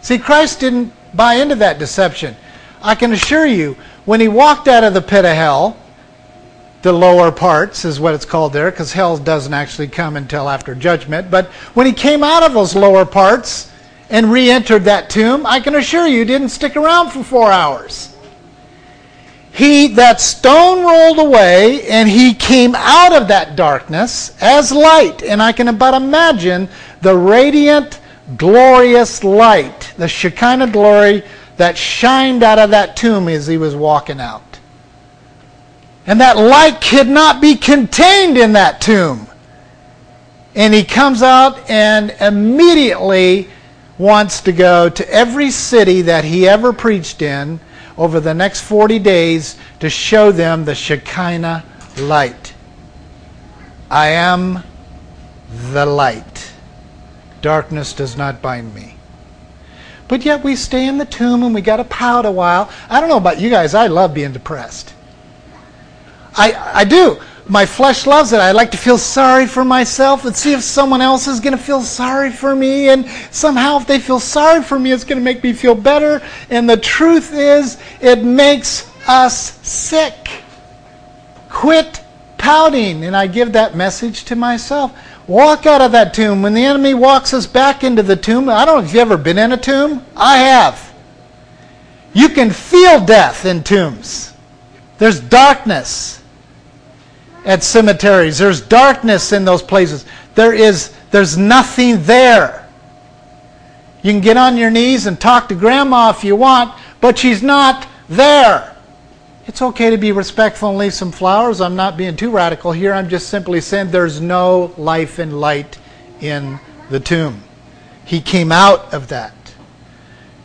See, 0.00 0.16
Christ 0.16 0.60
didn't 0.60 0.90
buy 1.14 1.34
into 1.34 1.54
that 1.56 1.78
deception. 1.78 2.34
I 2.80 2.94
can 2.94 3.12
assure 3.12 3.44
you, 3.44 3.76
when 4.06 4.22
he 4.22 4.28
walked 4.28 4.66
out 4.66 4.82
of 4.82 4.94
the 4.94 5.02
pit 5.02 5.26
of 5.26 5.36
hell, 5.36 5.76
the 6.80 6.94
lower 6.94 7.30
parts 7.30 7.84
is 7.84 8.00
what 8.00 8.14
it's 8.14 8.24
called 8.24 8.54
there, 8.54 8.70
because 8.70 8.94
hell 8.94 9.18
doesn't 9.18 9.52
actually 9.52 9.88
come 9.88 10.16
until 10.16 10.48
after 10.48 10.74
judgment. 10.74 11.30
But 11.30 11.48
when 11.74 11.84
he 11.84 11.92
came 11.92 12.24
out 12.24 12.42
of 12.42 12.54
those 12.54 12.74
lower 12.74 13.04
parts 13.04 13.70
and 14.10 14.32
re 14.32 14.50
entered 14.50 14.84
that 14.84 15.10
tomb, 15.10 15.44
I 15.46 15.60
can 15.60 15.74
assure 15.74 16.06
you, 16.06 16.24
didn't 16.24 16.48
stick 16.50 16.76
around 16.76 17.10
for 17.10 17.22
four 17.22 17.50
hours. 17.50 18.14
He, 19.52 19.88
that 19.88 20.20
stone 20.20 20.84
rolled 20.84 21.18
away, 21.18 21.88
and 21.88 22.08
he 22.08 22.32
came 22.32 22.74
out 22.76 23.12
of 23.12 23.28
that 23.28 23.56
darkness 23.56 24.36
as 24.40 24.70
light. 24.70 25.22
And 25.22 25.42
I 25.42 25.52
can 25.52 25.76
but 25.76 25.94
imagine 25.94 26.68
the 27.02 27.16
radiant, 27.16 28.00
glorious 28.36 29.24
light, 29.24 29.92
the 29.96 30.06
Shekinah 30.06 30.70
glory 30.70 31.24
that 31.56 31.76
shined 31.76 32.44
out 32.44 32.60
of 32.60 32.70
that 32.70 32.96
tomb 32.96 33.28
as 33.28 33.48
he 33.48 33.58
was 33.58 33.74
walking 33.74 34.20
out. 34.20 34.60
And 36.06 36.20
that 36.20 36.36
light 36.36 36.80
could 36.80 37.08
not 37.08 37.42
be 37.42 37.56
contained 37.56 38.38
in 38.38 38.52
that 38.52 38.80
tomb. 38.80 39.26
And 40.54 40.72
he 40.72 40.84
comes 40.84 41.22
out 41.22 41.68
and 41.68 42.12
immediately 42.20 43.48
wants 43.98 44.40
to 44.42 44.52
go 44.52 44.88
to 44.88 45.12
every 45.12 45.50
city 45.50 46.02
that 46.02 46.24
he 46.24 46.48
ever 46.48 46.72
preached 46.72 47.20
in 47.20 47.60
over 47.96 48.20
the 48.20 48.32
next 48.32 48.60
40 48.62 48.98
days 49.00 49.56
to 49.80 49.90
show 49.90 50.30
them 50.30 50.64
the 50.64 50.74
Shekinah 50.74 51.64
light. 51.98 52.54
I 53.90 54.08
am 54.08 54.62
the 55.72 55.84
light. 55.84 56.52
Darkness 57.42 57.92
does 57.92 58.16
not 58.16 58.40
bind 58.40 58.74
me. 58.74 58.94
But 60.06 60.24
yet 60.24 60.42
we 60.42 60.56
stay 60.56 60.86
in 60.86 60.98
the 60.98 61.04
tomb 61.04 61.42
and 61.42 61.54
we 61.54 61.60
got 61.60 61.76
to 61.76 61.84
pout 61.84 62.24
a 62.24 62.30
while. 62.30 62.70
I 62.88 63.00
don't 63.00 63.08
know 63.08 63.18
about 63.18 63.40
you 63.40 63.50
guys, 63.50 63.74
I 63.74 63.88
love 63.88 64.14
being 64.14 64.32
depressed. 64.32 64.94
I, 66.36 66.52
I 66.74 66.84
do. 66.84 67.20
My 67.50 67.64
flesh 67.64 68.06
loves 68.06 68.34
it. 68.34 68.40
I 68.40 68.52
like 68.52 68.70
to 68.72 68.76
feel 68.76 68.98
sorry 68.98 69.46
for 69.46 69.64
myself 69.64 70.26
and 70.26 70.36
see 70.36 70.52
if 70.52 70.62
someone 70.62 71.00
else 71.00 71.26
is 71.26 71.40
going 71.40 71.56
to 71.56 71.62
feel 71.62 71.80
sorry 71.80 72.30
for 72.30 72.54
me. 72.54 72.90
And 72.90 73.08
somehow, 73.30 73.78
if 73.78 73.86
they 73.86 73.98
feel 73.98 74.20
sorry 74.20 74.62
for 74.62 74.78
me, 74.78 74.92
it's 74.92 75.04
going 75.04 75.18
to 75.18 75.24
make 75.24 75.42
me 75.42 75.54
feel 75.54 75.74
better. 75.74 76.20
And 76.50 76.68
the 76.68 76.76
truth 76.76 77.32
is, 77.32 77.78
it 78.02 78.22
makes 78.22 78.90
us 79.08 79.66
sick. 79.66 80.42
Quit 81.48 82.04
pouting. 82.36 83.04
And 83.04 83.16
I 83.16 83.26
give 83.26 83.52
that 83.52 83.74
message 83.74 84.24
to 84.24 84.36
myself. 84.36 84.94
Walk 85.26 85.64
out 85.64 85.80
of 85.80 85.92
that 85.92 86.12
tomb. 86.12 86.42
When 86.42 86.52
the 86.52 86.64
enemy 86.64 86.92
walks 86.92 87.32
us 87.32 87.46
back 87.46 87.82
into 87.82 88.02
the 88.02 88.16
tomb, 88.16 88.50
I 88.50 88.66
don't 88.66 88.78
know 88.78 88.84
if 88.84 88.92
you've 88.92 89.00
ever 89.00 89.16
been 89.16 89.38
in 89.38 89.52
a 89.52 89.56
tomb. 89.56 90.04
I 90.14 90.36
have. 90.36 90.94
You 92.12 92.28
can 92.28 92.50
feel 92.50 93.02
death 93.02 93.46
in 93.46 93.62
tombs. 93.62 94.34
There's 94.98 95.20
darkness 95.20 96.17
at 97.48 97.64
cemeteries. 97.64 98.36
There's 98.38 98.60
darkness 98.60 99.32
in 99.32 99.46
those 99.46 99.62
places. 99.62 100.04
There 100.34 100.52
is 100.52 100.94
there's 101.10 101.38
nothing 101.38 102.02
there. 102.02 102.68
You 104.02 104.12
can 104.12 104.20
get 104.20 104.36
on 104.36 104.58
your 104.58 104.70
knees 104.70 105.06
and 105.06 105.18
talk 105.18 105.48
to 105.48 105.54
grandma 105.54 106.10
if 106.10 106.22
you 106.22 106.36
want, 106.36 106.78
but 107.00 107.18
she's 107.18 107.42
not 107.42 107.88
there. 108.08 108.76
It's 109.46 109.62
okay 109.62 109.88
to 109.88 109.96
be 109.96 110.12
respectful 110.12 110.68
and 110.68 110.78
leave 110.78 110.92
some 110.92 111.10
flowers. 111.10 111.62
I'm 111.62 111.74
not 111.74 111.96
being 111.96 112.16
too 112.16 112.30
radical 112.30 112.70
here. 112.70 112.92
I'm 112.92 113.08
just 113.08 113.30
simply 113.30 113.62
saying 113.62 113.90
there's 113.90 114.20
no 114.20 114.74
life 114.76 115.18
and 115.18 115.40
light 115.40 115.78
in 116.20 116.60
the 116.90 117.00
tomb. 117.00 117.42
He 118.04 118.20
came 118.20 118.52
out 118.52 118.92
of 118.92 119.08
that 119.08 119.32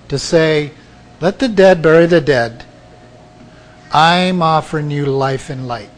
to 0.07 0.17
say, 0.17 0.71
let 1.19 1.39
the 1.39 1.49
dead 1.49 1.81
bury 1.81 2.05
the 2.05 2.21
dead. 2.21 2.63
I'm 3.91 4.41
offering 4.41 4.89
you 4.89 5.05
life 5.05 5.49
and 5.49 5.67
light 5.67 5.92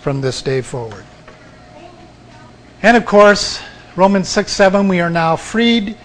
from 0.00 0.20
this 0.20 0.42
day 0.42 0.60
forward. 0.60 1.04
And 2.82 2.96
of 2.96 3.04
course, 3.04 3.60
Romans 3.96 4.28
6 4.28 4.50
7, 4.50 4.88
we 4.88 5.00
are 5.00 5.10
now 5.10 5.36
freed 5.36 5.96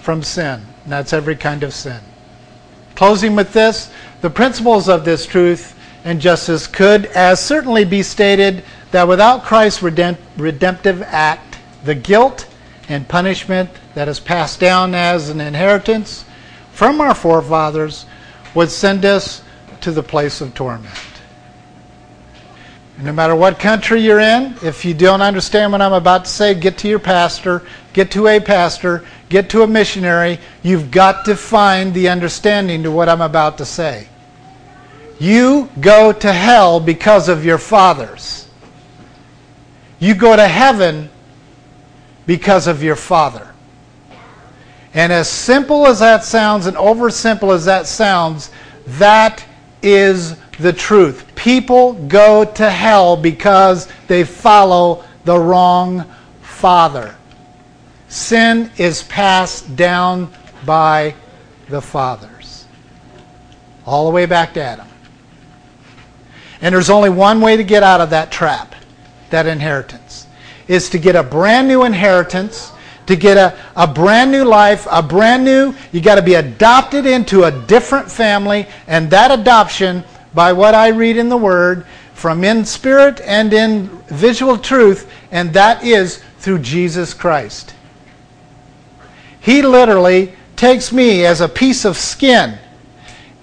from 0.00 0.22
sin. 0.22 0.60
And 0.84 0.92
that's 0.92 1.12
every 1.12 1.36
kind 1.36 1.62
of 1.62 1.74
sin. 1.74 2.00
Closing 2.94 3.34
with 3.34 3.52
this, 3.52 3.90
the 4.20 4.30
principles 4.30 4.88
of 4.88 5.04
this 5.04 5.26
truth 5.26 5.76
and 6.04 6.20
justice 6.20 6.66
could 6.66 7.06
as 7.06 7.40
certainly 7.40 7.84
be 7.84 8.02
stated 8.02 8.62
that 8.90 9.08
without 9.08 9.42
Christ's 9.42 9.82
redemptive 9.82 11.02
act, 11.02 11.58
the 11.84 11.94
guilt 11.94 12.46
and 12.88 13.08
punishment 13.08 13.70
that 13.94 14.08
is 14.08 14.20
passed 14.20 14.60
down 14.60 14.94
as 14.94 15.30
an 15.30 15.40
inheritance 15.40 16.24
from 16.72 17.00
our 17.00 17.14
forefathers 17.14 18.06
would 18.54 18.70
send 18.70 19.04
us 19.04 19.42
to 19.80 19.90
the 19.90 20.02
place 20.02 20.40
of 20.40 20.54
torment. 20.54 21.13
No 22.98 23.12
matter 23.12 23.34
what 23.34 23.58
country 23.58 24.00
you're 24.00 24.20
in, 24.20 24.54
if 24.62 24.84
you 24.84 24.94
don't 24.94 25.20
understand 25.20 25.72
what 25.72 25.82
I'm 25.82 25.92
about 25.92 26.26
to 26.26 26.30
say, 26.30 26.54
get 26.54 26.78
to 26.78 26.88
your 26.88 27.00
pastor, 27.00 27.62
get 27.92 28.12
to 28.12 28.28
a 28.28 28.38
pastor, 28.38 29.04
get 29.28 29.50
to 29.50 29.62
a 29.62 29.66
missionary. 29.66 30.38
You've 30.62 30.92
got 30.92 31.24
to 31.24 31.34
find 31.34 31.92
the 31.92 32.08
understanding 32.08 32.84
to 32.84 32.92
what 32.92 33.08
I'm 33.08 33.20
about 33.20 33.58
to 33.58 33.64
say. 33.64 34.08
You 35.18 35.70
go 35.80 36.12
to 36.12 36.32
hell 36.32 36.78
because 36.78 37.28
of 37.28 37.44
your 37.44 37.58
fathers. 37.58 38.48
You 39.98 40.14
go 40.14 40.36
to 40.36 40.46
heaven 40.46 41.10
because 42.26 42.66
of 42.68 42.82
your 42.82 42.96
father. 42.96 43.52
And 44.92 45.12
as 45.12 45.28
simple 45.28 45.86
as 45.88 45.98
that 45.98 46.22
sounds 46.22 46.66
and 46.66 46.76
oversimple 46.76 47.52
as 47.52 47.64
that 47.64 47.86
sounds, 47.86 48.50
that 48.86 49.44
is 49.82 50.36
the 50.58 50.72
truth. 50.72 51.34
People 51.34 51.94
go 51.94 52.44
to 52.44 52.70
hell 52.70 53.16
because 53.16 53.88
they 54.08 54.24
follow 54.24 55.04
the 55.24 55.38
wrong 55.38 56.04
father. 56.42 57.14
Sin 58.08 58.70
is 58.76 59.02
passed 59.04 59.76
down 59.76 60.32
by 60.64 61.14
the 61.68 61.80
fathers, 61.80 62.66
all 63.86 64.06
the 64.06 64.12
way 64.12 64.26
back 64.26 64.54
to 64.54 64.62
Adam. 64.62 64.86
And 66.60 66.74
there's 66.74 66.90
only 66.90 67.10
one 67.10 67.40
way 67.40 67.56
to 67.56 67.64
get 67.64 67.82
out 67.82 68.00
of 68.00 68.10
that 68.10 68.30
trap, 68.30 68.74
that 69.30 69.46
inheritance, 69.46 70.26
is 70.68 70.88
to 70.90 70.98
get 70.98 71.16
a 71.16 71.22
brand 71.22 71.68
new 71.68 71.84
inheritance 71.84 72.72
to 73.06 73.16
get 73.16 73.36
a, 73.36 73.56
a 73.76 73.86
brand 73.86 74.30
new 74.30 74.44
life, 74.44 74.86
a 74.90 75.02
brand 75.02 75.44
new, 75.44 75.74
you 75.92 76.00
got 76.00 76.14
to 76.16 76.22
be 76.22 76.34
adopted 76.34 77.06
into 77.06 77.44
a 77.44 77.50
different 77.50 78.10
family, 78.10 78.66
and 78.86 79.10
that 79.10 79.30
adoption 79.30 80.04
by 80.34 80.52
what 80.52 80.74
I 80.74 80.88
read 80.88 81.16
in 81.16 81.28
the 81.28 81.36
Word, 81.36 81.86
from 82.12 82.44
in 82.44 82.64
spirit 82.64 83.20
and 83.22 83.52
in 83.52 83.88
visual 84.08 84.56
truth, 84.58 85.10
and 85.30 85.52
that 85.52 85.84
is 85.84 86.22
through 86.38 86.58
Jesus 86.58 87.14
Christ. 87.14 87.74
He 89.40 89.62
literally 89.62 90.34
takes 90.56 90.92
me 90.92 91.26
as 91.26 91.40
a 91.40 91.48
piece 91.48 91.84
of 91.84 91.96
skin, 91.96 92.58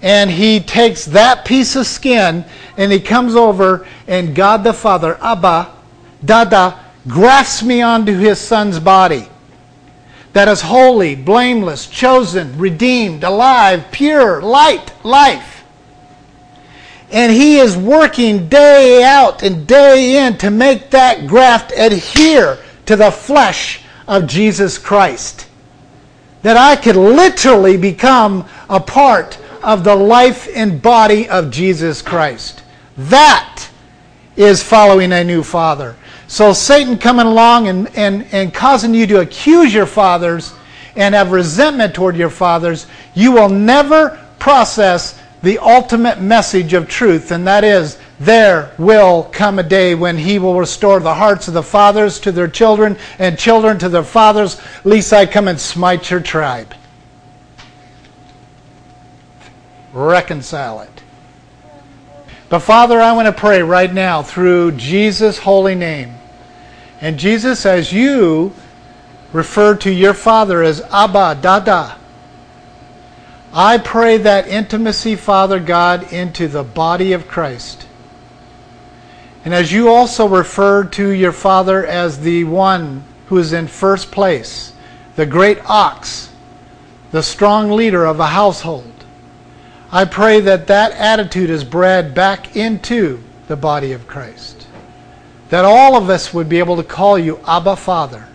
and 0.00 0.30
he 0.30 0.60
takes 0.60 1.04
that 1.06 1.44
piece 1.44 1.76
of 1.76 1.86
skin 1.86 2.44
and 2.76 2.90
he 2.90 3.00
comes 3.00 3.36
over, 3.36 3.86
and 4.06 4.34
God 4.34 4.64
the 4.64 4.72
Father, 4.72 5.18
Abba, 5.22 5.74
Dada, 6.24 6.80
grafts 7.06 7.62
me 7.62 7.82
onto 7.82 8.16
his 8.16 8.40
son's 8.40 8.80
body 8.80 9.28
that 10.32 10.48
is 10.48 10.62
holy, 10.62 11.14
blameless, 11.14 11.86
chosen, 11.86 12.56
redeemed, 12.58 13.22
alive, 13.22 13.84
pure, 13.90 14.40
light, 14.40 14.92
life. 15.04 15.51
And 17.12 17.30
he 17.30 17.58
is 17.58 17.76
working 17.76 18.48
day 18.48 19.04
out 19.04 19.42
and 19.42 19.66
day 19.66 20.26
in 20.26 20.38
to 20.38 20.50
make 20.50 20.90
that 20.90 21.26
graft 21.26 21.72
adhere 21.76 22.58
to 22.86 22.96
the 22.96 23.10
flesh 23.10 23.82
of 24.08 24.26
Jesus 24.26 24.78
Christ. 24.78 25.46
That 26.40 26.56
I 26.56 26.74
could 26.74 26.96
literally 26.96 27.76
become 27.76 28.48
a 28.68 28.80
part 28.80 29.38
of 29.62 29.84
the 29.84 29.94
life 29.94 30.48
and 30.54 30.82
body 30.82 31.28
of 31.28 31.50
Jesus 31.50 32.02
Christ. 32.02 32.62
That 32.96 33.68
is 34.34 34.62
following 34.62 35.12
a 35.12 35.22
new 35.22 35.42
Father. 35.42 35.96
So 36.26 36.54
Satan 36.54 36.96
coming 36.96 37.26
along 37.26 37.68
and, 37.68 37.94
and, 37.96 38.26
and 38.32 38.54
causing 38.54 38.94
you 38.94 39.06
to 39.08 39.20
accuse 39.20 39.72
your 39.74 39.86
fathers 39.86 40.54
and 40.96 41.14
have 41.14 41.30
resentment 41.30 41.94
toward 41.94 42.16
your 42.16 42.30
fathers, 42.30 42.86
you 43.14 43.32
will 43.32 43.48
never 43.48 44.18
process 44.38 45.21
the 45.42 45.58
ultimate 45.58 46.20
message 46.20 46.72
of 46.72 46.88
truth, 46.88 47.32
and 47.32 47.46
that 47.46 47.64
is 47.64 47.98
there 48.20 48.72
will 48.78 49.24
come 49.32 49.58
a 49.58 49.64
day 49.64 49.94
when 49.94 50.16
he 50.16 50.38
will 50.38 50.58
restore 50.58 51.00
the 51.00 51.14
hearts 51.14 51.48
of 51.48 51.54
the 51.54 51.62
fathers 51.62 52.20
to 52.20 52.30
their 52.30 52.48
children 52.48 52.96
and 53.18 53.38
children 53.38 53.78
to 53.80 53.88
their 53.88 54.04
fathers, 54.04 54.60
lest 54.84 55.12
I 55.12 55.26
come 55.26 55.48
and 55.48 55.60
smite 55.60 56.10
your 56.10 56.20
tribe. 56.20 56.74
Reconcile 59.92 60.82
it. 60.82 61.02
But 62.48 62.60
Father, 62.60 63.00
I 63.00 63.12
want 63.12 63.26
to 63.26 63.32
pray 63.32 63.62
right 63.62 63.92
now 63.92 64.22
through 64.22 64.72
Jesus' 64.72 65.38
holy 65.38 65.74
name. 65.74 66.14
And 67.00 67.18
Jesus, 67.18 67.66
as 67.66 67.92
you 67.92 68.52
refer 69.32 69.74
to 69.76 69.90
your 69.90 70.14
Father 70.14 70.62
as 70.62 70.82
Abba, 70.92 71.38
Dada, 71.40 71.98
I 73.54 73.76
pray 73.76 74.16
that 74.16 74.48
intimacy, 74.48 75.14
Father 75.14 75.60
God, 75.60 76.10
into 76.10 76.48
the 76.48 76.62
body 76.62 77.12
of 77.12 77.28
Christ. 77.28 77.86
And 79.44 79.52
as 79.52 79.72
you 79.72 79.88
also 79.88 80.26
referred 80.26 80.92
to 80.94 81.10
your 81.10 81.32
Father 81.32 81.84
as 81.84 82.20
the 82.20 82.44
one 82.44 83.04
who 83.26 83.36
is 83.36 83.52
in 83.52 83.66
first 83.66 84.10
place, 84.10 84.72
the 85.16 85.26
great 85.26 85.58
ox, 85.68 86.30
the 87.10 87.22
strong 87.22 87.72
leader 87.72 88.06
of 88.06 88.20
a 88.20 88.28
household, 88.28 88.92
I 89.90 90.06
pray 90.06 90.40
that 90.40 90.68
that 90.68 90.92
attitude 90.92 91.50
is 91.50 91.64
bred 91.64 92.14
back 92.14 92.56
into 92.56 93.22
the 93.48 93.56
body 93.56 93.92
of 93.92 94.06
Christ. 94.06 94.66
That 95.50 95.66
all 95.66 95.96
of 95.96 96.08
us 96.08 96.32
would 96.32 96.48
be 96.48 96.60
able 96.60 96.76
to 96.76 96.82
call 96.82 97.18
you 97.18 97.38
Abba 97.46 97.76
Father. 97.76 98.26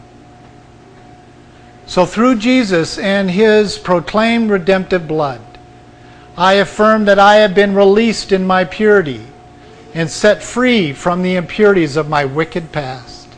So 1.88 2.06
through 2.06 2.36
Jesus 2.36 2.98
and 2.98 3.32
his 3.32 3.78
proclaimed 3.78 4.52
redemptive 4.52 5.08
blood, 5.08 5.42
I 6.38 6.56
affirm 6.56 7.06
that 7.06 7.18
I 7.18 7.38
have 7.38 7.56
been 7.56 7.74
released 7.74 8.32
in 8.32 8.46
my 8.46 8.66
purity 8.66 9.26
and 9.94 10.10
set 10.10 10.44
free 10.44 10.94
from 10.94 11.24
the 11.24 11.36
impurities 11.36 11.96
of 11.96 12.10
my 12.10 12.26
wicked 12.26 12.72
past. 12.72 13.30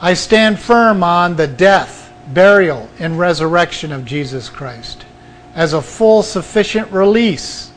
I 0.00 0.14
stand 0.14 0.58
firm 0.58 1.04
on 1.04 1.36
the 1.36 1.46
death, 1.46 2.12
burial, 2.28 2.88
and 2.98 3.18
resurrection 3.18 3.92
of 3.92 4.04
Jesus 4.04 4.48
Christ 4.48 5.04
as 5.54 5.74
a 5.74 5.82
full, 5.82 6.22
sufficient 6.22 6.90
release 6.90 7.70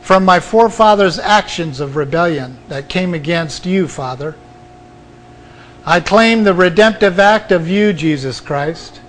from 0.00 0.24
my 0.24 0.40
forefathers' 0.40 1.18
actions 1.18 1.80
of 1.80 1.96
rebellion 1.96 2.58
that 2.68 2.88
came 2.88 3.14
against 3.14 3.64
you, 3.64 3.86
Father. 3.86 4.34
I 5.88 6.00
claim 6.00 6.44
the 6.44 6.52
redemptive 6.52 7.18
act 7.18 7.50
of 7.50 7.66
you, 7.66 7.94
Jesus 7.94 8.40
Christ. 8.40 9.00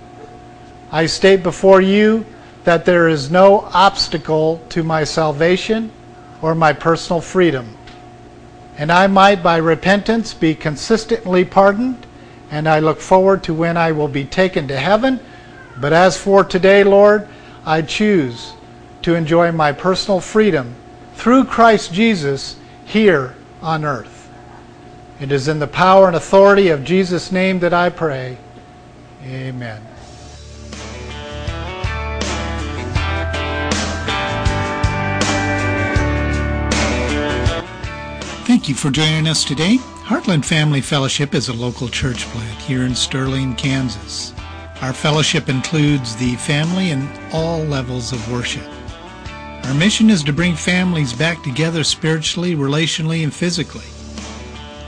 I 0.90 1.04
state 1.04 1.42
before 1.42 1.82
you 1.82 2.24
that 2.64 2.86
there 2.86 3.06
is 3.06 3.30
no 3.30 3.68
obstacle 3.74 4.64
to 4.70 4.82
my 4.82 5.04
salvation 5.04 5.92
or 6.40 6.54
my 6.54 6.72
personal 6.72 7.20
freedom. 7.20 7.76
And 8.78 8.90
I 8.90 9.08
might, 9.08 9.42
by 9.42 9.58
repentance, 9.58 10.32
be 10.32 10.54
consistently 10.54 11.44
pardoned, 11.44 12.06
and 12.50 12.66
I 12.66 12.78
look 12.78 13.02
forward 13.02 13.44
to 13.44 13.52
when 13.52 13.76
I 13.76 13.92
will 13.92 14.08
be 14.08 14.24
taken 14.24 14.66
to 14.68 14.78
heaven. 14.78 15.20
But 15.78 15.92
as 15.92 16.16
for 16.16 16.44
today, 16.44 16.82
Lord, 16.82 17.28
I 17.66 17.82
choose 17.82 18.54
to 19.02 19.16
enjoy 19.16 19.52
my 19.52 19.72
personal 19.72 20.20
freedom 20.20 20.74
through 21.12 21.44
Christ 21.44 21.92
Jesus 21.92 22.56
here 22.86 23.34
on 23.60 23.84
earth. 23.84 24.09
It 25.20 25.30
is 25.32 25.48
in 25.48 25.58
the 25.58 25.66
power 25.66 26.06
and 26.06 26.16
authority 26.16 26.68
of 26.68 26.82
Jesus' 26.82 27.30
name 27.30 27.58
that 27.58 27.74
I 27.74 27.90
pray. 27.90 28.38
Amen. 29.22 29.86
Thank 38.46 38.68
you 38.68 38.74
for 38.74 38.90
joining 38.90 39.28
us 39.28 39.44
today. 39.44 39.76
Heartland 40.04 40.44
Family 40.44 40.80
Fellowship 40.80 41.34
is 41.34 41.48
a 41.48 41.52
local 41.52 41.86
church 41.86 42.24
plant 42.28 42.58
here 42.62 42.82
in 42.84 42.94
Sterling, 42.94 43.54
Kansas. 43.56 44.32
Our 44.80 44.94
fellowship 44.94 45.50
includes 45.50 46.16
the 46.16 46.34
family 46.36 46.90
and 46.92 47.06
all 47.32 47.58
levels 47.58 48.12
of 48.12 48.32
worship. 48.32 48.66
Our 49.64 49.74
mission 49.74 50.08
is 50.08 50.24
to 50.24 50.32
bring 50.32 50.56
families 50.56 51.12
back 51.12 51.42
together 51.42 51.84
spiritually, 51.84 52.56
relationally, 52.56 53.22
and 53.22 53.32
physically. 53.32 53.84